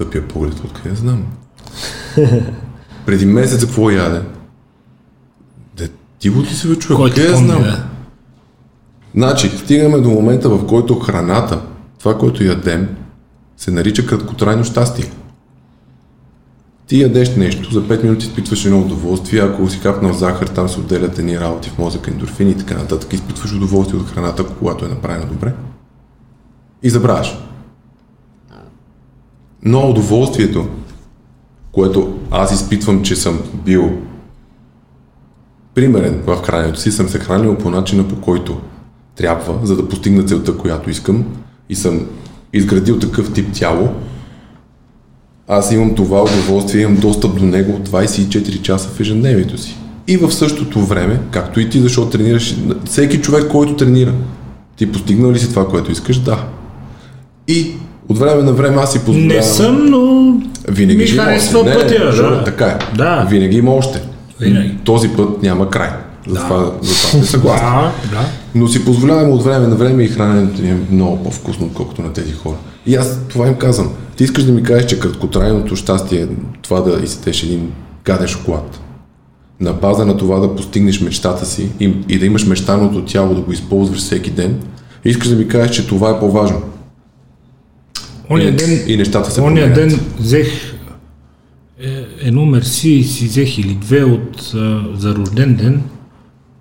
[0.00, 1.24] Тъпия поглед, откъде знам.
[3.06, 4.22] преди месец какво яде?
[5.76, 7.62] Де, ти го ти се бе човек, Кой ти къде я помни, знам?
[7.62, 7.84] да?
[9.14, 11.60] Значи, стигаме до момента, в който храната,
[11.98, 12.88] това, което ядем,
[13.56, 15.10] се нарича краткотрайно щастие.
[16.86, 20.80] Ти ядеш нещо, за 5 минути изпитваш едно удоволствие, ако си капнал захар, там се
[20.80, 24.88] отделят едни работи в мозъка, ендорфини и така нататък, изпитваш удоволствие от храната, когато е
[24.88, 25.54] направена добре.
[26.82, 27.49] И забравяш.
[29.64, 30.68] Но удоволствието,
[31.72, 33.90] което аз изпитвам, че съм бил
[35.74, 38.60] примерен в храненето си, съм се хранил по начина по който
[39.16, 41.24] трябва, за да постигна целта, която искам
[41.68, 42.06] и съм
[42.52, 43.88] изградил такъв тип тяло,
[45.48, 49.76] аз имам това удоволствие, имам достъп до него 24 часа в ежедневието си.
[50.06, 54.14] И в същото време, както и ти, защото тренираш, всеки човек, който тренира,
[54.76, 56.18] ти постигнал ли си това, което искаш?
[56.18, 56.48] Да.
[57.48, 57.72] И
[58.10, 59.36] от време на време аз си позволявам...
[59.36, 60.34] Не съм, но
[60.68, 61.64] Винаги ми харесва.
[61.64, 62.12] Не, не, пътя.
[62.12, 62.44] Жоро, да.
[62.44, 62.96] така е.
[62.96, 63.26] Да.
[63.30, 64.02] Винаги има още.
[64.40, 64.74] Винаги.
[64.84, 65.90] Този път няма край.
[66.28, 67.68] Затова, затова сме съгласни.
[67.68, 68.24] Да, да.
[68.54, 72.12] Но си позволяваме от време на време и храненето ни е много по-вкусно, отколкото на
[72.12, 72.56] тези хора.
[72.86, 73.90] И аз това им казвам.
[74.16, 76.26] Ти искаш да ми кажеш, че краткотрайното щастие е
[76.62, 77.72] това да изсетеш един
[78.04, 78.80] гаден шоколад.
[79.60, 83.40] На база на това да постигнеш мечтата си и, и да имаш мечтаното тяло да
[83.40, 84.58] го използваш всеки ден,
[85.04, 86.62] искаш да ми кажеш, че това е по-важно.
[88.30, 89.90] Ония и, ден, и нещата се ония променят.
[89.90, 90.48] ден взех
[91.82, 95.82] е, едно мерси си взех или две от, а, за рожден ден.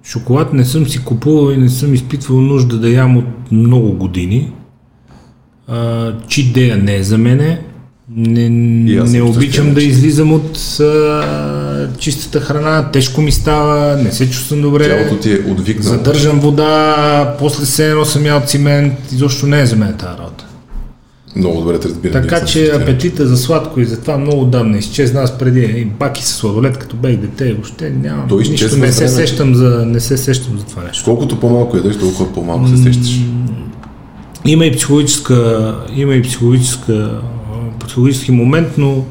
[0.03, 4.51] Шоколад не съм си купувал и не съм изпитвал нужда да ям от много години.
[5.67, 7.61] А, чит дея не е за мене.
[8.15, 9.89] Не, не обичам да начин.
[9.89, 14.87] излизам от а, чистата храна, тежко ми става, не се чувствам добре.
[14.87, 15.95] Тялото ти е отвикнало.
[15.95, 20.48] Задържам вода, после се едно съм ял цимент, изобщо не е за мен тази работа.
[21.35, 22.21] Много добре те разбирам.
[22.21, 25.21] Така че апетита за сладко и за това много отдавна изчезна.
[25.21, 28.27] Аз преди и баки с сладолет, като бех дете, въобще нямам.
[28.29, 31.03] Той нищо, не се, сещам за, не се сещам за това нещо.
[31.05, 33.19] Колкото по-малко ядеш, толкова по-малко се сещаш.
[34.45, 37.21] Има и психологическа, има и психологическа
[37.85, 39.05] психологически момент, но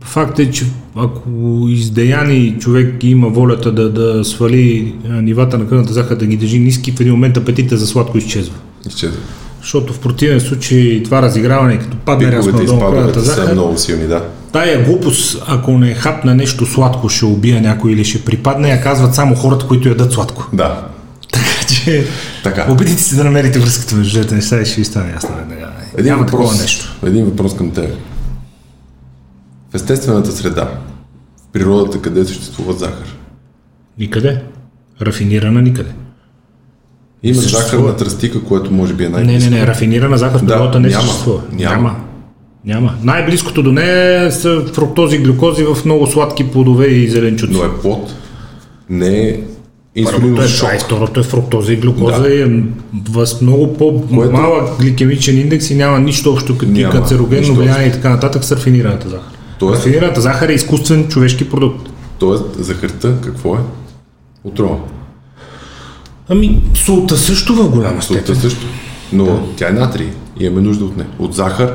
[0.00, 0.66] факт е, че
[0.96, 1.28] ако
[1.68, 6.92] издеяни човек има волята да, да свали нивата на кръвната захар, да ги държи ниски,
[6.92, 8.54] в един момент апетита за сладко изчезва.
[8.88, 9.18] Изчезва.
[9.64, 13.52] Защото в противен случай това разиграване, като падне рязко надолу на кръвната спадовете са захар,
[13.52, 14.28] много силни, да.
[14.52, 19.14] тая глупост, ако не хапна нещо сладко, ще убия някой или ще припадне, я казват
[19.14, 20.48] само хората, които ядат сладко.
[20.52, 20.86] Да.
[21.32, 22.06] Така че,
[22.42, 22.66] Така.
[22.70, 25.36] опитайте се да намерите връзката между двете неща и ще ви стане ясно.
[25.36, 25.66] веднага.
[25.98, 26.96] Един Няма въпрос, такова нещо.
[27.06, 27.90] един въпрос към теб.
[29.70, 30.68] В естествената среда,
[31.36, 33.16] в природата, къде съществува захар,
[33.98, 34.42] Никъде.
[35.02, 35.90] Рафинирана никъде.
[37.24, 40.46] Има захарна тръстика, което може би е най Не, не, не, рафинирана захар в Да,
[40.48, 41.02] природата не няма.
[41.02, 41.40] съществува.
[41.52, 41.74] Няма.
[41.74, 41.96] няма.
[42.66, 42.94] Няма.
[43.02, 47.52] Най-близкото до нея са фруктози и глюкози в много сладки плодове и зеленчуци.
[47.52, 48.14] Но е плод,
[48.90, 49.40] не е
[49.96, 50.68] инсулинов е, шок.
[50.72, 52.28] а и второто е фруктоза и глюкоза Да.
[52.28, 52.62] и е
[53.16, 58.08] с много по-малък гликемичен индекс и няма нищо общо като Няма, канцерогенно влияние и така
[58.08, 59.32] нататък с рафинираната захар.
[59.58, 61.88] Тоест- Рафинираната захар е изкуствен човешки продукт.
[62.18, 63.58] Тоест, захарта какво е?
[64.44, 64.76] Отрова.
[66.28, 68.40] Ами, солта също в голяма Солта степен.
[68.40, 68.66] също.
[69.12, 70.08] Но тя е натрий.
[70.40, 71.08] И имаме нужда от нея.
[71.18, 71.74] От захар,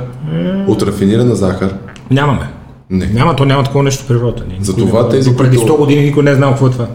[0.68, 1.74] от рафинирана захар.
[2.12, 2.50] Нямаме.
[2.90, 3.06] Не.
[3.06, 4.44] Няма, то няма такова нещо в природата.
[4.48, 6.72] Ние Затова никой не- тези, преди които- 100 години никой не е знал какво е
[6.72, 6.88] това.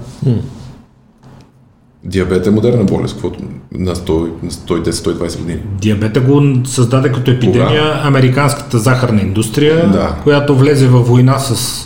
[2.05, 3.39] Диабет е модерна болест, каквото
[3.73, 4.13] на 100,
[4.43, 5.59] на 110-120 години.
[5.81, 10.17] Диабета го създаде като епидемия американската захарна индустрия, Да.
[10.23, 11.81] която влезе във война с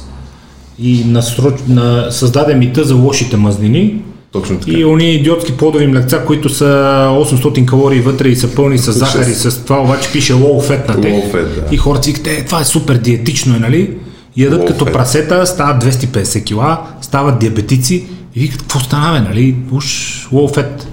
[0.79, 1.55] и насроч...
[1.69, 2.07] на...
[2.11, 4.03] създаде мита за лошите мазнини
[4.33, 4.79] Точно така.
[4.79, 6.65] и они идиотски плодови млекца, които са
[7.11, 10.89] 800 калории вътре и са пълни с захар и с това обаче пише low fat
[10.89, 11.13] на тях.
[11.13, 11.75] Low fat, да.
[11.75, 13.99] И хората си казват, «Е, това е супер диетично, е, нали?
[14.37, 14.93] Ядат Low като fat.
[14.93, 17.95] прасета, стават 250 кила, стават диабетици
[18.35, 19.57] и викат, какво стана, бе, нали?
[19.73, 19.85] Уж
[20.33, 20.85] low fat.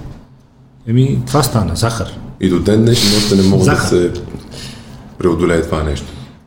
[0.88, 2.06] Еми, това стана, захар.
[2.40, 3.82] И до ден днешен още не мога Захар.
[3.82, 4.10] да се
[5.18, 6.06] преодолее това нещо.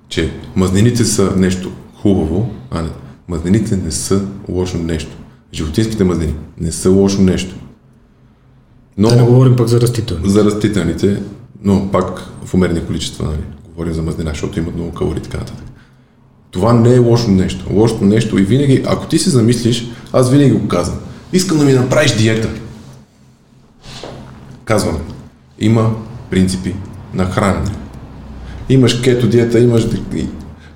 [0.10, 1.72] Че мазнините са нещо
[2.02, 2.90] хубаво, а не,
[3.28, 5.12] мазнините не са лошо нещо.
[5.54, 7.56] Животинските мазнини не са лошо нещо.
[8.98, 10.30] Но Да не говорим пък за растителни.
[10.30, 11.22] за растителните,
[11.64, 13.42] но пак в умерени количества, нали?
[13.70, 15.66] Говорим за мазнина, защото имат много калории и така нататък.
[16.52, 17.66] Това не е лошо нещо.
[17.72, 21.00] Лошото нещо и винаги, ако ти се замислиш, аз винаги го казвам.
[21.34, 22.50] Искам да ми направиш диета.
[24.66, 24.98] Казвам,
[25.60, 25.96] има
[26.30, 26.76] принципи
[27.14, 27.72] на хранене.
[28.70, 29.88] Имаш кето диета, имаш,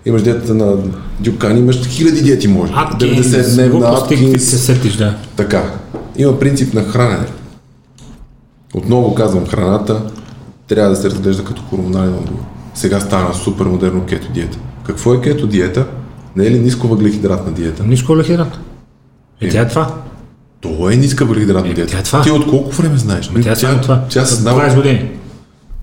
[0.05, 0.77] имаш диетата на
[1.19, 2.73] Дюкан, имаш хиляди диети може.
[2.73, 5.15] 90 дневна, глупости, какви Аткинс, се сетиш, да.
[5.35, 5.73] така.
[6.17, 7.25] Има принцип на хранене.
[8.73, 10.01] Отново казвам, храната
[10.67, 12.43] трябва да се разглежда като хормонален отговор.
[12.73, 14.57] Сега стана супер модерно кето диета.
[14.85, 15.85] Какво е кето диета?
[16.35, 17.84] Не е ли ниско въглехидратна диета?
[17.84, 18.59] Ниско въглехидрат.
[19.41, 19.95] Е, тя е това.
[20.61, 21.91] То е ниска въглехидратна диета.
[21.91, 22.21] тя е това.
[22.21, 23.31] Ти от колко време знаеш?
[23.43, 24.03] Тя е само това.
[24.09, 24.61] Тя се От знава.
[24.61, 25.11] 20 години.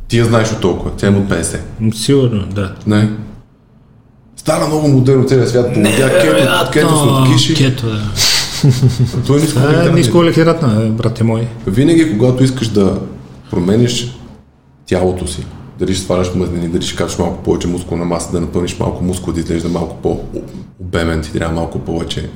[0.08, 0.90] Ти я знаеш от толкова.
[0.96, 1.58] Тя има от 50.
[1.80, 2.74] М, Сигурно, да.
[2.86, 3.10] Не.
[4.40, 5.74] Стана много модерно целият свят.
[5.74, 7.54] Поводя кето, кето сладкиши.
[7.54, 8.02] Кето, да.
[9.26, 11.48] Той е ниско е ниско въглехидратна, брате мой.
[11.66, 12.98] Винаги, когато искаш да
[13.50, 14.18] промениш
[14.86, 15.46] тялото си,
[15.78, 19.32] дали ще сваляш мазнини, дали ще качаш малко повече мускулна маса, да напълниш малко мускул,
[19.32, 22.28] да изглежда малко по-обемен, ти трябва малко повече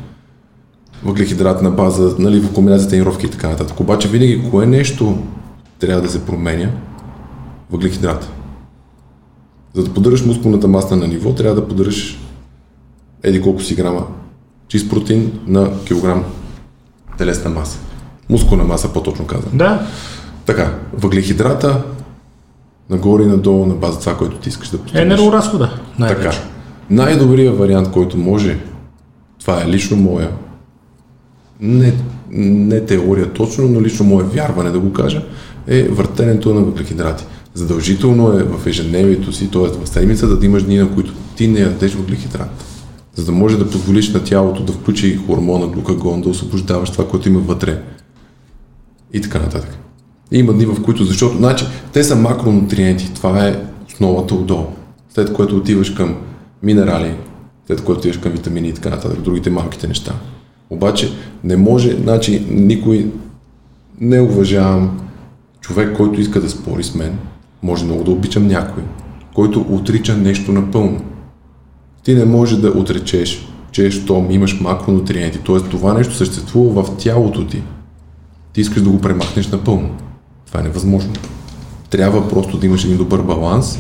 [1.05, 3.81] въглехидратна база, нали, в комбинация тренировки и така нататък.
[3.81, 5.19] Обаче винаги кое нещо
[5.79, 6.71] трябва да се променя?
[7.71, 8.29] Въглехидрата.
[9.75, 12.21] За да поддържаш мускулната маса на ниво, трябва да поддържаш
[13.23, 14.07] еди колко си грама
[14.69, 16.25] чист протеин на килограм
[17.19, 17.79] телесна маса.
[18.29, 19.59] Мускулна маса, по-точно казвам.
[19.59, 19.87] Да.
[20.47, 21.83] Така, въглехидрата
[22.91, 25.03] нагоре и надолу на база това, което ти искаш да постигнеш.
[25.03, 25.67] Енергоразхода.
[25.67, 25.83] Така.
[25.99, 26.41] Най-вече.
[26.91, 28.59] Най-добрият вариант, който може,
[29.41, 30.31] това е лично моя,
[31.61, 31.95] не,
[32.31, 35.23] не теория точно, но лично мое вярване да го кажа,
[35.67, 37.25] е въртенето на въглехидрати.
[37.55, 39.63] Задължително е в ежедневието си, т.е.
[39.63, 42.65] в седмицата да имаш дни, на които ти не ядеш въглехидрат.
[43.15, 47.29] За да може да позволиш на тялото да включи хормона глукагон, да освобождаваш това, което
[47.29, 47.83] има вътре.
[49.13, 49.79] И така нататък.
[50.33, 54.67] Има дни, в които, защото, значи, те са макронутриенти, това е основата отдолу.
[55.15, 56.17] След което отиваш към
[56.63, 57.15] минерали,
[57.67, 60.15] след което отиваш към витамини и така нататък, другите малките неща.
[60.71, 61.13] Обаче
[61.45, 63.11] не може, значи никой
[64.01, 65.01] не уважавам
[65.61, 67.19] човек, който иска да спори с мен,
[67.65, 68.83] може много да обичам някой,
[69.35, 71.01] който отрича нещо напълно.
[72.03, 75.57] Ти не може да отречеш, че щом имаш макронутриенти, т.е.
[75.57, 77.63] това нещо съществува в тялото ти.
[78.53, 79.91] Ти искаш да го премахнеш напълно.
[80.47, 81.13] Това е невъзможно.
[81.91, 83.79] Трябва просто да имаш един добър баланс,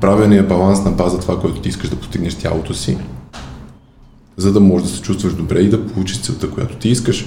[0.00, 2.98] правилният баланс на база това, което ти искаш да постигнеш тялото си,
[4.36, 7.26] за да можеш да се чувстваш добре и да получиш целта, която ти искаш.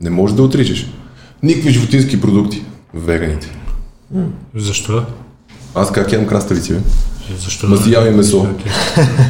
[0.00, 0.86] Не можеш да отричаш.
[1.42, 2.64] Никакви животински продукти.
[2.94, 3.58] Веганите.
[4.54, 5.04] Защо?
[5.78, 6.78] Аз как ям краставици, бе?
[7.44, 7.66] Защо?
[7.66, 8.46] Мазия и месо.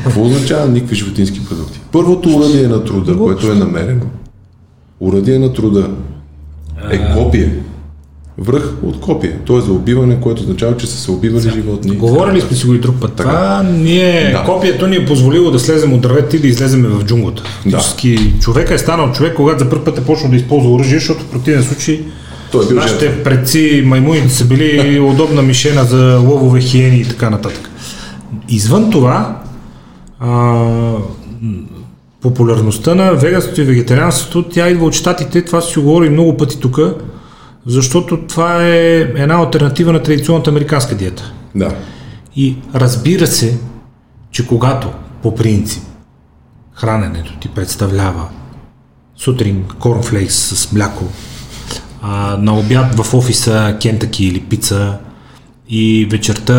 [0.05, 1.81] Какво означава никакви животински продукти?
[1.93, 4.05] Първото урадие на труда, което е намерено,
[5.01, 5.91] урадие на труда
[6.91, 7.53] е копие.
[8.41, 9.39] Връх от копие.
[9.45, 11.97] То е за убиване, което означава, че са се убивали животни.
[11.97, 13.13] Говорили сме си го и друг път.
[13.15, 13.29] Така.
[13.31, 14.45] Това ние, Да.
[14.45, 17.43] копието ни е позволило да слезем от дървета и да излезем в джунглата.
[17.43, 21.25] Фактически човека е станал човек, когато за първ път е почнал да използва оръжие, защото
[21.25, 22.01] в противен случай
[22.53, 22.93] Той е бил жертва.
[22.93, 27.71] нашите предци маймуните са били удобна мишена за ловове, хиени и така нататък.
[28.49, 29.41] Извън това,
[30.21, 30.65] а,
[32.21, 36.61] популярността на веганството и вегетарианството, тя идва от щатите, това си го говори много пъти
[36.61, 36.81] тук,
[37.67, 41.33] защото това е една альтернатива на традиционната американска диета.
[41.55, 41.75] Да.
[42.37, 43.59] И разбира се,
[44.31, 44.89] че когато
[45.23, 45.83] по принцип
[46.75, 48.29] храненето ти представлява
[49.17, 51.05] сутрин корнфлейкс с мляко,
[52.11, 54.99] а, на обяд в офиса кентаки или пица.
[55.69, 56.55] И вечерта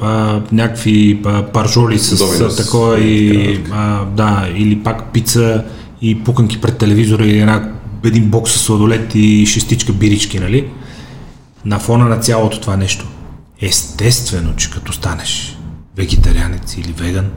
[0.00, 5.64] а, някакви а, паржоли с, такова и и, а, да, или пак пица
[6.02, 7.72] и пуканки пред телевизора или една,
[8.04, 10.66] един бокс с сладолет и шестичка бирички, нали?
[11.64, 13.06] на фона на цялото това нещо,
[13.60, 15.58] естествено, че като станеш
[15.96, 17.30] вегетарианец или веган,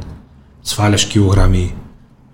[0.63, 1.73] сваляш килограми,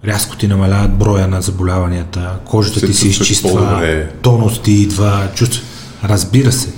[0.08, 4.12] рязко ти намаляват броя на заболяванията, кожата Се ти се изчиства, по-добре.
[4.22, 5.64] тонус ти идва, чувства.
[6.04, 6.74] Разбира се.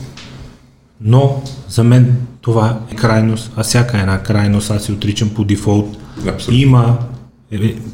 [1.02, 5.98] Но за мен това е крайност, а всяка една крайност аз си отричам по дефолт.
[6.28, 6.62] Абсолютно.
[6.62, 6.98] Има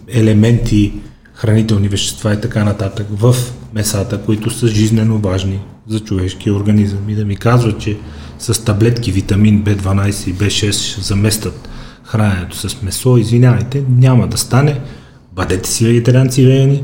[0.07, 0.93] елементи,
[1.33, 3.35] хранителни вещества и така нататък в
[3.73, 7.09] месата, които са жизнено важни за човешкия организъм.
[7.09, 7.97] И да ми казват, че
[8.39, 11.69] с таблетки витамин B12 и B6 ще заместят
[12.03, 14.79] храненето с месо, извинявайте, няма да стане.
[15.39, 16.83] Бъдете си вегетарианци и вегани,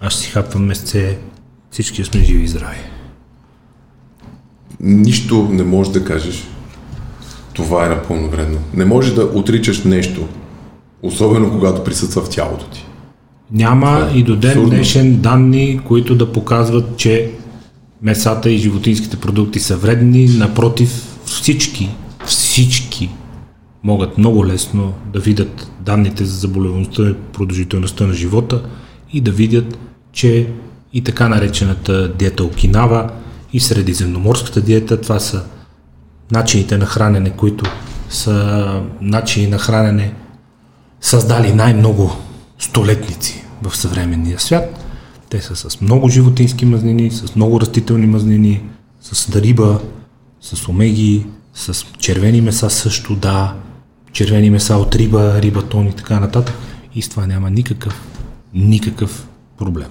[0.00, 1.18] аз ще си хапвам месце,
[1.70, 2.78] всички сме живи и здрави.
[4.80, 6.44] Нищо не можеш да кажеш.
[7.52, 8.58] Това е напълно вредно.
[8.74, 10.28] Не можеш да отричаш нещо,
[11.02, 12.86] особено когато присъства в тялото ти.
[13.52, 14.70] Няма и до ден абсурдно.
[14.70, 17.30] днешен данни, които да показват, че
[18.02, 20.28] месата и животинските продукти са вредни.
[20.28, 21.90] Напротив, всички,
[22.26, 23.10] всички
[23.82, 28.62] могат много лесно да видят данните за заболеваността и продължителността на живота
[29.12, 29.78] и да видят,
[30.12, 30.48] че
[30.92, 33.10] и така наречената диета Окинава
[33.52, 35.44] и средиземноморската диета, това са
[36.30, 37.64] начините на хранене, които
[38.08, 40.14] са начини на хранене,
[41.00, 42.16] създали най-много
[42.58, 44.84] столетници в съвременния свят.
[45.30, 48.62] Те са с много животински мазнини, с много растителни мазнини,
[49.00, 49.80] с риба,
[50.40, 53.54] с омеги, с червени меса също, да,
[54.16, 56.54] червени меса от риба, рибатон и така нататък.
[56.94, 58.00] И с това няма никакъв,
[58.54, 59.26] никакъв
[59.58, 59.88] проблем.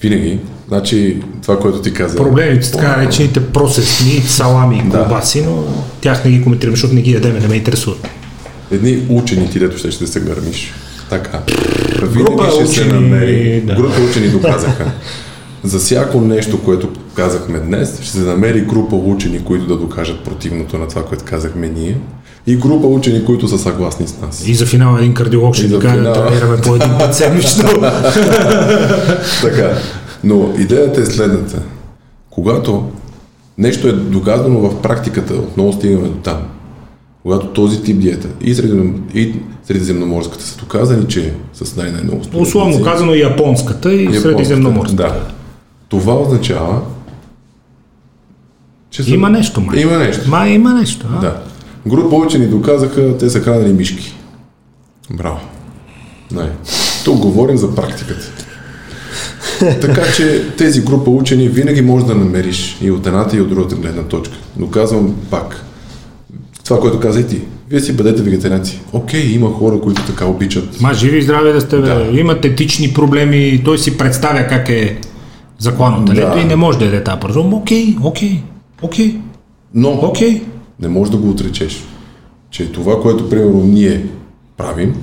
[0.00, 0.38] Винаги.
[0.68, 2.16] Значи, това, което ти каза.
[2.16, 5.64] Проблемите с така наречените просесни, салами и колбаси, но
[6.00, 8.08] тях не ги коментираме, защото не ги ядеме, не ме интересуват.
[8.70, 10.72] Едни учени ти, дето ще, ще се гърмиш.
[11.10, 11.42] Така.
[12.12, 13.60] Група ще се учени, намери.
[13.60, 13.74] да.
[13.74, 14.92] Група учени доказаха.
[15.64, 20.78] За всяко нещо, което казахме днес, ще се намери група учени, които да докажат противното
[20.78, 21.96] на това, което казахме ние.
[22.46, 24.48] И група учени, които са съгласни с нас.
[24.48, 27.64] И за финал един кардиолог ще И ни каже да тренираме по един път седмично.
[29.42, 29.78] Така.
[30.24, 31.62] Но идеята е следната.
[32.30, 32.90] Когато
[33.58, 36.38] нещо е доказано в практиката, отново стигаме до там,
[37.22, 42.84] когато този тип диета и, средизем, и средиземноморската са доказани, че с най-най-много столетници- Условно
[42.84, 45.02] казано японската и Японската, средиземноморската.
[45.02, 45.20] Да.
[45.88, 46.80] Това означава,
[48.90, 49.10] че са...
[49.10, 49.80] Има нещо, май.
[49.80, 50.30] Има нещо.
[50.30, 51.06] Май има нещо.
[51.16, 51.20] А?
[51.20, 51.36] Да.
[51.86, 54.14] Група учени доказаха, те са хранили мишки.
[55.10, 55.40] Браво.
[56.32, 56.50] Не.
[57.04, 58.30] Тук говорим за практиката.
[59.80, 63.74] така че тези група учени винаги можеш да намериш и от едната и от другата
[63.74, 64.34] гледна точка.
[64.56, 65.64] Но казвам пак,
[66.64, 67.40] това, което каза и ти,
[67.70, 68.80] вие си бъдете вегетарианци.
[68.92, 70.80] Окей, има хора, които така обичат.
[70.80, 71.76] Ма живи и здрави да сте.
[71.78, 72.08] Да.
[72.12, 74.98] Имат етични проблеми, той си представя как е
[75.58, 76.40] заклано телето Да.
[76.40, 77.54] и не може да яде тази пържон.
[77.54, 78.40] Окей, окей,
[78.82, 79.16] окей,
[79.74, 80.42] Но окей.
[80.82, 81.84] Не можеш да го отречеш,
[82.50, 84.06] че това, което примерно ние
[84.56, 84.94] правим,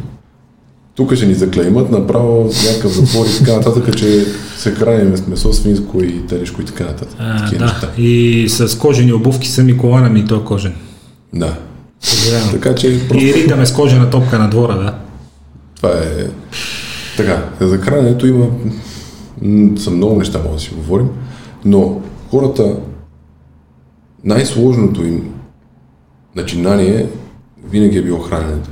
[0.96, 4.26] тук ще ни заклеймат направо някакъв запор и така нататък, че
[4.58, 7.16] се храним с месо, свинско и телешко и така нататък.
[7.20, 7.66] А, Такива да.
[7.66, 7.92] неща.
[7.98, 10.74] И с кожени обувки сами колана ми и той е кожен.
[11.34, 11.56] Да.
[12.02, 12.52] Съжалявам.
[12.52, 14.96] Така че просто И ритаме с кожена топка на двора, да.
[15.76, 16.28] това е...
[17.18, 18.48] Така, за храненето има...
[19.78, 21.08] Са много неща, може да си говорим,
[21.66, 22.02] но
[22.32, 22.76] хората
[24.24, 25.22] най-сложното им
[26.36, 27.10] начинание
[27.70, 28.70] винаги е било храненето.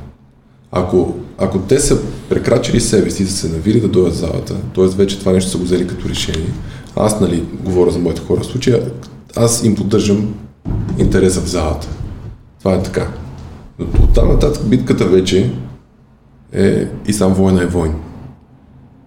[0.72, 4.88] Ако, ако те са прекрачили себе си, да се навили да дойдат в залата, т.е.
[4.88, 6.50] вече това нещо са го взели като решение,
[6.96, 8.92] аз, нали, говоря за моите хора в случая,
[9.36, 10.36] аз им поддържам
[10.98, 11.88] интереса в залата.
[12.60, 13.12] Това е така.
[13.80, 15.52] От там нататък битката вече
[16.54, 17.94] е и сам война е войн.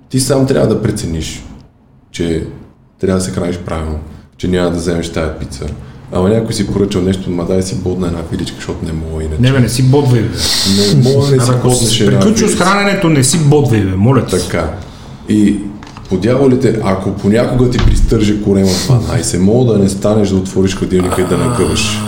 [0.08, 1.44] Ти сам трябва да прецениш,
[2.10, 2.46] че
[2.98, 3.98] трябва да се храниш правилно,
[4.36, 5.66] че няма да вземеш тая пица.
[6.12, 9.42] Ама някой си поръчал нещо, ма дай си бодна една пиличка, защото не мога иначе.
[9.42, 10.28] Не, бе, не си бодвай, бе.
[10.28, 14.38] Не мога да си боднеш една приключил с храненето, не си бодвай, бе, моля те.
[14.38, 14.74] Така.
[15.28, 15.56] И
[16.08, 21.22] по дяволите, ако понякога ти пристърже корема 12, мога да не станеш да отвориш хладилника
[21.22, 21.98] и да накъваш.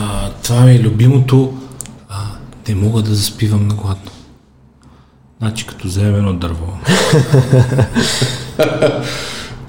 [0.43, 1.53] Това ми е любимото.
[2.09, 2.17] А,
[2.69, 4.11] не мога да заспивам на гладно.
[5.39, 6.67] Значи като вземем едно дърво.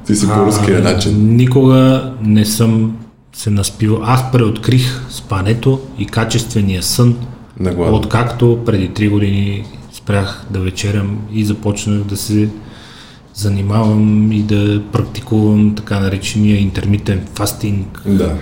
[0.05, 1.35] Ти си по руския начин.
[1.35, 2.93] Никога не съм
[3.33, 3.99] се наспивал.
[4.03, 7.15] Аз преоткрих спането и качествения сън,
[7.77, 12.49] откакто преди 3 години спрях да вечерям и започнах да се
[13.35, 18.35] занимавам и да практикувам така наречения интермитент фастинг, Да.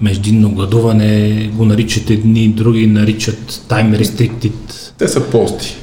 [0.00, 4.52] междинно гладуване, го наричат едни, други наричат time restricted
[4.98, 5.76] Те са пости.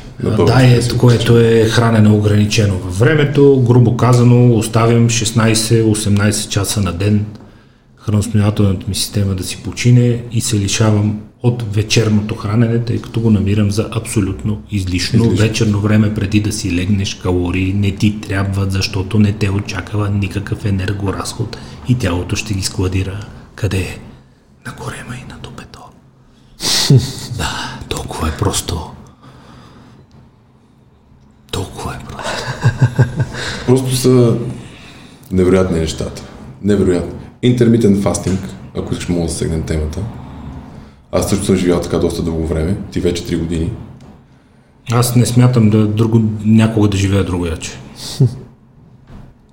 [0.48, 0.98] Дайет, език.
[0.98, 3.64] което е хранене ограничено във времето.
[3.68, 7.26] Грубо казано, оставям 16-18 часа на ден
[8.06, 13.30] храносмилателната ми система да си почине и се лишавам от вечерното хранене, тъй като го
[13.30, 15.24] намирам за абсолютно излишно.
[15.24, 15.48] Излишно.
[15.48, 20.66] Вечерно време преди да си легнеш калории не ти трябват, защото не те очаква никакъв
[20.66, 21.58] енергоразход
[21.88, 23.26] и тялото ще ги складира.
[23.56, 23.98] Къде е?
[24.66, 25.80] На корема и на топето.
[27.38, 28.92] да, толкова е просто.
[31.52, 32.44] Толкова е просто.
[33.66, 34.38] Просто са
[35.32, 36.24] невероятни нещата.
[36.62, 37.31] Невероятни.
[37.44, 38.38] Intermittent fasting,
[38.78, 40.00] ако искаш мога да сегнем темата.
[41.12, 43.72] Аз също съм живял така доста дълго време, ти вече 3 години.
[44.92, 47.72] Аз не смятам да друго, някога да живея другояче.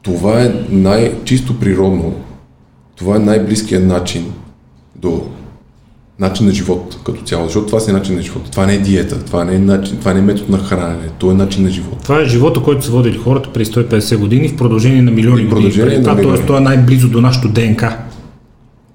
[0.02, 2.15] Това е най-чисто природно,
[2.97, 4.32] това е най-близкият начин
[4.97, 5.27] до
[6.20, 8.43] начин на живот като цяло, защото това си е начин на живот.
[8.51, 11.31] Това не е диета, това не е, начин, това не е метод на хранене, то
[11.31, 11.99] е начин на живот.
[12.03, 15.47] Това е живота, който са водили хората преди 150 години в продължение на милиони И
[15.47, 15.97] години.
[15.97, 16.47] на това, т.е.
[16.47, 17.99] това е най-близо до нашото ДНК.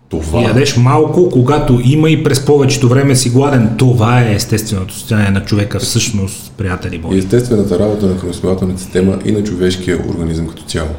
[0.10, 3.70] Това И ядеш малко, когато има и през повечето време си гладен.
[3.78, 7.18] Това е естественото състояние на човека всъщност, приятели мои.
[7.18, 10.90] естествената работа на храносмилателната система и на човешкия организъм като цяло.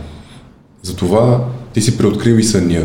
[0.83, 1.45] Затова
[1.75, 2.83] ти си преоткрил и съня.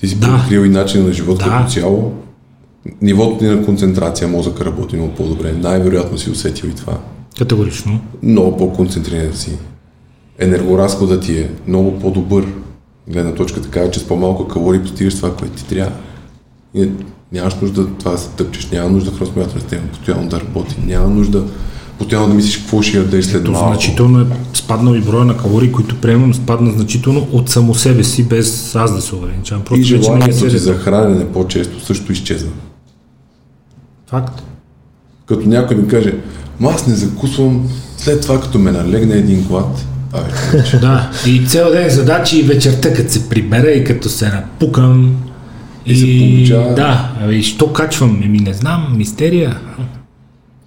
[0.00, 0.26] Ти си Да.
[0.26, 1.44] преоткрил и начин на живот Да.
[1.44, 2.12] като цяло.
[3.02, 5.52] Нивото ти на концентрация, мозъка работи много по-добре.
[5.52, 6.98] Най-вероятно си усетил и това.
[7.38, 8.00] Категорично.
[8.22, 9.58] Много по-концентриран си.
[10.38, 12.46] Енергоразходът ти е много по-добър.
[13.08, 15.92] Гледна точка така, че с по-малко калории постигаш това, което ти трябва.
[16.74, 16.88] И
[17.32, 21.44] нямаш нужда това да се тъпчеш, няма нужда храносмилателната система постоянно да работи, няма нужда
[21.98, 23.68] постоянно да мислиш какво ще ядеш след То малко.
[23.68, 24.24] значително е
[24.54, 28.94] спаднал и броя на калории, които приемам, спадна значително от само себе си, без аз
[28.94, 29.62] да се ограничавам.
[29.62, 32.50] И Просто е желанието ти за хранене по-често също изчезва.
[34.06, 34.42] Факт.
[35.26, 36.14] Като някой ми каже,
[36.60, 40.30] ма аз не закусвам, след това като ме налегне един глад, абе,
[40.80, 45.16] Да, и цял ден задачи и вечерта, като се прибера и като се напукам.
[45.86, 48.20] И се получава- Да, абе, и що качвам?
[48.24, 49.58] Еми не знам, мистерия.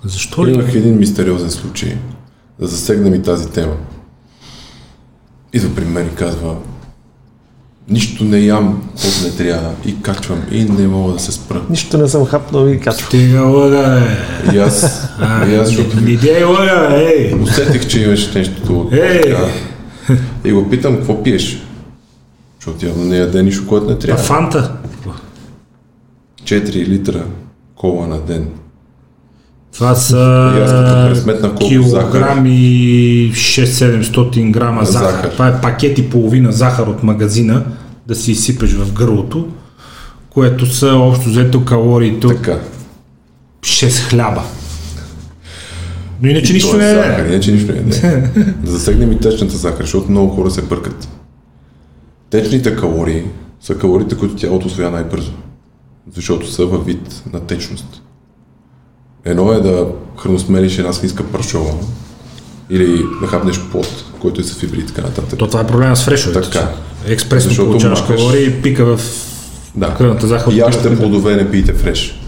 [0.03, 0.53] Защо ли?
[0.53, 1.97] Имах един мистериозен случай,
[2.59, 3.75] да засегнем и тази тема.
[5.53, 6.55] Идва при мен и казва,
[7.89, 11.61] нищо не ям, каквото не трябва, и качвам, и не мога да се спра.
[11.69, 13.07] Нищо не съм хапнал и качвам.
[13.07, 14.55] Стига лъга, бе.
[14.55, 17.33] И аз, А, и аз защото не дей лъга, ей!
[17.33, 19.35] усетих, че имаш нещо Ей!
[20.45, 21.63] И го питам, какво пиеш?
[22.59, 24.23] Защото явно не яде нищо, което не А трябва.
[24.23, 24.75] фанта?
[26.43, 27.25] 4 литра
[27.75, 28.49] кола на ден.
[29.79, 30.51] Това са
[31.09, 35.11] пресметнах колко килограм и 6-700 грама захар.
[35.11, 35.31] Захар.
[35.31, 37.65] Това е пакет и половина захар от магазина
[38.07, 39.47] да си изсипеш в гърлото,
[40.29, 42.59] което са общо взето калориите Така.
[43.61, 44.43] 6 хляба.
[46.21, 47.27] Но иначе И нищо е не захар, е.
[47.27, 48.21] иначе нищо не е.
[48.63, 51.09] да засегнем и течната захар, защото много хора се бъркат.
[52.29, 53.23] Течните калории
[53.61, 55.31] са калориите, които тялото освоя най-бързо.
[56.15, 58.01] Защото са във вид на течност.
[59.25, 59.87] Едно е да
[60.17, 61.71] храносмелиш една свинска паршова
[62.69, 62.87] или
[63.21, 63.87] да хапнеш плод,
[64.19, 65.39] който е с фибри и така нататък.
[65.39, 66.41] То това е проблема с фрешовете.
[66.41, 66.67] Така.
[67.05, 69.01] Експресно Защото получаваш махаш- калории и пика в
[69.75, 69.93] Да.
[69.93, 70.51] кръвната захар.
[70.53, 72.19] Ящите плодове не пийте фреш.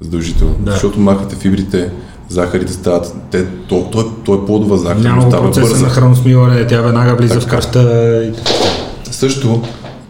[0.00, 0.54] Задължително.
[0.58, 0.70] Да.
[0.70, 1.90] Защото махате фибрите,
[2.28, 3.14] захарите стават.
[3.30, 5.84] Те, то, то, е, то е плодова захар, Няма процеса бърза.
[5.84, 7.82] на храносмилане, тя веднага влиза в кръвта.
[8.22, 8.32] и.
[9.10, 9.62] Също,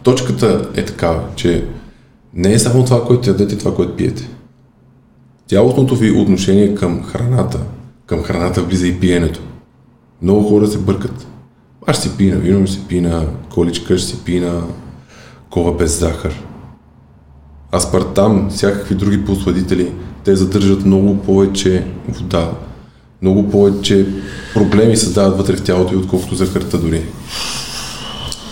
[0.03, 1.65] точката е такава, че
[2.35, 4.29] не е само това, което ядете, това, което пиете.
[5.49, 7.61] Цялостното ви отношение към храната,
[8.07, 9.41] към храната влиза и пиенето.
[10.23, 11.27] Много хора се бъркат.
[11.87, 14.63] Аз си пина вино, ще си пина количка, ще си пина
[15.51, 16.45] кола без захар.
[17.75, 19.93] Аспартам, всякакви други посладители
[20.25, 22.51] те задържат много повече вода,
[23.23, 24.07] много повече
[24.55, 27.03] проблеми създават вътре в тялото и отколкото захарта дори.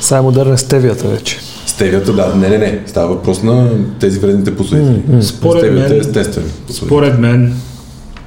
[0.00, 1.51] Сега е модерна стевията вече.
[1.82, 2.82] Стевията, да, не, не, не.
[2.86, 5.22] Става въпрос на тези вредните посредители.
[5.22, 6.44] Според Стевията мен- е естествен.
[6.70, 7.54] Според мен,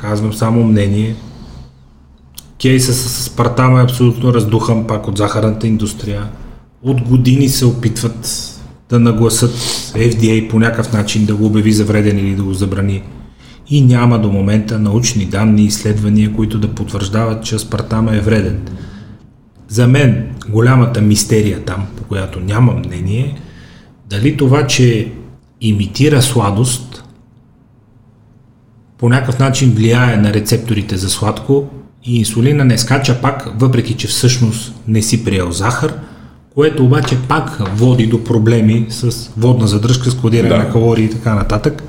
[0.01, 1.15] казвам само мнение,
[2.61, 6.23] кейса с Спартама е абсолютно раздухан пак от захарната индустрия.
[6.83, 8.51] От години се опитват
[8.89, 9.51] да нагласат
[9.95, 13.03] FDA по някакъв начин да го обяви за вреден или да го забрани.
[13.69, 18.59] И няма до момента научни данни и изследвания, които да потвърждават, че Спартама е вреден.
[19.67, 23.35] За мен голямата мистерия там, по която нямам мнение,
[24.09, 25.11] дали това, че
[25.61, 27.03] имитира сладост,
[28.97, 31.67] по някакъв начин влияе на рецепторите за сладко
[32.05, 35.93] и инсулина не скача пак, въпреки че всъщност не си приел захар,
[36.55, 40.57] което обаче пак води до проблеми с водна задръжка, складиране Да.
[40.57, 41.83] на калории и така нататък.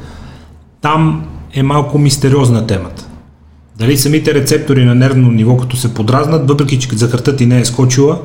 [0.80, 3.08] Там е малко мистериозна темата.
[3.78, 7.64] Дали самите рецептори на нервно ниво, като се подразнат, въпреки че захарта ти не е
[7.64, 8.20] скочила,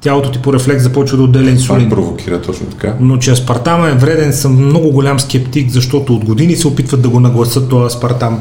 [0.00, 1.88] тялото ти по рефлекс започва да отделя Това инсулин.
[1.88, 2.94] провокира точно така.
[3.00, 7.08] Но че аспартама е вреден, съм много голям скептик, защото от години се опитват да
[7.08, 8.40] го нагласат този аспартам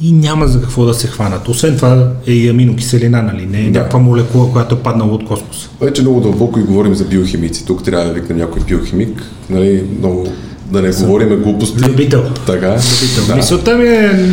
[0.00, 1.48] и няма за какво да се хванат.
[1.48, 1.94] Освен това
[2.26, 3.46] е и аминокиселина, нали?
[3.46, 3.78] Не е Да.
[3.78, 5.68] някаква молекула, която е паднала от космоса.
[5.80, 7.66] Вече много дълбоко и говорим за биохимици.
[7.66, 10.32] Тук трябва да викнем някой биохимик, нали, много
[10.66, 11.90] да не говорим глупости.
[11.90, 12.24] Любител.
[12.46, 12.68] Така.
[12.68, 13.24] Любител.
[13.26, 13.36] Да.
[13.36, 14.26] Мисълта ми е...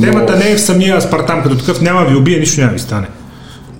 [0.00, 2.78] Темата Но- не е в самия аспартам като такъв, няма ви убие, нищо няма ви
[2.78, 3.06] стане.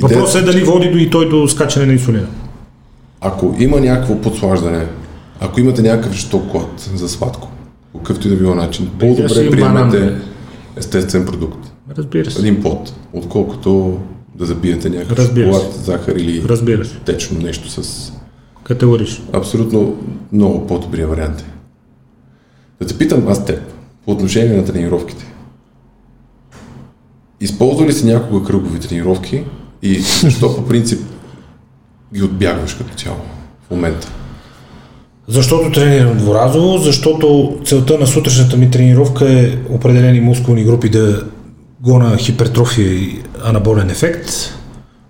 [0.01, 2.27] Въпросът е дали води до и той до скачане на инсулина.
[3.21, 4.87] Ако има някакво подслаждане,
[5.41, 7.49] ако имате някакъв жесток клад за сладко,
[7.93, 10.17] по какъвто и да било начин, по-добре приемете
[10.77, 11.73] естествен продукт.
[11.97, 12.41] Разбира се.
[12.41, 13.99] Един плод, отколкото
[14.35, 15.61] да забиете някакъв Разбира се.
[15.61, 16.97] шоколад, захар или Разбира се.
[16.97, 18.13] течно нещо с
[18.65, 19.25] Категорично.
[19.33, 19.97] абсолютно
[20.33, 21.41] много по-добрия вариант.
[21.41, 21.45] е.
[22.81, 23.61] Да те питам аз теб,
[24.05, 25.25] по отношение на тренировките.
[27.41, 29.45] Използва ли си някога кръгови тренировки
[29.83, 31.01] и защо по принцип
[32.15, 33.17] ги отбягваш като цяло
[33.67, 34.09] в момента?
[35.29, 41.25] Защото тренирам дворазово, защото целта на сутрешната ми тренировка е определени мускулни групи да
[41.81, 44.31] гона хипертрофия и анаболен ефект.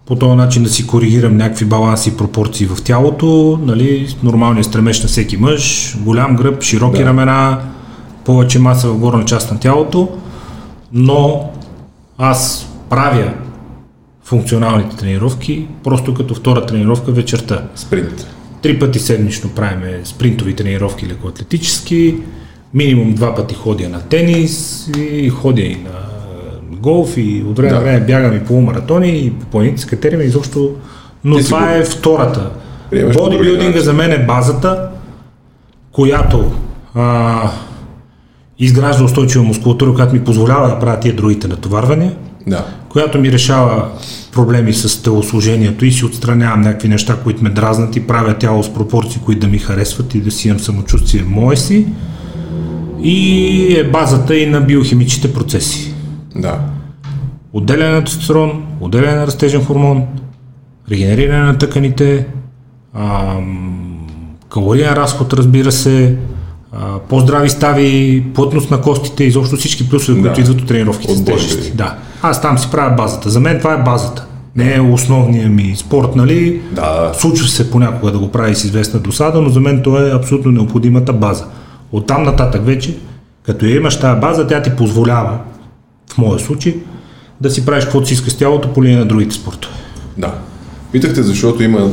[0.06, 5.02] По този начин да си коригирам някакви баланси и пропорции в тялото, нали, нормалния стремеж
[5.02, 7.04] на всеки мъж, голям гръб, широки Да.
[7.04, 7.58] рамена,
[8.24, 10.08] повече маса в горна част на тялото,
[10.92, 11.50] но
[12.18, 13.32] аз правя
[14.26, 17.62] функционалните тренировки, просто като втора тренировка вечерта.
[17.74, 18.26] Спринт.
[18.62, 22.16] Три пъти седмично правим спринтови тренировки лекоатлетически,
[22.74, 25.90] минимум два пъти ходя на тенис и ходя и на
[26.76, 27.84] голф и от време на Да.
[27.84, 30.74] време бягам и полумаратони и по планините с катерим изобщо.
[31.24, 32.50] Но Ти това е втората.
[33.14, 34.88] Бодибилдинга за мен е базата,
[35.92, 36.52] която
[36.94, 37.50] а,
[38.58, 42.12] изгражда устойчива мускулатура, която ми позволява да правя тия другите натоварвания
[42.46, 42.66] Да.
[42.88, 43.88] която ми решава
[44.32, 48.74] проблеми с телосложението и си отстранявам някакви неща, които ме дразнат и правя тяло с
[48.74, 51.86] пропорции, които да ми харесват и да си имам самочувствие мое си.
[53.02, 55.94] И е базата и на биохимичните процеси.
[56.36, 56.60] Да.
[57.52, 60.06] Отделяне на тестостерон, отделяне на растежен хормон,
[60.90, 62.26] регенериране на тъканите,
[62.94, 64.06] ам,
[64.48, 66.16] калориен разход, разбира се,
[66.80, 70.28] а, по-здрави стави, плътност на костите, изобщо всички плюсове, Да.
[70.28, 71.50] които идват от тренировките с От бодибилдинг.
[71.50, 71.76] тежести.
[71.76, 71.94] Да.
[72.22, 73.30] Аз там си правя базата.
[73.30, 74.26] За мен това е базата.
[74.56, 76.60] Не е основният ми спорт, нали?
[76.72, 77.12] Да.
[77.14, 80.52] Случва се понякога да го прави с известна досада, но за мен това е абсолютно
[80.52, 81.44] необходимата база.
[81.92, 82.96] От там нататък вече,
[83.42, 85.38] като я имаш тази база, тя ти позволява,
[86.12, 86.74] в моя случай,
[87.40, 89.74] да си правиш каквото си искаш с тялото по линия на другите спортове.
[90.18, 90.34] Да.
[90.92, 91.90] Питахте, защото има...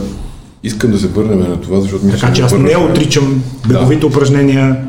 [0.64, 4.86] Искам да се върнем на това, защото мисля, Така че аз не отричам беговите упражнения,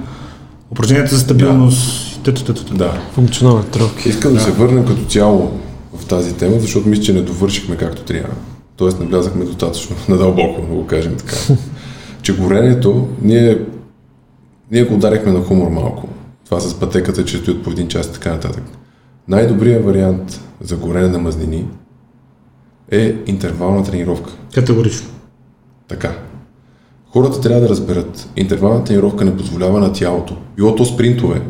[0.71, 2.55] упражненията за стабилност, и т.т.
[2.75, 3.01] Да.
[3.13, 4.09] Функционални тренировки.
[4.09, 4.41] Искам да.
[4.41, 5.61] се върнем като цяло
[5.95, 8.35] в тази тема, защото мисля, че не довършихме както трябва.
[8.77, 11.37] Тоест не влязахме достатъчно надълбоко, да го кажем така.
[12.23, 13.59] че горенето, ние,
[14.71, 16.09] ние го ударихме на хумор малко.
[16.45, 18.63] Това с пътеката, че стоят по един час и така нататък.
[19.29, 21.67] Най-добрият вариант за горене на мазнини
[22.91, 24.33] е интервална тренировка.
[24.55, 25.09] Категорично.
[25.89, 26.13] Така.
[27.13, 28.29] Хората трябва да разберат.
[28.37, 30.37] Интервална тренировка не позволява на тялото.
[30.57, 31.41] Било то спринтове,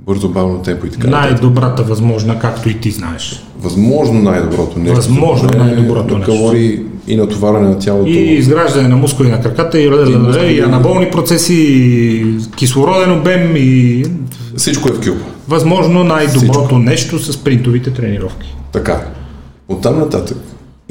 [0.00, 1.08] бързо, бавно темпо и така.
[1.08, 3.44] Най-добрата възможна, както и ти знаеш.
[3.60, 4.96] Възможно най-доброто нещо.
[4.96, 6.32] Възможно е най-доброто на нещо.
[6.32, 8.10] калории и натоварване на тялото.
[8.10, 10.54] И изграждане на мускули на краката, и, мускули.
[10.54, 14.04] и анаболни процеси, и кислороден обем, и
[14.56, 15.16] Всичко е в кюб.
[15.48, 16.78] възможно най-доброто Всичко.
[16.78, 18.56] нещо с принтовите тренировки.
[18.72, 19.04] Така.
[19.68, 20.38] От там нататък,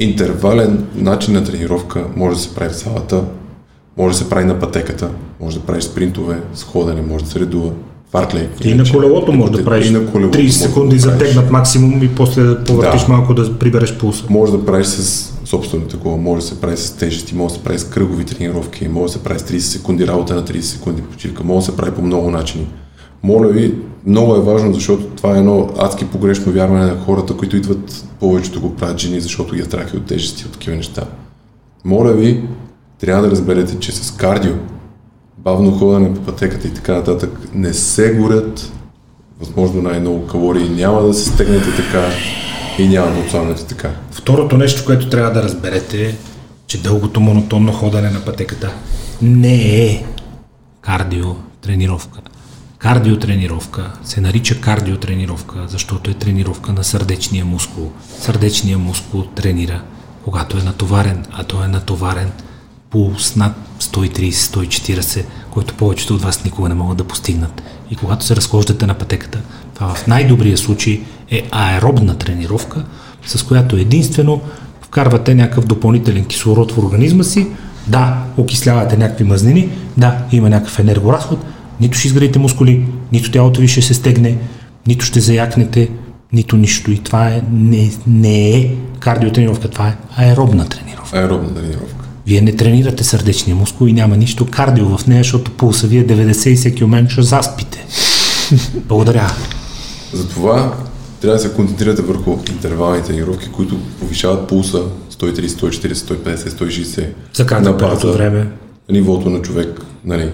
[0.00, 3.24] интервален начин на тренировка може да се прави в залата,
[3.98, 5.08] може да се прави на пътеката,
[5.40, 7.70] може да правиш спринтове с ходене, може да се редува
[8.12, 8.50] фартлейк.
[8.64, 11.02] И на колелото може да правиш и на колелото 30 може да секунди правиш.
[11.02, 13.12] затегнат максимум и после да повъртиш Да.
[13.12, 14.24] малко да прибереш пулса.
[14.30, 17.64] Може да правиш с собственото такова, може да се прави с тежести, може да се
[17.64, 21.02] прави с кръгови тренировки, може да се прави с 30 секунди работа на 30 секунди
[21.02, 22.66] почивка, може да се прави по много начини.
[23.22, 23.74] Моля ви,
[24.06, 28.60] много е важно, защото това е едно адски погрешно вярване на хората, които идват, повечето
[28.60, 31.04] го правят жени, защото ги е страх и от тежести, от такива неща.
[31.84, 32.42] Моля ви,
[33.00, 34.52] трябва да разберете, че с кардио,
[35.38, 38.72] бавно ходене по пътеката и така нататък, не се горят
[39.40, 42.08] възможно най-много калории, няма да се стегнете така
[42.78, 43.90] и няма да отслабнете така.
[44.10, 46.18] Второто нещо, което трябва да разберете
[46.70, 48.72] че дългото монотонно ходене на пътеката
[49.22, 50.04] не е
[50.80, 51.26] кардио
[51.60, 52.20] тренировка.
[52.80, 57.92] Кардиотренировка се нарича кардиотренировка, защото е тренировка на сърдечния мускул.
[58.20, 59.82] Сърдечния мускул тренира,
[60.24, 62.30] когато е натоварен, а той е натоварен
[62.90, 67.62] пулс над 130-140, който повечето от вас никога не могат да постигнат.
[67.90, 69.40] И когато се разхождате на пътеката,
[69.74, 72.84] това в най-добрия случай е аеробна тренировка,
[73.26, 74.40] с която единствено
[74.82, 77.46] вкарвате някакъв допълнителен кислород в организма си,
[77.86, 81.44] да, окислявате някакви мазнини, да, има някакъв енергоразход,
[81.80, 84.38] нито ще изградите мускули, нито тялото ви ще се стегне,
[84.86, 85.88] нито ще заякнете,
[86.32, 86.90] нито нищо.
[86.90, 91.18] И това е, не, не е кардиотренировка, това е аеробна тренировка.
[91.18, 92.04] Аеробна тренировка.
[92.26, 96.06] Вие не тренирате сърдечния мускул и няма нищо кардио в нея, защото пулса ви е
[96.06, 97.86] 90 и всеки момент ще заспите.
[98.88, 99.32] Благодаря.
[100.12, 100.74] Затова
[101.20, 104.82] трябва да се концентрирате върху интервални тренировки, които повишават пулса
[105.12, 108.46] 130, 140, 150, 160 За кратък на база време.
[108.90, 110.30] нивото на човек, нали,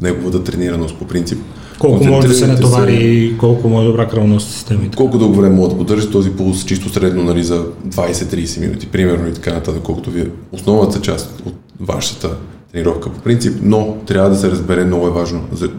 [0.00, 1.38] неговата тренираност по принцип.
[1.78, 4.80] Колко може да се натовари и колко му е добра кръвност така.
[4.96, 9.28] Колко дълго време може да поддържа този пулс, чисто средно нали, за 20-30 минути, примерно
[9.28, 12.30] и така нататък, колкото ви е основната част от вашата
[12.72, 15.40] тренировка по принцип, но трябва да се разбере, много е важно.
[15.52, 15.70] За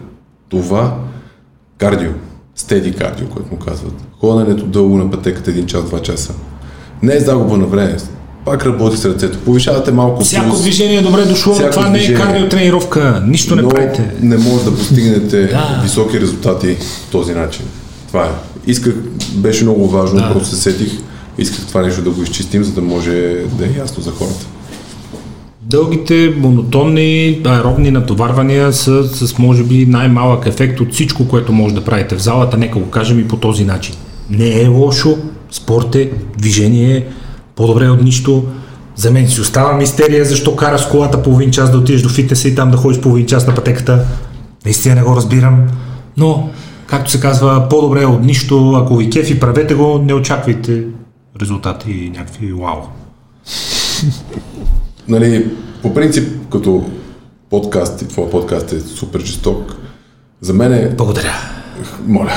[0.48, 0.98] това
[1.78, 2.10] кардио,
[2.54, 6.34] стеди кардио, което му казват, ходенето дълго на пътеката 1 час, 2 часа,
[7.02, 7.96] не е загуба на време,
[8.46, 11.88] пак работи с ръцето, повишавате малко Всяко пулс, движение е добре дошло, но Всяко това
[11.88, 12.20] не е движение.
[12.20, 13.22] кардиотренировка.
[13.26, 14.10] Нищо не но правите.
[14.22, 15.80] не може да постигнете Да.
[15.82, 17.64] високи резултати по този начин.
[18.08, 18.28] Това е.
[18.70, 18.94] Исках,
[19.32, 20.32] беше много важно, Да.
[20.32, 20.92] просто се сетих,
[21.38, 23.10] исках това нещо да го изчистим, за да може
[23.58, 24.46] да е ясно за хората.
[25.62, 31.84] Дългите, монотонни, аеробни натоварвания са с може би най-малък ефект от всичко, което може да
[31.84, 32.56] правите в залата.
[32.56, 33.94] Нека го кажем и по този начин.
[34.30, 35.18] Не е лошо,
[35.50, 37.04] спорт е, движение е,
[37.56, 38.44] по-добре от нищо.
[38.96, 42.54] За мен си остава мистерия, защо караш колата половин час да отидеш до фитнеса и
[42.54, 44.06] там да ходиш половин час на пътеката.
[44.64, 45.66] Наистина не го разбирам.
[46.16, 46.50] Но,
[46.86, 48.82] както се казва, по-добре е от нищо.
[48.84, 50.84] Ако ви кефи, правете го, не очаквайте
[51.40, 52.76] резултати и някакви вау.
[55.08, 55.50] Нали,
[55.82, 56.84] по принцип, като
[57.50, 59.76] подкаст, и твой подкаст е супер жесток,
[60.40, 61.34] за мен е, Благодаря.
[62.06, 62.32] моля,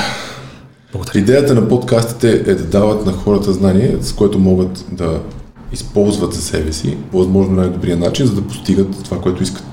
[0.92, 1.18] Благодаря.
[1.18, 5.20] Идеята на подкастите е да дават на хората знание, с което могат да
[5.72, 9.64] използват за себе си по възможно най-добрия начин, за да постигат това, което искат.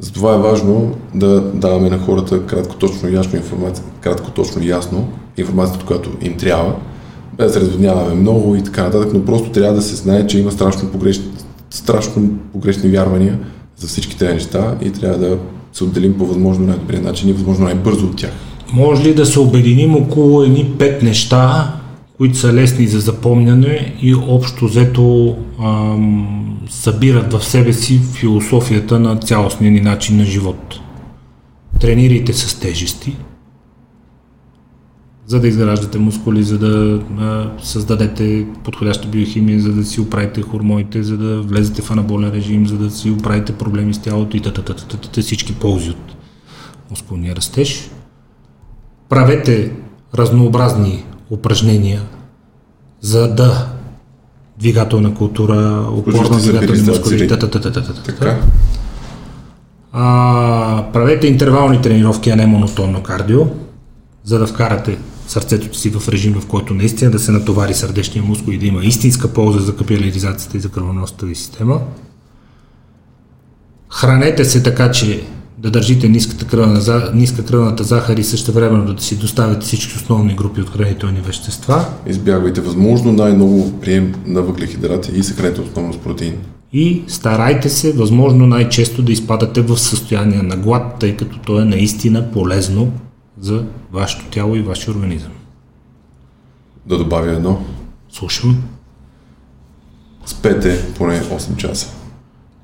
[0.00, 5.86] Затова е важно да даваме на хората кратко, точно, ясно информация, кратко, точно, ясно информацията,
[5.86, 6.74] която им трябва,
[7.36, 10.38] без да се разводняваме много и така нататък, но просто трябва да се знае, че
[10.38, 11.24] има страшно погрешни,
[11.70, 13.38] страшно погрешни вярвания
[13.76, 15.38] за всички тези неща и трябва да
[15.72, 18.32] се отделим по възможно най-добрия начин и възможно най-бързо от тях.
[18.72, 21.74] Може ли да се обединим около едни пет неща,
[22.16, 29.16] които са лесни за запомняне и общо взето ам, събират в себе си философията на
[29.16, 30.80] цялостния ни начин на живот.
[31.80, 33.16] Тренирайте с тежести,
[35.26, 41.02] за да изграждате мускули, за да а, създадете подходяща биохимия, за да си оправите хормоните,
[41.02, 45.22] за да влезете в анаболен режим, за да си оправите проблеми с тялото и т.т.
[45.22, 46.16] всички ползи от
[46.90, 47.90] мускулния растеж
[49.08, 49.72] правете
[50.14, 52.02] разнообразни упражнения,
[53.00, 53.68] за да
[54.58, 57.50] двигателна култура, опорна Включващи се двигателни мускули, перисталци.
[57.50, 58.02] та-та-та-та-та-та.
[58.02, 58.40] Така.
[59.92, 63.46] А, правете интервални тренировки, а не монотонно кардио,
[64.24, 68.52] за да вкарате сърцето си в режим, в който наистина да се натовари сърдечния мускул
[68.52, 71.80] и да има истинска полза за капиляризацията и за кръвоносната ви система.
[73.90, 75.22] Хранете се така, че
[75.58, 80.34] да държите ниската кръвна, ниска кръвната захар и също времено да си доставяте всички основни
[80.34, 81.86] групи от хранителни вещества.
[82.06, 86.34] Избягвайте възможно най-много прием на въглехидрати и съхранете основно с протеин.
[86.72, 91.64] и старайте се възможно най-често да изпадате в състояние на глад, тъй като то е
[91.64, 92.92] наистина полезно
[93.40, 95.32] за вашето тяло и вашия организъм.
[96.86, 97.64] Да добавя едно.
[98.12, 98.62] Слушам.
[100.26, 101.94] Спете поне 8 часа.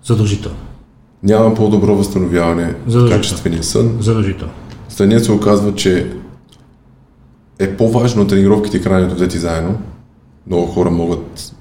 [0.04, 0.63] Задължително.
[1.24, 3.10] Няма по-добро възстановяване Задължително.
[3.10, 3.96] качествения сън.
[4.00, 4.52] Задължително.
[4.88, 6.12] След се оказва, че
[7.58, 9.78] е по-важно тренировките и храненето взети заедно.
[10.46, 11.54] Много хора могат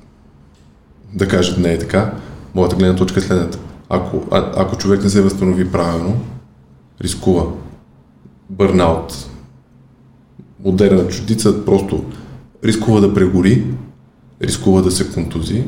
[1.14, 2.14] да кажат не е така.
[2.56, 3.60] Моята гледна точка е следната.
[3.90, 6.22] Ако, а, ако човек не се възстанови правилно,
[7.02, 7.46] рискува
[8.50, 9.30] бърнаут,
[10.64, 12.04] модерна чудица, просто
[12.64, 13.66] рискува да прегори,
[14.42, 15.64] рискува да се контузи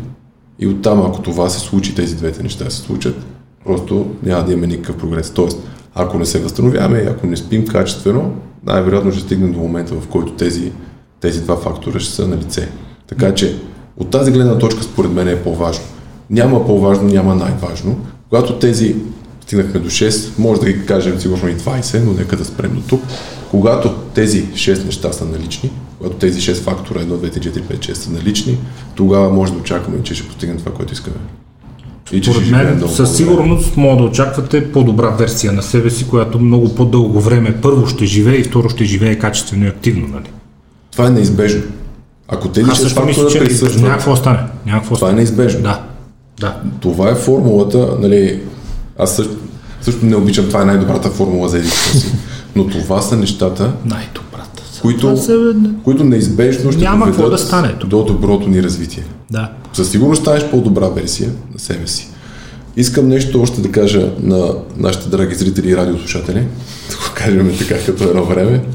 [0.60, 3.26] и оттам, ако това се случи, тези двете неща се случат,
[3.66, 5.32] просто няма да имаме никакъв прогрес.
[5.32, 5.58] Тоест,
[5.96, 8.34] ако не се възстановяваме, ако не спим качествено,
[8.66, 10.72] най-вероятно ще стигнем до момента, в който тези,
[11.22, 12.70] тези два фактора ще са на лице.
[13.08, 13.56] Така че,
[13.98, 15.84] от тази гледна точка, според мен е по-важно.
[16.30, 17.98] Няма по-важно, няма най-важно.
[18.30, 18.96] Когато тези
[19.42, 22.82] стигнахме до 6, може да ги кажем сигурно и 20, но нека да спрем до
[22.82, 23.02] тук.
[23.52, 27.80] Когато тези 6 неща са налични, когато тези 6 фактора, 1, 2, 3, 4, 5,
[27.80, 28.58] 6 са налични,
[28.96, 31.16] тогава може да очакваме, че ще постигнем това, което искаме.
[32.12, 36.40] И че Според мен, със сигурност може да очаквате по-добра версия на себе си, която
[36.40, 40.08] много по-дълго време първо ще живее и второ ще живее качествено и активно.
[40.08, 40.30] Нали?
[40.92, 41.62] Това е неизбежно.
[42.28, 43.82] Ако тези 6 фактора присъстват...
[43.82, 44.40] Няма какво стане.
[44.66, 45.62] Няма какво това е неизбежно.
[45.62, 45.82] Да.
[46.40, 46.62] да.
[46.80, 48.40] Това е формулата, нали,
[49.00, 49.36] аз също,
[49.82, 52.12] също не обичам, това е най-добрата формула за единството си.
[52.56, 54.35] Но това са нещата, най-добрата.
[54.82, 55.56] Които, са...
[55.84, 59.04] които неизбежно ще Няма доведат да стане, до доброто ни развитие.
[59.32, 59.52] Да.
[59.74, 62.10] Със сигурност станеш по-добра версия на себе си.
[62.78, 66.40] Искам нещо още да кажа на нашите драги зрители и радиослушатели,
[66.90, 68.66] да го кажем така като едно време.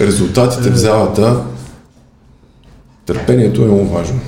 [0.00, 1.40] Резултатите в залата,
[3.06, 4.20] търпението е много важно.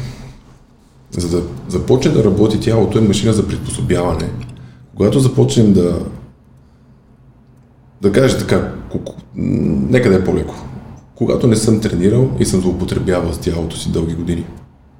[1.10, 4.28] За да започне да работи тялото е машина за приспособяване.
[4.96, 5.98] Когато започнем да
[8.02, 8.72] да кажа така,
[9.38, 10.54] нека да е по-леко.
[11.14, 14.46] Когато не съм тренирал и съм злоупотребявал с тялото си дълги години,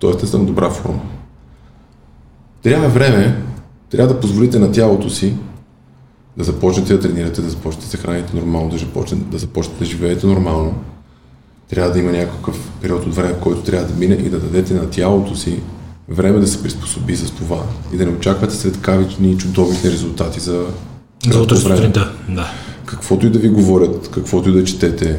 [0.00, 0.10] т.е.
[0.22, 1.00] не съм добра форма,
[2.62, 3.42] трябва време,
[3.90, 5.34] трябва да позволите на тялото си
[6.36, 9.84] да започнете да тренирате, да започнете да се храните нормално, да започнете да, започнете да
[9.84, 10.74] живеете нормално.
[11.68, 14.90] Трябва да има някакъв период от време, който трябва да мине и да дадете на
[14.90, 15.60] тялото си
[16.08, 17.62] време да се приспособи с това
[17.92, 20.66] и да не очаквате след кавични чудовищни резултати за
[21.30, 22.50] за утре сутринта, да.
[22.90, 25.18] Каквото и да ви говорят, каквото и да четете,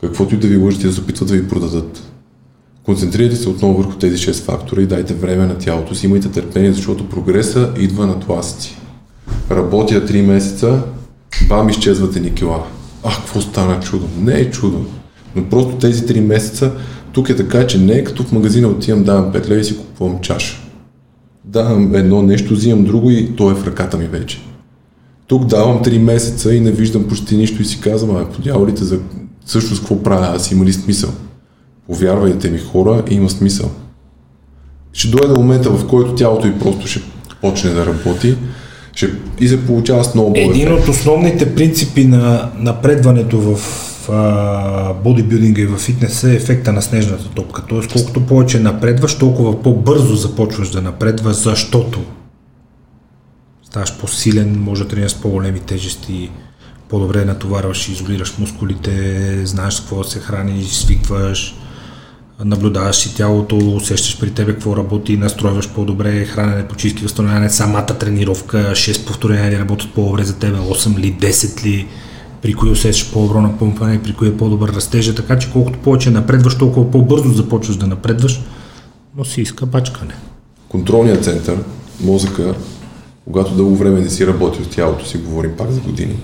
[0.00, 2.02] каквото и да ви лъжите да се опитват да ви продадат.
[2.84, 6.72] Концентрирайте се отново върху тези 6 фактора и дайте време на тялото си, имайте търпение,
[6.72, 8.76] защото прогреса идва на тласъци.
[9.50, 10.82] Работя 3 месеца,
[11.48, 12.66] бам, изчезвате ни кила.
[13.04, 14.08] А, какво стана чудо?
[14.20, 14.84] Не е чудо.
[15.36, 16.72] Но просто тези 3 месеца
[17.12, 19.78] тук е така, че не е като в магазина отивам, давам 5 лева и си
[19.78, 20.62] купувам чаша.
[21.44, 24.51] Давам едно нещо, взимам друго и то е в ръката ми вече.
[25.32, 28.98] Тук давам 3 месеца и не виждам почти нищо и си казвам, ами подявалите за
[29.46, 31.10] също с какво правя, аз има ли смисъл?
[31.86, 33.70] Повярвайте ми хора, има смисъл.
[34.92, 37.00] Ще дойде момента, в който тялото и просто ще
[37.40, 38.36] почне да работи
[38.94, 39.10] ще,
[39.40, 40.40] и се получава сноубол.
[40.50, 43.60] Един от основните принципи на напредването в
[45.04, 47.62] бодибилдинга и в фитнеса е ефекта на снежната топка.
[47.68, 52.00] Тоест, колкото повече напредваш, толкова по-бързо започваш да напредваш, защото
[53.72, 56.30] ставаш по-силен, може да тренираш по-големи тежести,
[56.88, 61.54] по-добре натоварваш, изолираш мускулите, знаеш какво се храни, свикваш,
[62.44, 68.58] наблюдаваш си тялото, усещаш при тебе какво работи, настройваш по-добре, хранене, почистки, възстановяване, самата тренировка,
[68.58, 71.88] 6 повторения работят по-добре за тебе, 8 ли, 10 ли,
[72.42, 76.58] при кои усещаш по-добро напъмпване, при кои е по-добър растежа, така че колкото повече напредваш,
[76.58, 78.40] толкова по-бързо започваш да напредваш,
[79.16, 80.14] но си иска бачкане.
[80.68, 81.58] Контролният център,
[82.00, 82.54] мозъка,
[83.24, 86.16] когато дълго време не си работил с тялото си, говорим пак за години,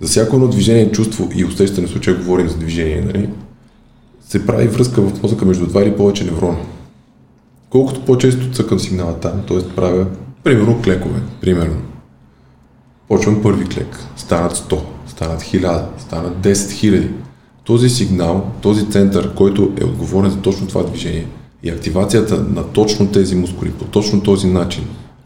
[0.00, 3.28] за всяко едно движение, чувство и усещане, в случая говорим за движение, нали,
[4.28, 6.58] се прави връзка в мозъка между два или повече неврона.
[7.70, 9.68] Колкото по-често цъкам сигнала там, т.е.
[9.76, 10.06] правя,
[10.44, 11.76] примерно, клекове, примерно.
[13.08, 17.08] Почвам първи клек, станат 100, станат 1000, станат 10 000.
[17.64, 21.26] Този сигнал, този център, който е отговорен за точно това движение
[21.62, 24.84] и активацията на точно тези мускули по точно този начин,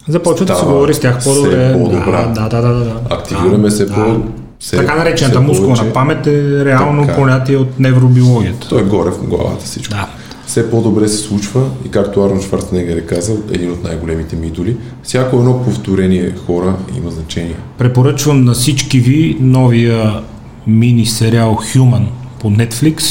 [0.08, 1.72] Започва да се говори с тях по-добре.
[1.72, 2.26] по-добра.
[2.26, 3.00] Да, да, да, да, да.
[3.10, 3.94] Активираме се да.
[3.94, 4.20] по...
[4.60, 7.16] Все, така наречената мускулна памет е реално така.
[7.16, 8.68] понятие от невробиологията.
[8.68, 9.94] Той е горе в главата всичко.
[9.94, 10.08] Да.
[10.46, 14.76] Все по-добре се случва и както Арнолд Шварценегер е казал, един от най-големите ми идоли,
[15.02, 17.54] всяко едно повторение хора има значение.
[17.78, 20.22] Препоръчвам на всички ви новия
[20.66, 22.04] мини сериал Human
[22.40, 23.02] по Netflix.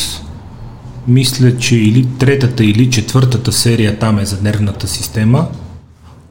[1.08, 5.48] Мисля, че или третата или четвъртата серия там е за нервната система.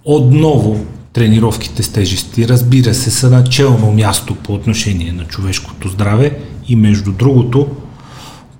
[0.08, 0.76] Отново
[1.12, 6.38] тренировките с тежести, разбира се, са начално място по отношение на човешкото здраве
[6.68, 7.66] и между другото,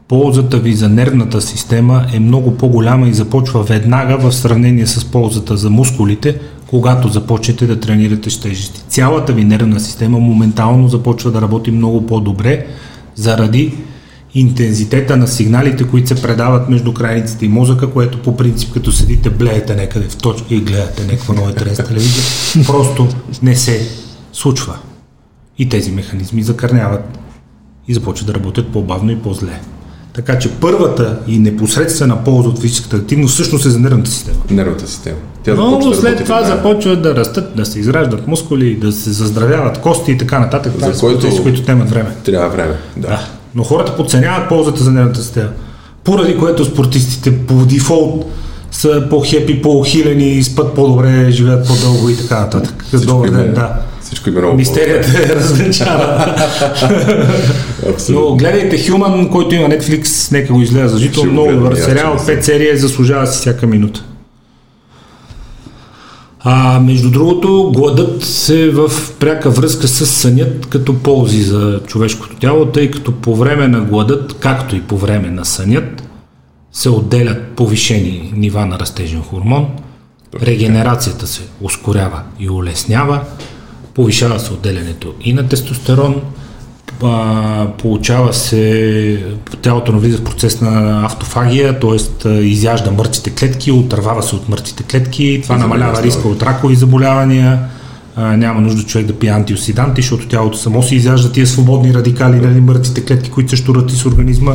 [0.08, 5.56] ползата ви за нервната система е много по-голяма и започва веднага в сравнение с ползата
[5.56, 8.84] за мускулите, когато започнете да тренирате с тежести.
[8.88, 12.66] Цялата ви нервна система моментално започва да работи много по-добре
[13.14, 13.74] заради
[14.36, 19.30] интензитета на сигналите, които се предават между крайниците и мозъка, което по принцип като седите,
[19.30, 22.24] блеете някъде в точка и гледате някаква нова интерес телевизия,
[22.66, 23.08] просто
[23.42, 23.88] не се
[24.32, 24.76] случва.
[25.58, 27.18] И тези механизми закърняват
[27.88, 29.60] и започват да работят по-бавно и по-зле.
[30.12, 34.38] Така че първата и непосредствена полза от физическата активност всъщност е за нервната система.
[34.50, 35.16] Нервната система.
[35.44, 36.56] Тя Но да след работи това веднага.
[36.56, 40.72] започват да растат, да се израждат мускули, да се заздравяват кости и така нататък.
[40.74, 42.10] Това За са който- процеси, които темат време.
[42.24, 42.74] Трябва време.
[42.96, 43.08] Да.
[43.08, 43.26] Да.
[43.56, 45.48] Но хората подценяват ползата за нервната система.
[46.04, 48.24] Поради което спортистите по дефолт
[48.70, 52.84] са по-хепи, по-хилени, спят по-добре, живеят по-дълго и така нататък.
[53.06, 53.72] Добър ден, да.
[54.00, 55.22] Всичко има много Мистерията е.
[57.90, 58.28] Абсолютно.
[58.30, 62.34] Но гледайте Human, който има Netflix, нека го изгледа за го Много добър сериал, ще
[62.34, 64.04] го 5 серии, заслужава си всяка минута.
[66.48, 72.66] А, между другото, гладът е в пряка връзка с сънят като ползи за човешкото тяло,
[72.66, 76.08] тъй като по време на гладът, както и по време на сънят,
[76.72, 79.68] се отделят повишени нива на растежен хормон,
[80.42, 83.20] регенерацията се ускорява и улеснява,
[83.94, 86.22] повишава се отделянето и на тестостерон,
[87.02, 89.24] а, получава се,
[89.62, 92.28] тялото навлиза в процес на автофагия, т.е.
[92.28, 97.58] изяжда мъртвите клетки, отървава се от мъртвите клетки, това И намалява риска от ракови заболявания,
[98.16, 102.40] а, няма нужда човек да пие антиоксиданти, защото тялото само си изяжда тия свободни радикали,
[102.40, 104.54] нали, мъртвите клетки, които се щурат из организма.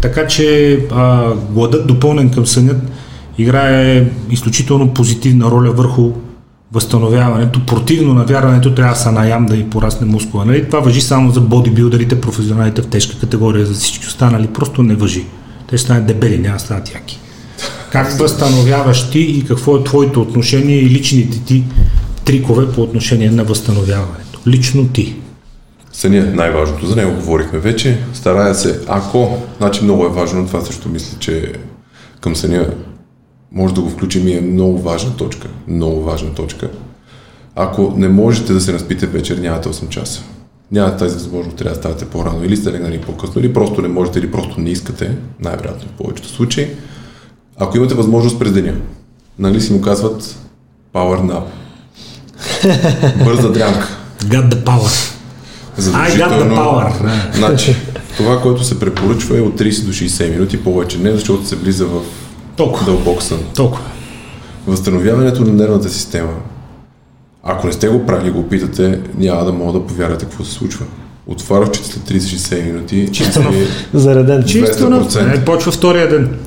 [0.00, 2.82] Така че а, гладът допълнен към сънят
[3.38, 6.12] играе изключително позитивна роля върху
[6.72, 7.66] възстановяването.
[7.66, 10.44] Противно на вярването трябва да са наям да и порасне мускула.
[10.44, 10.66] Нали?
[10.66, 15.26] Това въжи само за бодибилдерите, професионалите в тежка категория, за всички останали просто не въжи.
[15.68, 17.20] Те ще станат дебели, няма да станат яки.
[17.92, 21.64] Как възстановяваш ти и какво е твоето отношение и личните ти
[22.24, 24.40] трикове по отношение на възстановяването?
[24.46, 25.16] Лично ти.
[25.92, 26.86] Съня е най-важното.
[26.86, 27.98] За него говорихме вече.
[28.14, 31.52] Старая се, ако, значи много е важно, това също мисля, че
[32.20, 32.66] към съня
[33.52, 35.48] може да го включим и е много важна точка.
[35.68, 36.70] Много важна точка.
[37.54, 40.22] Ако не можете да се наспите вечер, нямате 8 часа.
[40.72, 44.18] Нямате тази възможност, трябва да ставате по-рано или сте легнали по-късно, или просто не можете,
[44.18, 46.68] или просто не искате, най-вероятно в повечето случаи.
[47.56, 48.74] Ако имате възможност през деня,
[49.38, 50.36] на английски му казват
[50.94, 51.44] power nap.
[53.24, 53.88] Бърза дрямка.
[54.18, 55.12] Got the power.
[55.78, 56.92] I got the power.
[57.36, 57.76] Значи,
[58.16, 61.86] това, което се препоръчва е от 30 до 60 минути, повече не, защото се влиза
[61.86, 62.00] в
[62.56, 62.84] Толкова.
[62.86, 63.38] дълбок сън.
[63.54, 63.84] Толкова.
[64.66, 66.32] Възстановяването на нервната система,
[67.42, 70.86] ако не сте го правили го опитате, няма да мога да повярвате какво се случва.
[71.26, 74.44] Отварях, че след 30-60 минути Чисто си- Зареден.
[74.44, 75.34] Чисто на 200%.
[75.34, 76.38] е, почва втория ден.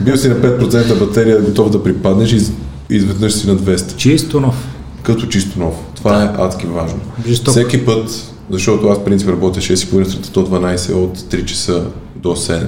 [0.00, 2.52] бил си на 5% батерия, готов да припаднеш и из-
[2.90, 3.96] изведнъж си на 200.
[3.96, 4.54] Чисто нов.
[5.02, 5.74] Като чисто нов.
[5.94, 7.00] Това е адски важно.
[7.26, 7.50] Жестоко.
[7.50, 8.10] Всеки път,
[8.50, 11.84] защото аз в принцип работя 6,5 сутринта до 12 от 3 часа
[12.16, 12.66] до 7.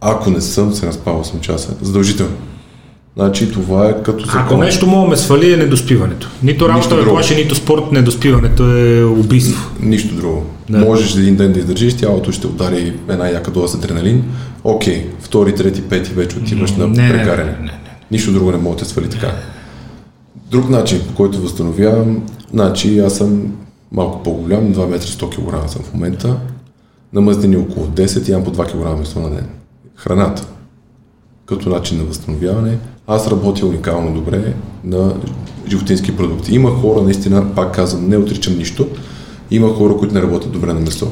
[0.00, 2.36] Ако не съм се наспал 8 часа, задължително.
[3.16, 4.40] Значи това е като закон.
[4.40, 6.30] Ако нещо мога да ме свали е недоспиването.
[6.42, 9.70] Нито работа ме плаши, нито спорт, недоспиването е убийство.
[9.80, 10.46] Нищо друго.
[10.70, 10.78] Да.
[10.78, 14.24] Можеш един ден да издържиш, тялото ще удари една яка доза адреналин.
[14.64, 17.50] Окей, втори, трети, пети вече отиваш на не, не, прекаране.
[17.50, 17.96] не, не, не.
[18.10, 19.32] Нищо друго не може да те свали така.
[20.50, 22.22] Друг начин, по който възстановявам,
[22.52, 23.52] значи аз съм
[23.92, 26.36] малко по-голям, 2 метра 100 кг съм в момента,
[27.12, 29.46] на мъзнини около 10 и ям по 2 кг месо на ден.
[29.98, 30.46] Храната,
[31.46, 34.54] като начин на възстановяване, аз работя уникално добре
[34.84, 35.14] на
[35.68, 36.54] животински продукти.
[36.54, 38.86] Има хора, наистина, пак казвам, не отричам нищо,
[39.50, 41.10] има хора, които не работят добре на месо.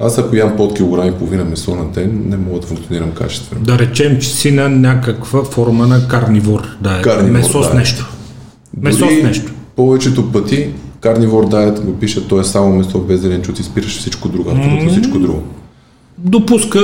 [0.00, 3.64] Аз ако ям под килограм и половина месо на ден, не мога да функционирам качествено.
[3.64, 6.76] Да речем, че си на някаква форма на карнивор.
[6.80, 8.10] Да, е Карнивор, месо с нещо.
[8.80, 9.52] Месо Дори с нещо.
[9.76, 10.70] Повечето пъти
[11.00, 15.18] карнивор диет го пише, то е само месо без зеленчуци, спираш всичко друго, абсолютно всичко
[15.18, 15.42] друго.
[16.18, 16.80] Допуска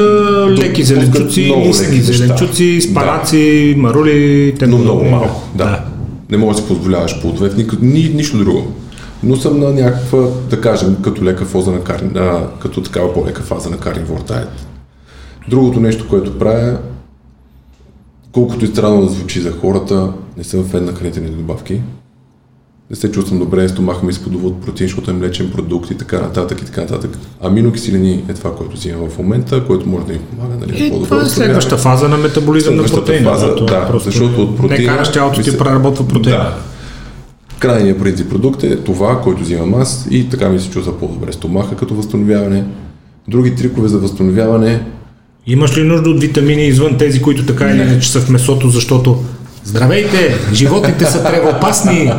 [0.59, 5.85] леки зеленчуци, листни зеленчуци, спараци, марули, те Но много малко, да.
[6.31, 8.73] Не можеш да си позволяваш плодове, в никак, ни, нищо друго.
[9.23, 10.19] Но съм на някаква,
[10.51, 14.67] да кажем, като лека фаза на карни, а, като такава по-лека фаза на карнивор диет.
[15.49, 16.79] Другото нещо, което правя,
[18.33, 21.81] колкото и странно да звучи за хората, не съм фен на хранителни добавки.
[22.93, 25.95] Не се чувствам добре, стомаха ми се подува от протеин, защото е млечен продукт и
[25.95, 27.11] така нататък и така нататък.
[27.43, 31.05] Аминокиселини е това, което взимам в момента, което може да ми помага нали, Е, по-добро
[31.05, 31.61] това е възстановяване.
[31.61, 33.31] следваща фаза на метаболизъм на Следващата протеина.
[33.31, 36.39] фаза, това да, просто защото от Не протеина караш тялото ти се- преработва протеина.
[36.39, 36.57] Да.
[37.59, 41.77] Крайният принцип продукт е това, който взимам аз и така ми се чувства по-добре стомаха
[41.77, 42.65] като възстановяване.
[43.29, 44.83] Други трикове за възстановяване
[45.47, 47.85] Имаш ли нужда от витамини извън тези, които така или Не.
[47.85, 49.19] иначе са в месото, защото
[49.65, 50.35] Здравейте!
[50.53, 52.13] Животните са тревоопасни!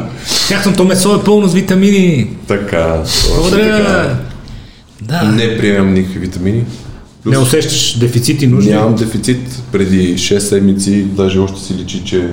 [0.47, 2.29] Тяхното месо е пълно с витамини!
[2.47, 3.03] Така.
[3.35, 3.77] Благодаря!
[3.77, 4.15] така.
[5.01, 5.23] Да.
[5.23, 6.63] Не приемам никакви витамини.
[7.25, 8.69] Не усещаш дефицит и нужди?
[8.69, 9.63] Нямам дефицит.
[9.71, 12.29] Преди 6 седмици, даже още си личи, че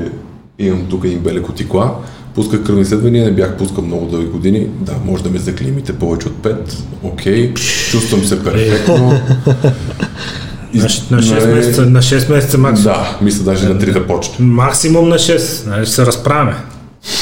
[0.58, 1.94] имам тук един белек от икла.
[2.34, 4.66] Пусках кръвни изследвания, не бях пускал много дълги години.
[4.80, 6.56] Да, може да ме заклимите повече от 5.
[7.02, 7.54] Окей.
[7.90, 9.20] Чувствам се перфектно.
[10.72, 12.94] И- На, на 6 нали, месеца, на 6 месеца максимум.
[12.94, 14.46] Да, мисля даже на 3 да почне.
[14.46, 15.66] Максимум на 6.
[15.66, 16.56] Нали, ще се разправяме.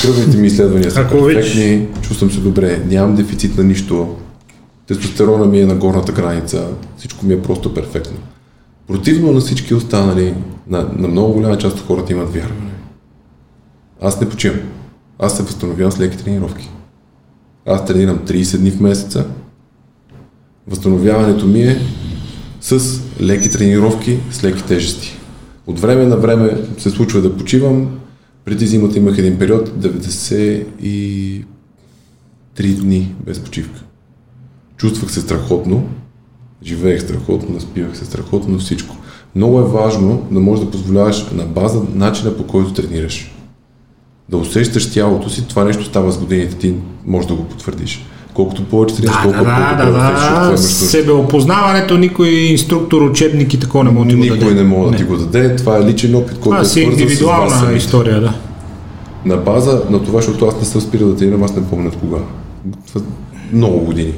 [0.02, 4.16] Кръвните ми изследвания са Ако перфектни, чувствам се добре, нямам дефицит на нищо,
[4.86, 6.66] тестостерона ми е на горната граница,
[6.96, 8.16] всичко ми е просто перфектно.
[8.88, 10.34] Противно на всички останали,
[10.68, 12.70] на, на много голяма част от хората имат вярване.
[14.02, 14.60] Аз не почивам.
[15.18, 16.70] Аз се възстановявам с леки тренировки.
[17.66, 19.24] Аз тренирам 30 дни в месеца.
[20.68, 21.80] Възстановяването ми е
[22.60, 25.18] с леки тренировки, с леки тежести.
[25.66, 27.89] От време на време се случва да почивам.
[28.44, 31.44] Преди зимата имах един период 93
[32.80, 33.82] дни без почивка.
[34.76, 35.89] Чувствах се страхотно,
[36.64, 38.97] живеех страхотно, наспивах се страхотно, всичко.
[39.35, 43.35] Много е важно да можеш да позволяваш на база начина по който тренираш.
[44.28, 46.74] Да усещаш тялото си, това нещо става с годините, ти
[47.06, 48.06] можеш да го потвърдиш.
[48.39, 50.51] Колкото повече тренираш, Да, толкова да, да, какво да, да.
[50.51, 50.59] нужда.
[50.69, 54.55] Себеопознаването никой инструктор, учебник и такова не може да ти го Никой даде.
[54.55, 55.56] не може да ти го даде.
[55.56, 58.32] Това е личен опит, който Това е си свързан с вас индивидуална история, да.
[59.24, 62.19] На база на това, защото аз не съм спирал да тренирам, аз не помня кога.
[63.52, 64.12] Много години.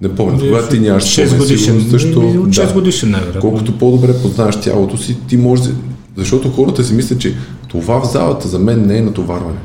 [0.00, 0.38] Не помня.
[0.38, 1.86] Кога ти нямаш 6 спомен, годишен.
[1.90, 2.20] също.
[2.20, 2.72] От 6 да.
[2.72, 3.16] годишен.
[3.40, 5.64] Колкото по-добре познаваш тялото си, ти можеш.
[5.64, 5.72] да-
[6.16, 7.34] Защото хората си мислят, че
[7.68, 9.58] това в залата за мен не е натоварване.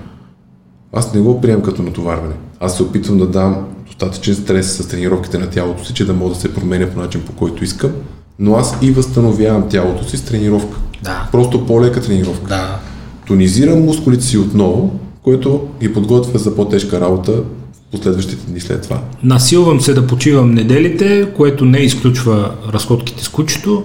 [0.98, 2.34] Аз не го приемам като натоварване.
[2.60, 3.56] Аз се опитвам да дам
[3.88, 7.22] достатъчен стрес с тренировките на тялото си, че да мога да се променя по начин,
[7.22, 7.92] по който искам.
[8.40, 10.78] Но аз и възстановявам тялото си с тренировка.
[11.04, 11.28] Да.
[11.32, 12.48] Просто по-лека тренировка.
[12.48, 12.80] Да.
[13.28, 19.00] Тонизирам мускулите си отново, което ги подготвя за по-тежка работа в последващите дни след това.
[19.24, 23.84] Насилвам се да почивам неделите, което не изключва разходките с кучето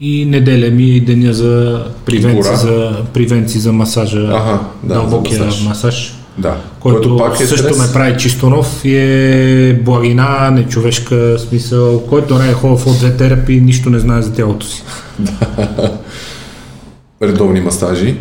[0.00, 2.56] и неделя ми е деня за привенци, Гора.
[2.56, 5.64] за, привенци за масажа, Аха, да, дълбокия за масаж.
[5.64, 12.48] масаж, Да, който, също ме прави чисто нов и е благина, нечовешка смисъл, който не
[12.48, 14.82] е ходил в две терапии, нищо не знае за тялото си.
[17.22, 18.16] редовни масажи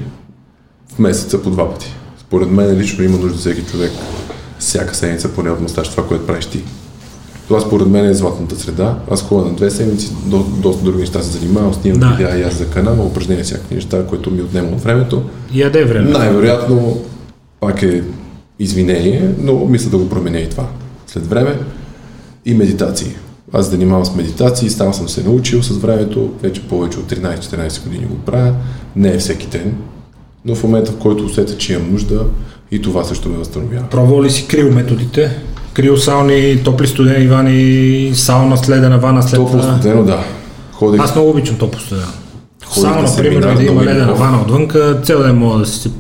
[0.96, 1.94] в месеца по два пъти.
[2.20, 3.92] Според мен лично има нужда всеки човек
[4.60, 6.64] всяка седмица поне от масаж, това, което правиш ти.
[7.48, 8.96] Това според мен е златната среда.
[9.12, 12.08] Аз ходя на две седмици, до, доста други неща се занимавам, снимам Да.
[12.08, 15.24] видеа и аз за канала, упражнения, всякакви неща, което ми отнема от времето.
[15.54, 16.12] Яде време.
[16.12, 17.02] Най-вероятно
[17.64, 18.04] пак е
[18.60, 20.68] извинение, но мисля да го променя и това.
[21.08, 21.60] След време
[22.46, 23.16] и медитации.
[23.54, 28.06] Аз занимавам с медитации, сам съм се научил с времето, вече повече от 13-14 години
[28.06, 28.54] го правя.
[28.96, 29.76] Не е всеки ден,
[30.46, 32.26] но в момента, в който усетя, че имам нужда,
[32.72, 33.88] и това също ме възстановява.
[33.90, 35.38] Пробвал ли си крио методите?
[35.74, 40.24] Крио сауни, топли студени вани, сауна, следена вана след Топло студено, да.
[40.72, 42.08] Ходих, Аз много обичам топло студено.
[42.74, 44.20] Само, на например, да има ледена хубав.
[44.20, 45.92] вана отвънка, цял ден мога да си...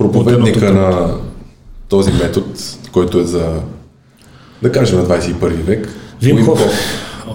[0.00, 1.14] проповедника на
[1.88, 2.46] този метод,
[2.92, 3.52] който е за,
[4.62, 5.88] да кажем, на 21 век.
[6.22, 6.60] Вим Хоф.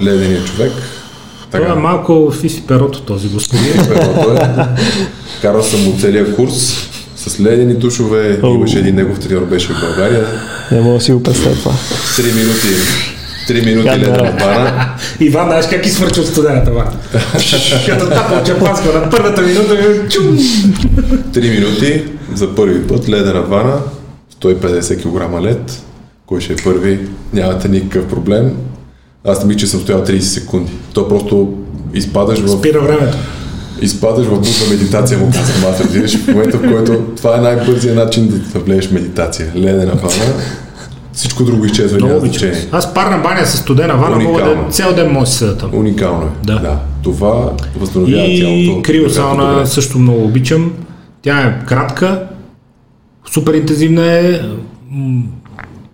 [0.01, 0.71] Леденият човек.
[1.51, 3.73] Това е малко фиси перото този господин.
[3.87, 4.39] Перото е.
[5.41, 6.75] Карал съм му целия курс
[7.15, 8.39] с ледени душове.
[8.43, 10.27] Имаше един негов треньор, беше в България.
[10.71, 11.73] Не мога да си го представя това.
[12.15, 12.67] Три минути.
[13.47, 14.45] Три минути ледена работа.
[14.45, 14.89] бана.
[15.19, 16.91] Иван, знаеш как изхвърча от студената вана?
[17.87, 19.77] Като тапа от джапанска на първата минута,
[20.09, 20.37] чум!
[21.33, 22.03] Три минути
[22.33, 23.77] за първи път ледена вана.
[24.41, 25.83] 150 кг лед.
[26.25, 26.99] Кой ще е първи?
[27.33, 28.51] Нямате никакъв проблем.
[29.27, 30.71] Аз не мисля, че съм стоял 30 секунди.
[30.93, 31.53] То просто
[31.93, 33.17] изпадаш в Спира времето.
[33.81, 37.95] изпадаш в будна медитация, му казвам аз, разбираш, в момента, в който това е най-бързият
[37.95, 39.51] начин да, влезеш медитация.
[39.55, 40.33] Ледена вана,
[41.15, 42.49] всичко друго изчезва, Много обичам.
[42.71, 45.69] Аз парна баня с студена вана, мога да цял ден мога да седа там.
[45.73, 46.29] Уникално е.
[46.43, 46.59] Да.
[46.59, 46.79] да.
[47.03, 48.81] Това възстановява И тялото.
[48.81, 50.71] криосауна вероятно също много обичам.
[51.21, 52.23] Тя е кратка,
[53.33, 54.41] супер интензивна е,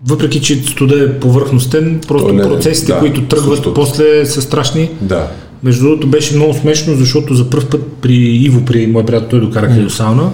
[0.08, 3.74] въпреки че студа е повърхностен, просто Той не е- процесите, да, които тръгват същото.
[3.74, 4.90] после са страшни.
[5.02, 5.28] Да.
[5.64, 9.40] Между другото беше много смешно, защото за първ път при Иво, при моя брат, той
[9.42, 10.30] докара криосауна.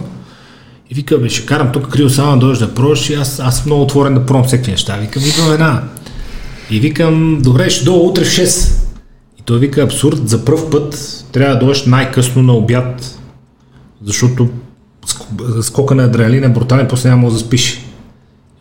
[0.91, 3.81] И вика, бе, ще карам тук криосауна, дойдеш да пробваш и аз, аз съм много
[3.81, 4.97] отворен да пробвам всеки неща.
[4.97, 5.84] Викам, идвам една.
[6.72, 8.73] И викам, добре, ще дойда утре в 6.
[9.39, 13.19] И той вика, абсурд, за първ път трябва да дойдеш най-късно на обяд,
[14.03, 14.49] защото
[15.07, 17.81] ск- скока на адреналин е брутален, после няма да заспиш.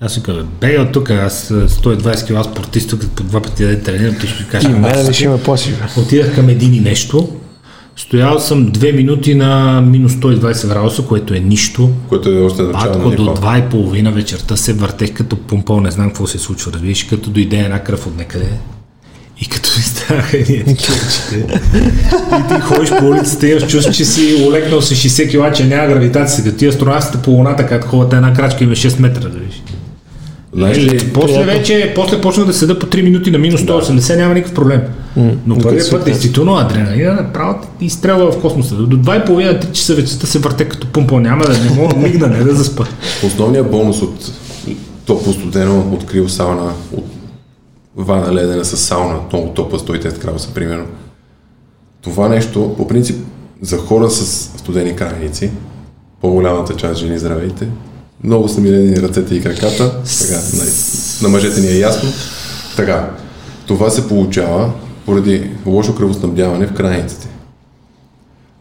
[0.00, 3.82] Аз викам, бе, от тук, аз а, 120 кг спортист, тук по два пъти да
[3.82, 5.38] тренирам, ти ще ми кажеш, И «Ама, мене аз ли ще ме?
[5.96, 7.28] Отидах към един и нещо.
[7.96, 11.90] Стоял съм 2 минути на минус 120 градуса, което е нищо.
[12.08, 13.36] Което е още на до ниво.
[13.36, 17.78] 2.30 вечерта се въртех като пумпал, не знам какво се случва, разбираш, като дойде една
[17.78, 18.48] кръв от некъде.
[19.40, 21.60] И като ми станаха едни такива очите.
[22.38, 25.64] И ти ходиш по улицата и имаш чувство, че си олекнал с 60 кила, че
[25.64, 26.44] няма гравитация.
[26.44, 29.62] Като ти астронавтите по луната, като ходят една крачка има 6 метра, да виж.
[30.56, 31.52] Знаеш ли, после приятно.
[31.52, 34.80] вече, после почнах да седа по 3 минути на минус 180, няма никакъв проблем.
[35.46, 38.74] Но първият като път, действително, адреналина направо ти изстрелва в космоса.
[38.74, 42.44] До 2.30-3 часа вечерта се върте като пумпал, няма да не мога да мигна, не
[42.44, 42.84] да заспа.
[43.26, 44.32] Основният бонус от
[45.06, 47.06] топло студено открил сауна от
[47.96, 50.86] вана ледена с сауна, много топла 130 градуса примерно.
[52.02, 53.16] Това нещо, по принцип,
[53.62, 54.24] за хора с
[54.58, 55.50] студени крайници,
[56.20, 57.68] по-голямата част жени здравейте,
[58.24, 60.64] много са ми ледени ръцете и краката, така, на,
[61.22, 62.10] на мъжете ни е ясно.
[62.76, 63.10] Така,
[63.66, 64.70] това се получава
[65.06, 67.28] поради лошо кръвоснабдяване в крайниците.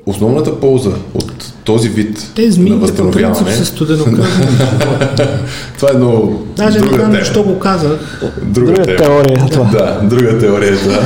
[0.06, 4.26] Основната полза от този вид Те на възстановяване са студенокръвни.
[5.77, 7.23] това е много Даже не друга знам тема.
[7.23, 8.19] защо го казах.
[8.44, 8.98] Друга, Друга тема.
[8.98, 9.64] теория е това.
[9.65, 10.99] Да, друга теория е това.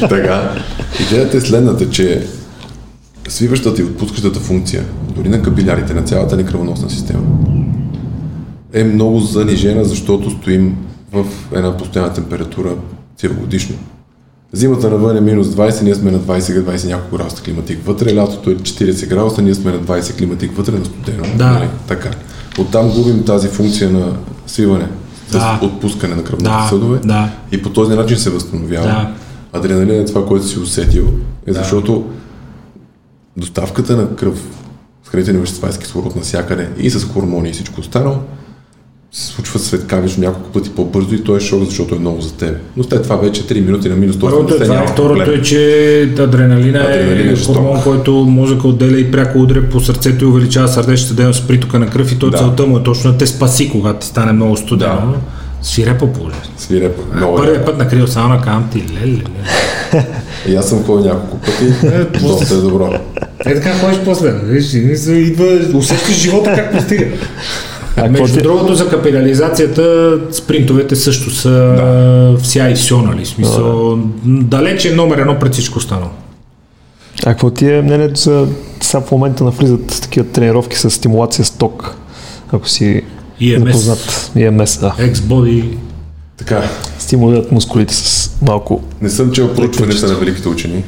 [0.08, 0.54] така.
[1.00, 2.26] Идеята е следната, че
[3.30, 4.84] свиващата и отпускащата функция,
[5.16, 7.22] дори на капилярите, на цялата ни кръвоносна система,
[8.72, 10.76] е много занижена, защото стоим
[11.12, 12.74] в една постоянна температура
[13.16, 13.76] целогодишно.
[14.52, 18.50] Зимата навън е минус 20, ние сме на 20, 20 няколко градуса климатик вътре, лятото
[18.50, 21.24] е 40 градуса, ние сме на 20 климатик вътре на студено.
[21.36, 21.50] Да.
[21.50, 21.68] Нали?
[21.88, 22.10] Така.
[22.58, 24.12] Оттам губим тази функция на
[24.46, 24.88] свиване,
[25.32, 25.60] Да.
[25.62, 27.30] отпускане на кръвните Да, съдове да.
[27.52, 28.86] и по този начин се възстановява.
[28.86, 29.14] Да.
[29.52, 31.08] Адреналин е това, което си усетил,
[31.46, 32.04] е защото
[33.36, 34.34] доставката на кръв
[35.04, 38.16] с хранителни вещества и с кислород навсякъде и с хормони и всичко останало
[39.12, 42.56] се случва светкавично няколко пъти по-бързо и той е шок, защото е много за тебе.
[42.76, 46.14] Но след това вече 3 минути на минус 180 Първото е това, второто е, че
[46.18, 47.56] адреналина, Адреналин е е жесток.
[47.56, 51.78] хормон, който мозъка отделя и пряко удря по сърцето и увеличава сърдечната дейност с притока
[51.78, 52.38] на кръв и то Да.
[52.38, 55.12] целта му е точно да те спаси, когато ти стане много студено.
[55.12, 55.18] Да.
[55.62, 56.44] Свирепо положение.
[56.56, 57.02] Свирепо.
[57.14, 57.36] Много е.
[57.36, 60.06] Първият път на криосауна казвам ти, леле, леле.
[60.48, 61.72] И аз съм ходил няколко пъти.
[62.12, 62.92] после- Доста е добро.
[63.46, 64.74] Е така ходиш после, виж,
[65.06, 67.06] идва, усещаш живота как пристига.
[67.96, 72.36] А Между ти- другото за капитализацията, спринтовете също са да.
[72.42, 73.26] вся и все, нали?
[73.26, 76.10] Смисъл, далече е номер едно пред всичко останало.
[77.22, 78.46] А какво ти е мнението за...
[78.80, 81.94] Сега в момента навлизат такива тренировки с стимулация с ток,
[82.52, 83.02] ако си
[83.40, 83.58] EMS.
[83.72, 84.30] запознат.
[84.36, 84.94] EMS, да.
[85.12, 85.76] X-Body,
[86.36, 90.84] Така, Стимулират мускулите с малко не съм чел проучването на великите учени.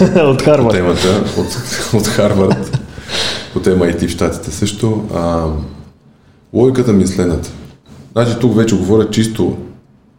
[0.16, 0.74] от по Харвард.
[0.74, 1.46] темата от,
[1.94, 2.80] от Харвард,
[3.52, 5.04] по тема IT в Штатите също.
[5.14, 5.46] А,
[6.52, 7.50] логиката ми е следната.
[8.12, 9.56] Значи тук вече говоря чисто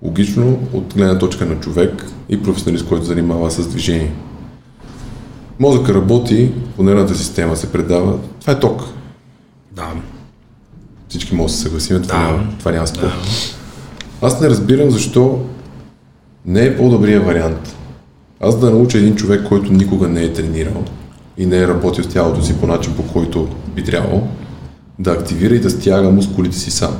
[0.01, 4.13] логично от гледна точка на човек и професионалист, който занимава с движение.
[5.59, 8.17] Мозъка работи, по нервната система се предава.
[8.41, 8.81] Това е ток.
[9.75, 9.83] да,
[11.15, 12.23] Всички могат да се съгласим, това, Да.
[12.23, 13.07] няма, това няма спор.
[14.21, 15.39] Аз не разбирам защо
[16.45, 17.75] не е по-добрия вариант.
[18.41, 20.83] Аз да науча един човек, който никога не е тренирал
[21.37, 24.21] и не е работил с тялото си по начин, по който би трябвало,
[24.99, 26.95] да активира и да стяга мускулите си сам.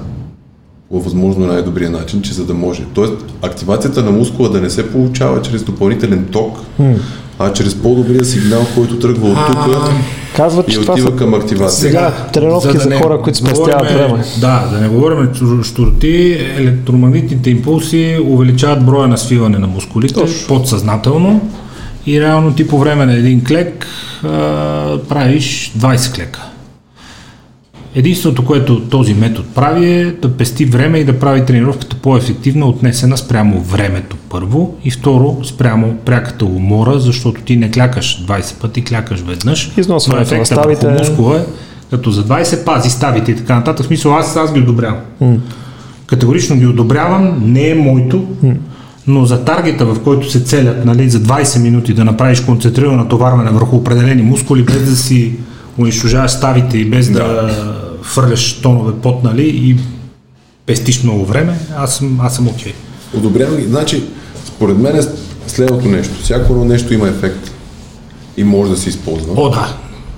[0.90, 2.86] По възможно най-добрия начин, че за да може.
[2.94, 6.58] Тоест, активацията на мускула да не се получава чрез допълнителен ток,
[7.40, 9.90] а чрез по-добрия сигнал, който тръгва от тук
[10.36, 11.70] Казват, и че това отива са към активация.
[11.70, 14.24] Сега, тренировки за не хора, които спестяват време.
[14.38, 15.30] Да, да не говорим
[15.64, 20.48] штурти, електромагнитните импулси увеличават броя на свиване на мускулите Точно.
[20.48, 21.49] подсъзнателно
[22.06, 23.88] и реално ти по време на един клек
[24.24, 24.28] а,
[25.10, 26.41] правиш 20 клека.
[27.96, 33.18] Единственото, което този метод прави е да пести време и да прави тренировката по-ефективна, отнесена
[33.18, 39.20] спрямо времето първо и второ спрямо пряката умора, защото ти не клякаш 20 пъти, клякаш
[39.20, 39.72] веднъж.
[39.78, 40.88] Износването Но на ставите.
[40.88, 41.44] мускула е
[41.90, 43.86] като за 20 пази ставите и така нататък.
[43.86, 44.98] В смисъл аз, аз ги одобрявам.
[46.06, 48.26] Категорично ги одобрявам, не е моето,
[49.08, 53.52] но за таргета, в който се целят нали, за 20 минути да направиш концентрирано натоварване
[53.52, 55.34] върху определени мускули, без да си
[55.80, 59.76] унищожаваш ставите и без да, да фърляш тонове пот, нали, и
[60.65, 62.73] пестиш много време, аз съм, аз съм окей.
[63.18, 63.64] Одобрявам ги.
[63.64, 64.03] Значи,
[64.45, 65.02] според мен е
[65.48, 66.14] следното нещо.
[66.23, 67.52] Всяко едно нещо има ефект
[68.38, 69.34] и може да се използва.
[69.38, 69.77] О, да.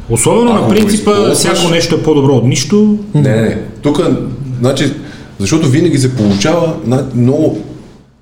[0.09, 2.97] Особено Ако на принципа, използваш- всяко нещо е по-добро от нищо.
[3.15, 3.61] Не, не, не.
[3.81, 4.01] Тук,
[4.59, 4.93] значи,
[5.39, 6.75] защото винаги се получава
[7.15, 7.61] много...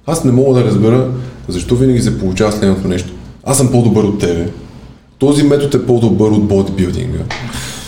[0.07, 1.07] Аз не мога да разбера
[1.47, 3.09] защо винаги се получава следното нещо.
[3.43, 4.49] Аз съм по-добър от тебе.
[5.19, 7.19] Този метод е по-добър от бодибилдинга.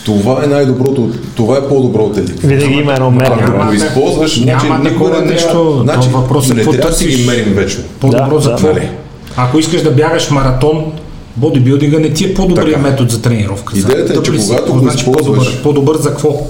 [0.08, 2.32] Това е най-доброто, това е по-добро от еди.
[2.32, 2.48] какво.
[2.48, 3.66] Винаги има едно Ако мерене.
[3.68, 5.80] го използваш, няма значи, никога не нещо.
[5.84, 7.84] значи, То въпросът е не какво трябва да си ги мерим вечно.
[8.00, 8.56] По-добро Да, за да.
[8.56, 8.68] какво?
[8.70, 8.90] Нали?
[9.38, 10.92] Ако искаш да бягаш маратон,
[11.36, 12.82] бодибилдинга не ти е по-добрия Така.
[12.82, 13.80] метод за тренировка.
[13.80, 15.62] Идеята е, че когато го значи използваш- по-добър?
[15.64, 16.48] По-добър за какво?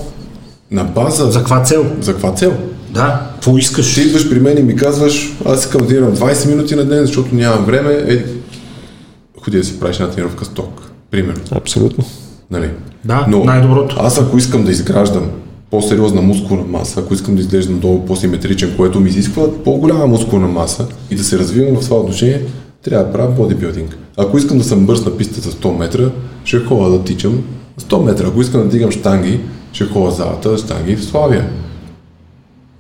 [0.71, 1.25] На база...
[1.25, 1.85] За каква цел?
[2.01, 2.53] За каква цел?
[2.89, 3.93] Да, какво искаш?
[3.93, 7.05] Ти идваш при мен и ми казваш, аз искам да тренирам 20 минути на ден,
[7.05, 7.93] защото нямам време.
[8.07, 8.17] Е,
[9.41, 10.81] ходи да си правиш една тренировка с ток.
[11.11, 11.41] Примерно.
[11.51, 12.03] Абсолютно.
[12.51, 12.69] Нали?
[13.05, 13.95] Да, най-доброто.
[13.99, 15.29] Аз ако искам да изграждам
[15.71, 20.87] по-сериозна мускулна маса, ако искам да изглеждам долу по-симетричен, което ми изисква по-голяма мускулна маса
[21.11, 22.41] и да се развивам в това отношение,
[22.83, 23.97] трябва да правя бодибилдинг.
[24.17, 26.09] Ако искам да съм бърз на пистата за 100 метра,
[26.43, 27.43] ще ходя да тичам
[27.81, 28.27] 100 метра.
[28.27, 29.39] Ако искам да дигам штанги,
[29.71, 31.49] ще ходя залата штанги в Славия.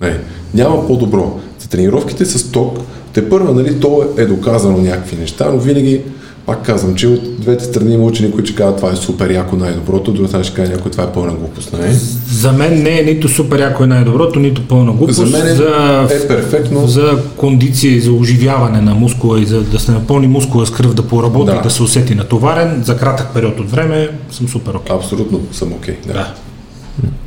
[0.01, 0.19] Не,
[0.53, 1.39] няма по-добро.
[1.59, 2.79] За тренировките с ток,
[3.13, 6.01] те първа, нали, то е доказано някакви неща, но винаги,
[6.47, 9.55] пак казвам, че от двете страни има учени, които ще кажат това е супер яко
[9.55, 11.73] най-доброто, другата страна ще каже някой това е пълна глупост.
[11.73, 11.93] Нали?
[12.31, 15.17] За мен не е нито супер яко е най-доброто, нито пълна глупост.
[15.17, 16.87] За мен е, за, е перфектно.
[16.87, 20.93] за кондиция и за оживяване на мускула и за да се напълни мускула с кръв,
[20.93, 21.61] да поработи Да.
[21.61, 24.95] да се усети натоварен за кратък период от време, съм супер окей.
[24.95, 25.97] Абсолютно съм окей.
[26.07, 26.13] да.
[26.13, 26.33] Да.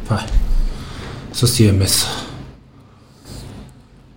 [0.04, 0.26] Това е.
[1.32, 2.06] С CMS.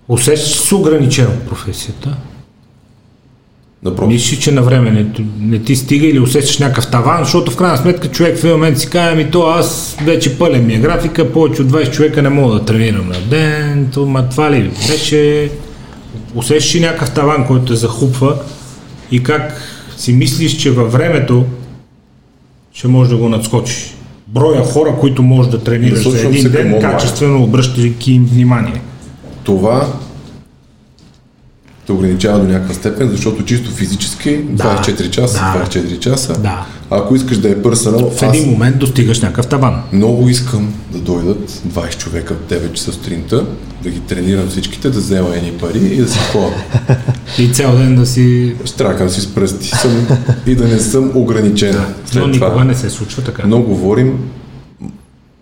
[0.08, 2.16] Усещаш се ограничено в професията.
[3.86, 4.14] Напротив.
[4.14, 7.78] Мислиш, че на време не, не ти стига или усещаш някакъв таван, защото в крайна
[7.78, 11.32] сметка човек в един момент си каже, ми то аз вече пълен ми е графика,
[11.32, 15.52] повече от 20 човека не мога да тренирам на ден, то, ма това ли беше...
[16.36, 18.36] Усещаш ли някакъв таван, който те захупва
[19.12, 19.62] и как
[19.98, 21.46] си мислиш, че във времето
[22.74, 23.94] ще можеш да го надскочиш?
[24.28, 28.82] Броя хора, които можеш да тренираш за един ден, качествено обръщайки им внимание.
[29.44, 29.88] Това
[31.86, 35.66] те ограничава до някаква степен, защото чисто физически 24 часа, Да.
[35.66, 36.34] 24 часа.
[36.34, 36.66] Да.
[36.90, 39.82] Ако искаш да е пърсонал, В един момент достигаш някакъв таван.
[39.94, 43.46] много искам да дойдат 20 човека в 9 часа сутринта,
[43.84, 46.56] да ги тренирам всичките, да взема едни пари и да си ходя.
[47.40, 48.56] И цял ден да си...
[48.66, 50.08] Штракам си с пръсти съм
[50.48, 51.76] и да не съм ограничен.
[52.06, 52.48] След Но това.
[52.48, 53.44] никога не се случва така.
[53.48, 54.20] Но говорим,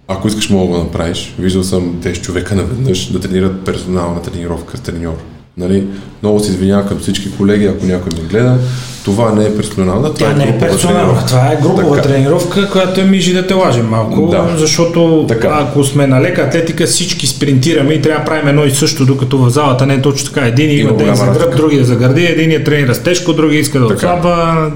[0.07, 1.35] ако искаш мога да го направиш.
[1.39, 5.13] Виждал съм 10 човека наведнъж да тренират персонална тренировка с треньор.
[5.57, 5.87] Нали?
[6.23, 8.57] Много се извинявам към всички колеги, ако някой ме гледа.
[9.05, 11.25] Това не е персонална, това Тя не е персонална, тренировка.
[11.25, 12.07] това е групова Така.
[12.09, 14.55] тренировка, която е мижи да те лажем малко, Да.
[14.57, 15.57] защото Така.
[15.61, 19.37] ако сме на лека атлетика, всички спринтираме и трябва да правим едно и също, докато
[19.37, 20.47] в залата не е точно така.
[20.47, 23.79] Един има Има ден за гръб, другия за гърди, един тренира с тежко, другия иска
[23.79, 24.71] да отслабва.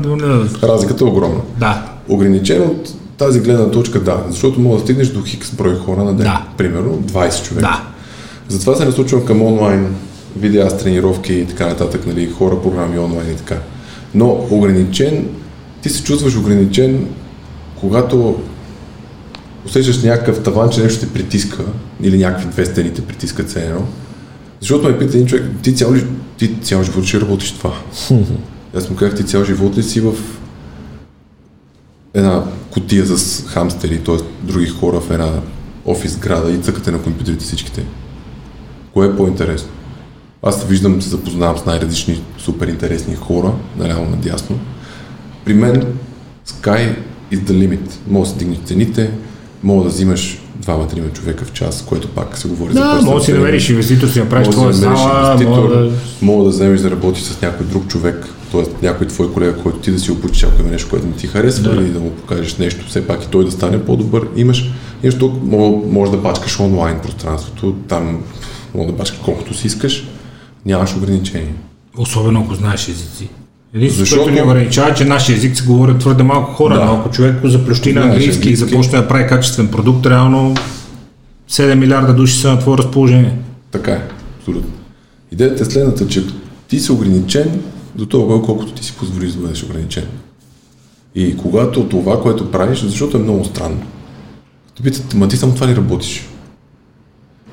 [0.63, 1.39] Разликата е огромна.
[1.57, 6.03] Да, Ограничен от тази гледна точка, да, защото може да стигнеш до хикс брой хора
[6.03, 6.25] на ден.
[6.25, 6.41] Да.
[6.57, 7.67] Примерно 20 човека.
[7.67, 7.81] да.
[8.49, 9.95] Затова се насочвам към онлайн
[10.35, 13.59] видеа с тренировки и така нататък, нали, хора, програми онлайн и така.
[14.13, 15.29] Но ограничен,
[15.81, 17.07] ти се чувстваш ограничен,
[17.79, 18.39] когато
[19.65, 21.63] усещаш някакъв таван, че нещо те притиска,
[22.01, 23.81] или някакви две стени те притискат все едно.
[24.59, 26.07] Защото ме пита един човек, ти цял, ли-
[26.37, 27.73] ти цял живот ще работиш това.
[28.77, 30.13] Аз му казах, ти цял живот ли си в
[32.13, 34.15] една котия с хамстери, т.е.
[34.43, 35.31] други хора в една
[35.85, 37.85] офис града и цъкате на компютрите всичките.
[38.93, 39.69] Кое е по-интересно?
[40.47, 44.59] Аз виждам, се запознавам с най-различни супер интересни хора, наляво надясно.
[45.45, 45.83] При мен
[46.47, 46.95] Sky
[47.33, 47.91] is the limit.
[48.07, 49.11] Мога да се дигнеш цените,
[49.63, 53.23] мога да взимаш двама-трима човека в час, което пак се говори за Да, може да
[53.25, 55.91] си намериш инвеститор, си направиш Може твоя да зала, инвеститор, мога да...
[56.21, 58.63] мога да вземеш да работиш с някой друг човек, т.е.
[58.81, 61.69] някой твой колега, който ти да си обучиш, ако има нещо, което не ти харесва,
[61.69, 61.81] Да.
[61.81, 64.27] или да му покажеш нещо, все пак и той да стане по-добър.
[64.35, 64.71] Имаш,
[65.41, 68.23] мога, може да бачкаш онлайн пространството, там
[68.75, 70.07] мога да бачкаш колкото си искаш,
[70.65, 71.53] нямаш ограничения.
[71.97, 73.29] Особено ако знаеш езици.
[73.73, 76.85] Единството, Защото- което ни ограничава, че нашия език се говорят твърде малко хора, Да.
[76.85, 80.55] но ако човек го заплющи на английски и започне да прави качествен продукт, реално
[81.49, 83.37] 7 милиарда души са на твое разположение.
[83.71, 84.01] Така е,
[84.39, 84.71] абсолютно.
[85.31, 86.23] Идеята е следната, че
[86.67, 87.61] ти си ограничен
[87.95, 90.03] до това, колкото ти си позволиш да бъдеш ограничен.
[91.15, 93.81] И когато това, което правиш, защото е много странно.
[94.77, 96.27] Те питат, ма ти само това ли работиш?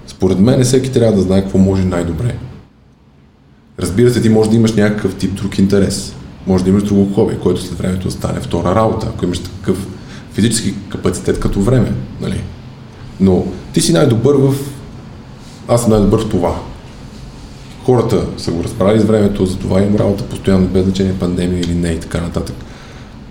[0.06, 2.36] Според мен всеки трябва да знае какво може най-добре.
[3.82, 6.14] Разбира се, ти може да имаш някакъв тип друг интерес.
[6.46, 9.86] Може да имаш друго хоби, което след времето стане втора работа, ако имаш такъв
[10.32, 11.92] физически капацитет като време.
[12.20, 12.40] Нали?
[13.20, 14.54] Но ти си най-добър в...
[15.68, 16.60] Аз съм най-добър в това.
[17.84, 21.74] Хората са го разбрали с времето, за това имам работа постоянно, без значение пандемия или
[21.74, 22.56] не и така нататък.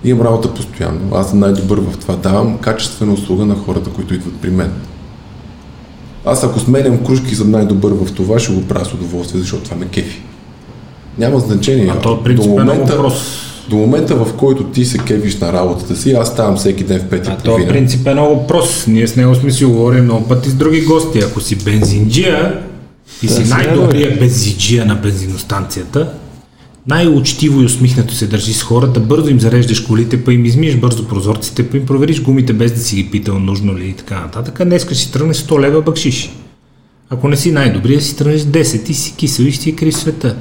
[0.04, 1.16] Имам работа постоянно.
[1.16, 2.16] Аз съм най-добър в това.
[2.16, 4.72] Давам качествена услуга на хората, които идват при мен.
[6.26, 9.78] Аз ако сменям кружки съм най-добър в това, ще го правя с удоволствие, защото това
[9.78, 10.22] ме кефи.
[11.18, 11.92] Няма значение.
[11.96, 13.14] А то принцип е много въпрос.
[13.70, 17.04] до момента, в който ти се кефиш на работата си, аз ставам всеки ден в
[17.04, 18.88] 5 А то принцип е много прост.
[18.88, 21.20] Ние с него сме си говорили много пъти с други гости.
[21.20, 22.62] Ако си бензинджия
[23.24, 26.14] и си най-добрия бензинджия на бензиностанцията,
[26.88, 31.08] най-учтиво и усмихнато се държиш с хората, бързо им зареждаш колите, па им измиеш бързо
[31.08, 34.66] прозорците, па им провериш гумите без да си ги питал нужно ли и така нататък.
[34.66, 36.32] Днес си тръгнеш 100 лева бъкшиш.
[37.10, 40.36] Ако не си най-добрия, си тръгнеш 10 и си кисел и ще ти крив света.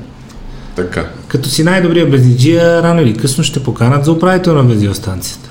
[0.81, 1.09] Така.
[1.29, 5.51] Като си най-добрия бензинджия, рано или късно ще поканат за управител на бензиностанцията.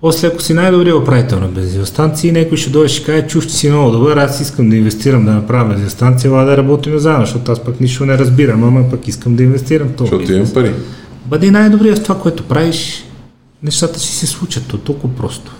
[0.00, 3.70] После, ако си най-добрият управител на бензиностанции, някой ще дойде и ще каже, чуш, си
[3.70, 7.64] много добър, аз искам да инвестирам да направя бензиностанция, ела да работим заедно, защото аз
[7.64, 10.10] пък нищо не разбирам, ама пък искам да инвестирам в това.
[10.10, 10.74] Защото имам пари.
[11.26, 13.04] Бъди най-добрият в това, което правиш,
[13.62, 15.52] нещата си се случат, то толкова просто.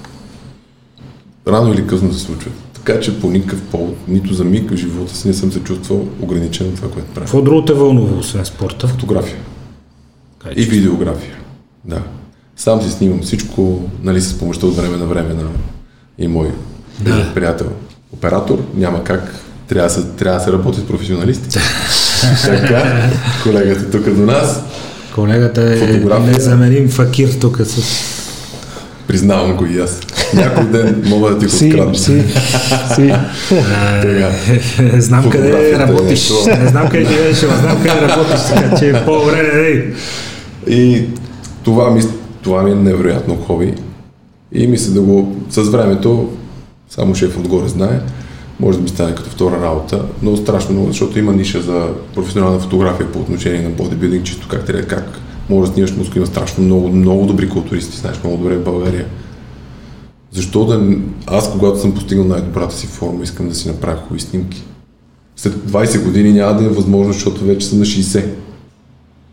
[1.49, 2.72] Рано или късно се случват.
[2.85, 6.07] Така че по никакъв повод, нито за миг в живота си не съм се чувствал
[6.21, 7.25] ограничен в това, което правя.
[7.27, 8.89] Какво друго те вълнува, освен спорта?
[8.89, 9.37] Фотография.
[10.43, 11.35] Кай, И видеография.
[11.85, 12.03] Да.
[12.57, 15.43] Сам си снимам всичко, нали, с помощта от време на време на
[16.19, 16.51] и мой
[17.01, 17.35] Да.
[17.35, 17.67] приятел.
[18.13, 19.35] Оператор, няма как.
[19.69, 21.49] Трябва да се, трябва да се работи с професионалисти.
[22.45, 23.11] така,
[23.43, 24.63] колегата тук до нас,
[25.15, 26.33] Колегата е Фотография.
[26.33, 27.83] незаменим факир тук с...
[29.07, 30.01] признавам го и аз.
[30.35, 31.95] Някой ден мога да ти го открадна.
[31.95, 32.23] си,
[32.95, 33.15] си.
[34.03, 34.31] Тега.
[35.01, 36.31] знам къде е работиш.
[36.31, 36.35] нещо.
[36.63, 39.95] Не знам къде живееш, ама знам къде работиш, така че е по-добре, ей.
[40.77, 41.05] И
[41.63, 42.03] това ми,
[42.43, 43.75] това ми е невероятно хоби.
[44.53, 46.29] И мисля да го с времето,
[46.91, 48.01] само шеф отгоре знае,
[48.61, 52.61] може да ми стане като втора работа, но страшно много, защото има ниша за професионална
[52.61, 55.05] фотография по отношение на бодибилдинг, чисто как трябва, как
[55.51, 59.07] може да снимаш мускул, има страшно много, много добри културисти, знаеш много добре в България.
[60.33, 60.97] Защо да...
[61.27, 64.63] Аз, когато съм постигнал най-добрата си форма, искам да си направя хубави снимки.
[65.37, 68.25] След 20 години няма да е възможно, защото вече съм на 60.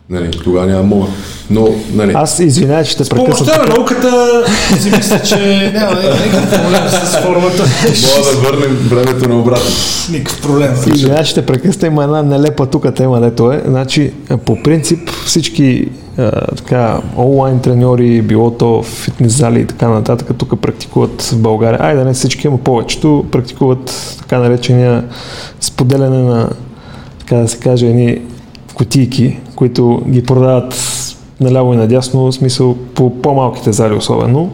[0.09, 1.07] Нали, тогава няма мога.
[1.49, 3.35] Но, нали, Аз извинявай, че те С прекъсвам.
[3.37, 4.43] помощта на науката
[4.79, 5.95] си мисля, че няма
[6.25, 7.63] никакъв проблем с формата.
[8.17, 9.71] мога да върнем времето на обратно.
[10.11, 10.73] Никакъв проблем.
[10.93, 13.63] Извинявай, че те прекъсна, има една нелепа тук тема, дето е.
[13.67, 19.87] Значи, а, по принцип, всички а, така, онлайн треньори, било то фитнес зали и така
[19.89, 21.79] нататък, тук практикуват в България.
[21.81, 25.03] Айде, не всички, ама повечето практикуват така наречения
[25.61, 26.49] споделяне на,
[27.19, 28.21] така да се каже, едни
[28.79, 30.75] кутийки, които ги продават
[31.39, 34.51] наляво и надясно, в смисъл по по-малките зали особено.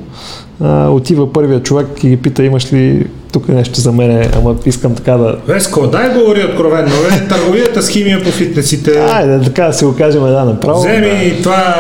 [0.61, 4.95] А, отива първият човек и ги пита, имаш ли тук нещо за мене, ама искам
[4.95, 7.27] така да, Веско, дай говори откровенно, бе.
[7.27, 8.99] Търговията с химия по фитнесите.
[8.99, 10.79] Айде, така да си го кажем да направо.
[10.79, 11.75] Вземи това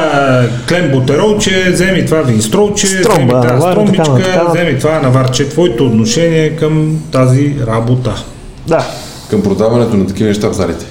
[0.69, 4.51] клембутеролче, вземи това винстролче, вземи Стромба, тази навар, стромбичка, така, така.
[4.51, 5.49] вземи това наварче.
[5.49, 8.23] Твоето отношение към тази работа.
[8.67, 8.87] Да.
[9.29, 10.85] Към продаването на такива неща в залите.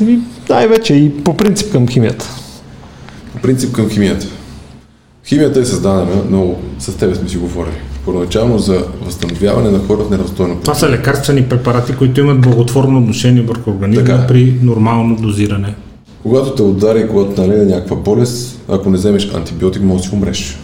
[0.00, 2.28] Ами, Най-вече и по принцип към химията.
[3.32, 4.26] По принцип към химията.
[5.24, 7.74] Химията е създадена, но с тебе сме си говорили.
[8.04, 13.42] Първоначално за възстановяване на хора в неравностойно Това са лекарствени препарати, които имат благотворно отношение
[13.42, 14.26] върху организма Така.
[14.26, 15.74] при нормално дозиране.
[16.22, 20.58] Когато те удари, когато налезе някаква болест, ако не вземеш антибиотик, може да си умреш.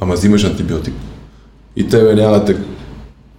[0.00, 0.94] Ама взимаш антибиотик.
[1.76, 2.56] И тебе няма да те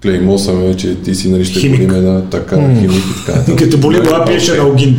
[0.01, 3.55] клеймосаме, че ти си нали ще на така, химик и така.
[3.55, 4.97] Като боли глава, пиеш аналгин.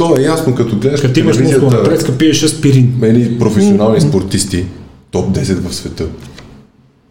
[0.00, 2.94] То е ясно, като гледаш Като имаш мускулна преска, пиеш аспирин.
[3.00, 4.64] Мени професионални спортисти,
[5.10, 6.04] топ 10 в света.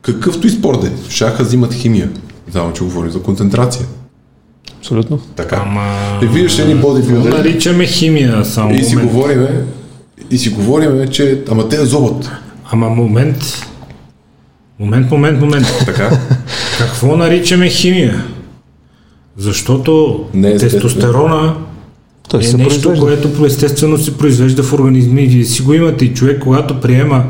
[0.02, 2.10] Какъвто и спорт е, в шаха взимат химия.
[2.52, 3.86] Само, че говорим за концентрация.
[4.78, 5.20] Абсолютно.
[5.36, 5.62] Така.
[5.66, 6.20] Ама...
[6.24, 9.12] И виждаш едни бодибилдери Наричаме химия само и си момент.
[9.12, 9.64] говориме,
[10.32, 12.32] и си говориме, че ама те зобът.
[12.72, 13.68] Ама момент.
[14.80, 15.66] Момент, момент, момент.
[15.86, 16.20] Така?
[16.78, 18.24] Какво наричаме химия?
[19.38, 21.56] Защото Не е тестостерона
[22.30, 23.02] Той е се нещо, произвежда.
[23.02, 26.06] което естествено се произвежда в организма и вие си го имате.
[26.06, 27.24] И човек, когато приема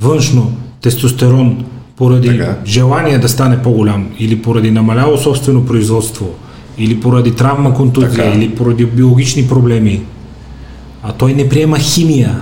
[0.00, 1.64] външно тестостерон
[1.96, 2.56] поради Така.
[2.66, 6.28] желание да стане по-голям или поради намаляло собствено производство
[6.78, 8.28] или поради травма, контузия Така.
[8.28, 10.02] или поради биологични проблеми,
[11.02, 12.40] а той не приема химия,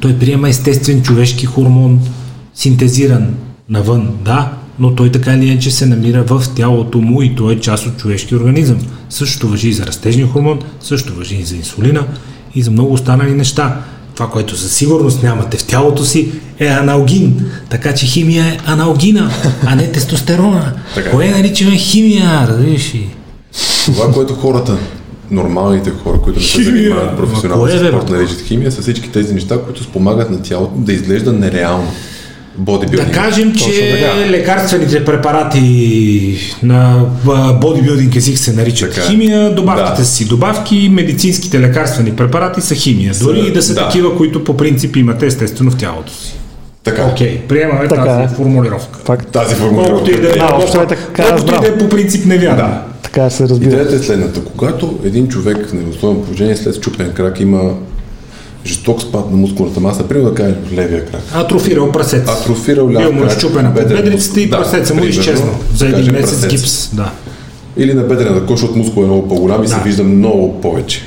[0.00, 2.00] той приема естествен човешки хормон,
[2.54, 3.34] синтезиран
[3.68, 7.60] навън, да, но той така или иначе се намира в тялото му и той е
[7.60, 8.78] част от човешкия организъм.
[9.10, 12.06] Същото въжи и за растежния хормон, също въжи и за инсулина
[12.54, 13.80] и за много останали неща.
[14.14, 17.50] Това, което със сигурност нямате в тялото си е аналгин.
[17.70, 19.30] Така че химия е аналгина,
[19.66, 20.72] а не тестостерона.
[20.94, 21.10] Така.
[21.10, 23.08] Кое наричаме химия, разбираш ли?
[23.84, 24.76] Това, което хората,
[25.30, 29.10] нормалните хора, които не се занимават професионално е, с бе, спорт, наричат химия, са всички
[29.10, 31.92] тези неща, които спомагат на тялото да изглежда нереално.
[32.58, 33.14] Да Бодибилдинг.
[33.14, 34.30] кажем, Точно че така.
[34.30, 37.04] лекарствените препарати на
[37.60, 39.06] бодибилдинг език се наричат Така.
[39.06, 40.04] химия, добавките Да.
[40.04, 43.12] си добавки, медицинските лекарствени препарати са химия.
[43.22, 43.84] Дори и да са да.
[43.84, 46.34] такива, които по принцип имате естествено в тялото си.
[46.84, 47.04] Така.
[47.04, 48.36] Окей, приемаме Така тази е.
[48.36, 48.98] формулировка.
[49.04, 49.28] Факт.
[49.28, 50.20] Тази Колкото и формулировка.
[50.22, 52.56] да е, Да, общо е така колкото и да е по принцип невярно.
[52.56, 52.82] Да.
[53.02, 53.70] Така се разбира.
[53.70, 54.40] Идеята е следната.
[54.46, 57.60] Когато един човек в неравностойно положение след щупен крак има
[58.68, 61.22] жесток спад на мускулната маса, примерно да кажем в левия крак.
[61.34, 62.28] Атрофирал прасец.
[62.28, 64.48] Атрофирал ляв Бил му крак, щупена по бедрицата и.
[64.48, 65.54] Да, прасеца му примерно, изчезнал.
[65.74, 66.50] За един месец прасец.
[66.50, 66.94] гипс.
[66.94, 67.12] Да.
[67.76, 69.80] Или на бедрената коша от мускул е много по-голям и се Да.
[69.80, 71.02] вижда много повече.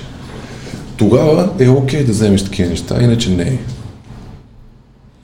[0.98, 3.58] Тогава е окей да вземеш такива неща, иначе не е.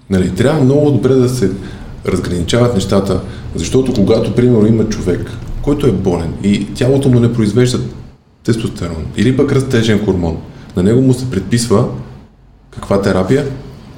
[0.10, 1.52] Нали, трябва много добре да се
[2.08, 3.20] разграничават нещата,
[3.56, 5.32] защото когато, примерно, има човек,
[5.62, 7.80] който е болен и тялото му не произвежда
[8.44, 10.38] тестостерон или пък растежен хормон,
[10.76, 11.86] на него му се предписва
[12.72, 13.46] каква терапия?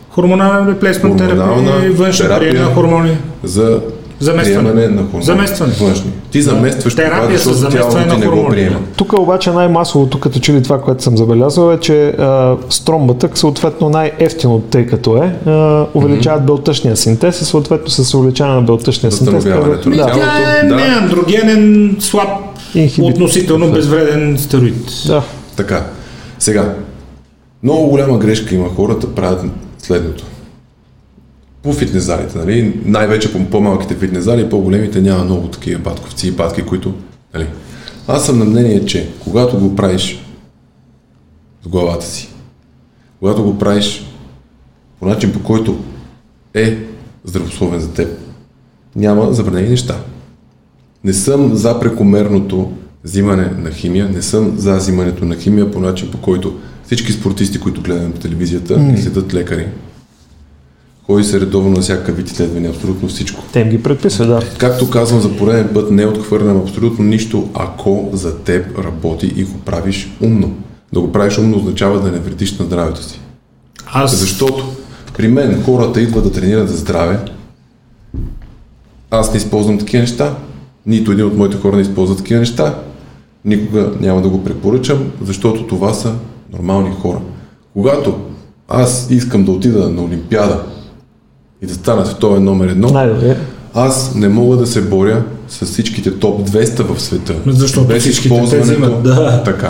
[0.10, 2.54] Хормонален реплейсмент терапия Хормонална и външен терапия.
[2.54, 3.18] на хормони.
[3.44, 3.80] За
[4.20, 4.70] Заместване.
[4.72, 5.24] приемане на хормони.
[5.24, 5.74] Заместване.
[5.74, 6.12] Външни.
[6.32, 8.56] Ти заместваш това, Терапия с защото заместване тялото ти на не го хормони.
[8.56, 8.80] приема.
[8.96, 13.90] Тук обаче най-масовото, като че ли това, което съм забелязал е, че а, стромбата, съответно
[13.90, 19.46] най-ефтино, тъй като е, а, увеличават белтъчния синтез и съответно с увеличаване на белтъчния синтез.
[19.46, 19.92] На да, тялото.
[19.92, 20.76] Тя е да.
[20.76, 22.30] неандрогенен, слаб,
[22.76, 23.10] Инхибит.
[23.12, 24.92] относително безвреден стероид.
[25.08, 25.22] да.
[25.56, 25.84] Така.
[26.40, 26.74] Сега,
[27.64, 29.46] много голяма грешка има хората правят
[29.78, 30.26] следното.
[31.64, 32.82] По фитнес залите, нали?
[32.86, 36.94] най-вече по по-малките фитнес зали, по-големите няма много такива батковци и батки, които...
[37.34, 37.48] Нали?
[38.08, 40.26] Аз съм на мнение, че когато го правиш
[41.64, 42.30] с главата си,
[43.20, 44.06] когато го правиш
[45.00, 45.80] по начин, по който
[46.54, 46.78] е
[47.24, 48.20] здравословен за теб,
[48.96, 50.00] няма забранени неща.
[51.04, 52.72] Не съм за прекомерното
[53.04, 57.60] взимане на химия, не съм за взимането на химия по начин, по който всички спортисти,
[57.60, 59.02] които гледаме по телевизията, mm.
[59.02, 59.68] следят лекари,
[61.04, 63.44] ходи се редовно на всякакъв вид изследвания, абсолютно всичко.
[63.54, 64.42] Те им ги предписват, да.
[64.58, 69.60] Както казвам за пореден път, не отхвърлям абсолютно нищо, ако за теб работи и го
[69.60, 70.56] правиш умно.
[70.94, 73.20] Да го правиш умно означава да не вредиш на здравето си.
[73.88, 74.66] Аз Защото
[75.18, 77.20] при мен хората идват да тренират за здраве.
[79.12, 80.36] Аз не използвам такива неща.
[80.86, 82.76] Нито един от моите хора не използва такива неща.
[83.46, 86.16] Никога няма да го препоръчам, защото това са
[86.54, 87.20] нормални хора.
[87.74, 88.20] Когато
[88.68, 90.60] аз искам да отида на Олимпиада
[91.62, 93.38] и да стана световен номер едно, Най-добре.
[93.74, 97.36] аз не мога да се боря с всичките топ 200 в света.
[97.48, 99.02] Защото без използването.
[99.04, 99.44] да.
[99.46, 99.70] Така.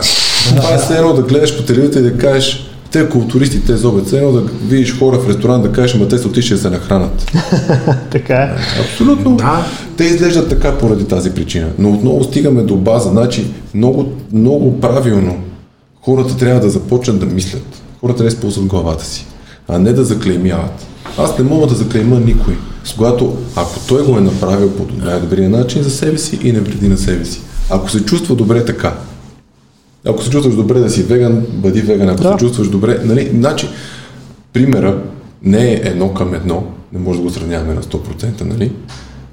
[0.56, 4.06] Това е все едно да гледаш по телевизията и да кажеш, те културисти, те зобят,
[4.06, 6.70] все едно да видиш хора в ресторант да кажеш, ма те са отишли да се
[6.70, 7.32] нахранат.
[8.12, 8.56] Така е.
[8.82, 9.36] Абсолютно.
[9.36, 9.66] Да.
[9.98, 11.68] Те изглеждат така поради тази причина.
[11.80, 13.10] Но отново стигаме до база.
[13.10, 15.36] Значи, много, много правилно
[16.02, 17.82] хората трябва да започнат да мислят.
[18.02, 19.26] Хората да използват главата си,
[19.68, 20.86] а не да заклеймяват.
[21.18, 22.58] Аз не мога да заклейма никой.
[22.98, 26.88] Когато, ако той го е направил по най-добрия начин за себе си и не вреди
[26.88, 27.42] на себе си.
[27.70, 28.98] Ако се чувства добре така,
[30.06, 32.10] ако се чувстваш добре да си веган, бъди веган.
[32.10, 32.32] Ако Да.
[32.32, 33.70] се чувстваш добре, нали, значи,
[34.54, 35.02] примера
[35.44, 38.72] не е едно към едно, не може да го сравняваме на 100%, нали?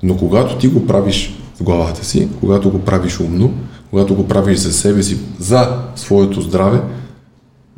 [0.03, 3.53] Но когато ти го правиш в главата си, когато го правиш умно,
[3.91, 6.81] когато го правиш за себе си, за своето здраве,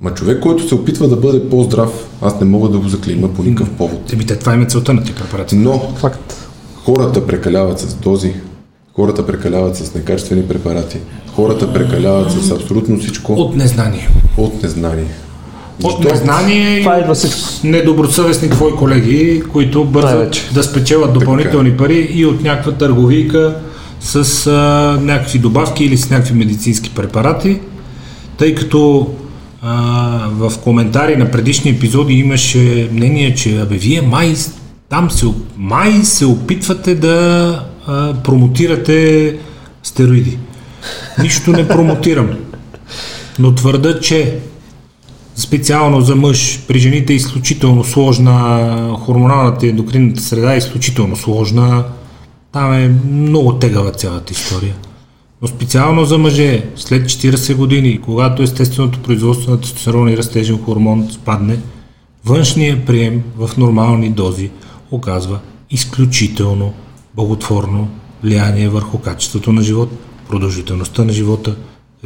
[0.03, 1.91] ма човек, който се опитва да бъде по-здрав,
[2.23, 4.13] аз не мога да го заклейма по никакъв повод.
[4.13, 5.57] Еми, те, това им е целта на тези препарати.
[5.57, 6.35] Но Факт.
[6.85, 8.35] хората прекаляват с дози,
[8.97, 10.99] хората прекаляват с некачествени препарати,
[11.35, 14.09] хората прекаляват с абсолютно всичко От незнание.
[14.37, 15.07] от незнание.
[15.85, 17.41] От незнание Това идва всичко.
[17.65, 23.57] недобросъвестни твои колеги, които бързат да спечелят допълнителни пари и от някаква търговийка
[24.01, 27.61] с а, някакви добавки или с някакви медицински препарати,
[28.37, 29.15] тъй като
[29.63, 34.35] а, в коментари на предишни епизоди имаше мнение, че абе вие май
[34.89, 39.37] там се, май се опитвате да а, промотирате
[39.83, 40.39] стероиди.
[41.23, 42.31] Нищо не промотирам.
[43.39, 44.39] Но твърда, че
[45.37, 51.85] специално за мъж, при жените е изключително сложна, хормоналната и ендокринната среда е изключително сложна.
[52.53, 54.75] Там е много тегава цялата история.
[55.43, 61.09] Но специално за мъже, след 40 години, когато естественото производство на тестостерон и растежен хормон
[61.11, 61.59] спадне,
[62.25, 64.51] външният прием в нормални дози
[64.91, 65.39] оказва
[65.71, 66.73] изключително
[67.15, 67.89] благотворно
[68.23, 69.91] влияние върху качеството на живот,
[70.29, 71.57] продължителността на живота,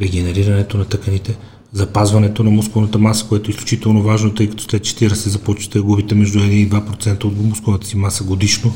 [0.00, 1.36] регенерирането на тъканите,
[1.72, 6.14] запазването на мускулната маса, което е изключително важно, тъй като след 40 започвате да губите
[6.14, 8.72] между 1 и 2% от мускулната си маса годишно,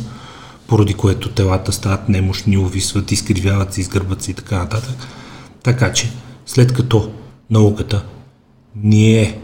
[0.69, 4.97] поради което телата стават немощни, увисват, изкривяват се, изгърбват се и така нататък.
[5.63, 6.11] Така че,
[6.47, 7.11] след като
[7.51, 8.05] науката
[8.77, 9.41] ни е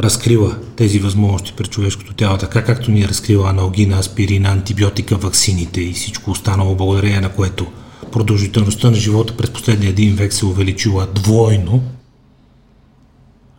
[0.00, 5.80] разкрива тези възможности пред човешкото тяло, така както ни е разкрила аналгина, аспирина, антибиотика, ваксините
[5.80, 7.66] и всичко останало, благодарение на което
[8.12, 11.82] продължителността на живота през последния един век се увеличила двойно,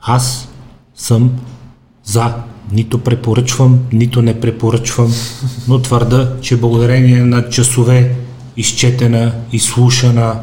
[0.02, 0.50] аз
[0.96, 1.32] съм
[2.04, 2.34] за.
[2.72, 5.14] Нито препоръчвам, нито не препоръчвам,
[5.68, 8.16] но твърда, че благодарение на часове
[8.58, 10.40] изчетена, изслушана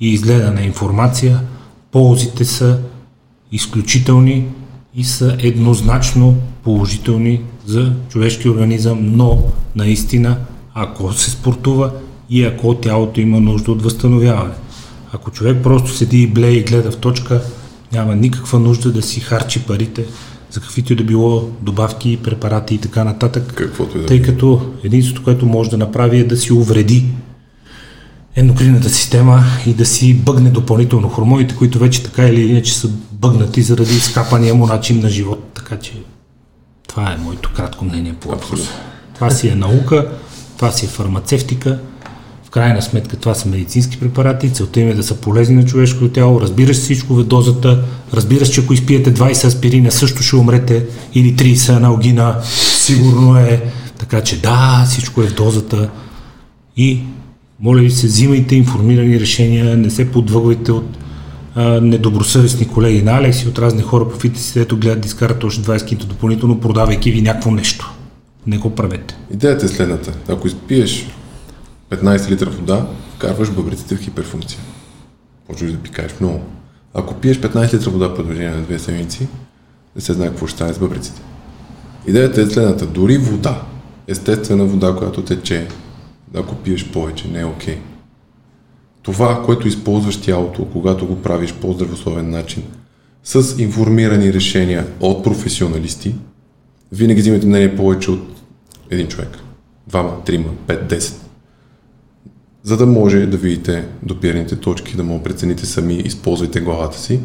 [0.00, 1.40] и изгледана информация,
[1.92, 2.78] ползите са
[3.52, 4.46] изключителни
[4.94, 9.42] и са еднозначно положителни за човешки организъм, но
[9.76, 10.36] наистина,
[10.74, 11.90] ако се спортува
[12.30, 14.54] и ако тялото има нужда от възстановяване.
[15.12, 17.42] Ако човек просто седи и блее и гледа в точка,
[17.92, 20.04] няма никаква нужда да си харчи парите
[20.54, 23.52] за каквито и да било добавки, препарати и така нататък.
[23.54, 27.04] Каквото и да Тъй като единството, което може да направи е да си увреди
[28.36, 33.62] ендокринната система и да си бъгне допълнително хормоните, които вече така или иначе са бъгнати
[33.62, 35.50] заради скапания му начин на живот.
[35.54, 35.92] Така че
[36.88, 38.70] това е моето кратко мнение по въпроса.
[39.14, 40.08] Това си е наука,
[40.56, 41.78] това си е фармацевтика,
[42.54, 46.40] крайна сметка това са медицински препарати, целта им е да са полезни на човешкото тяло,
[46.40, 51.76] разбираш всичко в дозата, разбираш, че ако изпиете 20 аспирина също ще умрете или 30
[51.76, 52.40] аналгина,
[52.78, 53.62] сигурно е,
[53.98, 55.90] така че да, всичко е в дозата
[56.76, 57.00] и
[57.60, 60.98] моля ви се, взимайте информирани решения, не се подвъгвайте от
[61.54, 65.62] а, недобросъвестни колеги на Алекс и от разни хора по фитнесите, ето гледат да още
[65.62, 67.92] 20 кинта допълнително, продавайки ви някакво нещо.
[68.46, 69.16] Не го правете.
[69.32, 70.12] Идеята е следната.
[70.28, 71.06] Ако изпиеш
[71.96, 74.60] 15 литра вода, вкарваш бъбреците в хиперфункция.
[75.48, 76.40] Почваш да пикаеш много.
[76.94, 79.28] Ако пиеш 15 литра вода по продължение на две седмици,
[79.96, 81.20] не се знае какво ще стане с бъбреците.
[82.06, 82.86] Идеята е следната.
[82.86, 83.62] Дори вода,
[84.06, 85.68] естествена вода, която тече,
[86.34, 87.78] ако пиеш повече, не е окей.
[89.02, 92.62] Това, което използваш тялото, когато го правиш по здравословен начин,
[93.24, 96.14] с информирани решения от професионалисти,
[96.92, 98.42] винаги взимате мнение повече от
[98.90, 99.38] един човек.
[99.86, 101.23] Двама, трима, пет, десет.
[102.64, 107.20] За да може да видите допирните точки, да му прецените сами, използвайте главата си.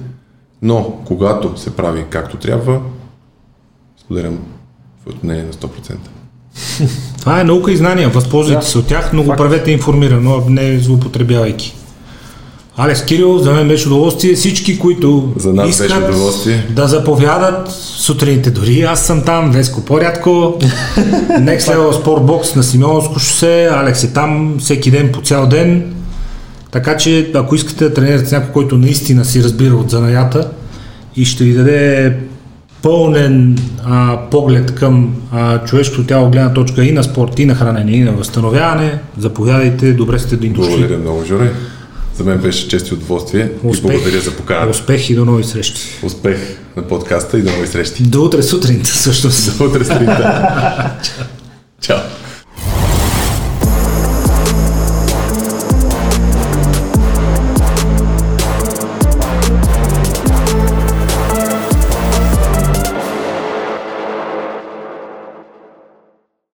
[0.61, 2.81] Но, когато се прави както трябва,
[4.01, 4.39] споделям
[5.01, 5.95] своето мнение на 100%.
[7.19, 8.09] Това е наука и знания.
[8.09, 8.71] Възползвайте Да.
[8.71, 11.75] се от тях, но го правете информирано, а не злоупотребявайки.
[12.81, 14.33] Алекс Кирил, за мен беше удоволствие.
[14.33, 16.65] Всички, които За нас искат беше удоволствие.
[16.69, 20.29] да заповядат сутрините, дори аз съм там, Веско по-рядко.
[21.29, 25.93] Next Level Sport Box на Симеоновско шосе, Алекс е там всеки ден по цял ден.
[26.71, 30.49] Така че, ако искате да тренирате с някой, който наистина си разбира от занаята
[31.15, 32.17] и ще ви даде
[32.81, 37.91] пълнен а, поглед към а, човешкото тяло, гледна точка и на спорт, и на хранене,
[37.91, 40.69] и на възстановяване, заповядайте, добре сте дошли.
[40.69, 41.51] Благодаря много, Жоре.
[42.19, 44.69] За мен беше чест и удоволствие и благодаря за поканата.
[44.69, 45.81] Успех и до нови срещи.
[46.03, 46.37] Успех
[46.77, 48.03] на подкаста и до нови срещи.
[48.03, 49.57] До утре сутринта, всъщност.
[49.57, 50.91] До утре сутринта.
[51.81, 51.97] Чао.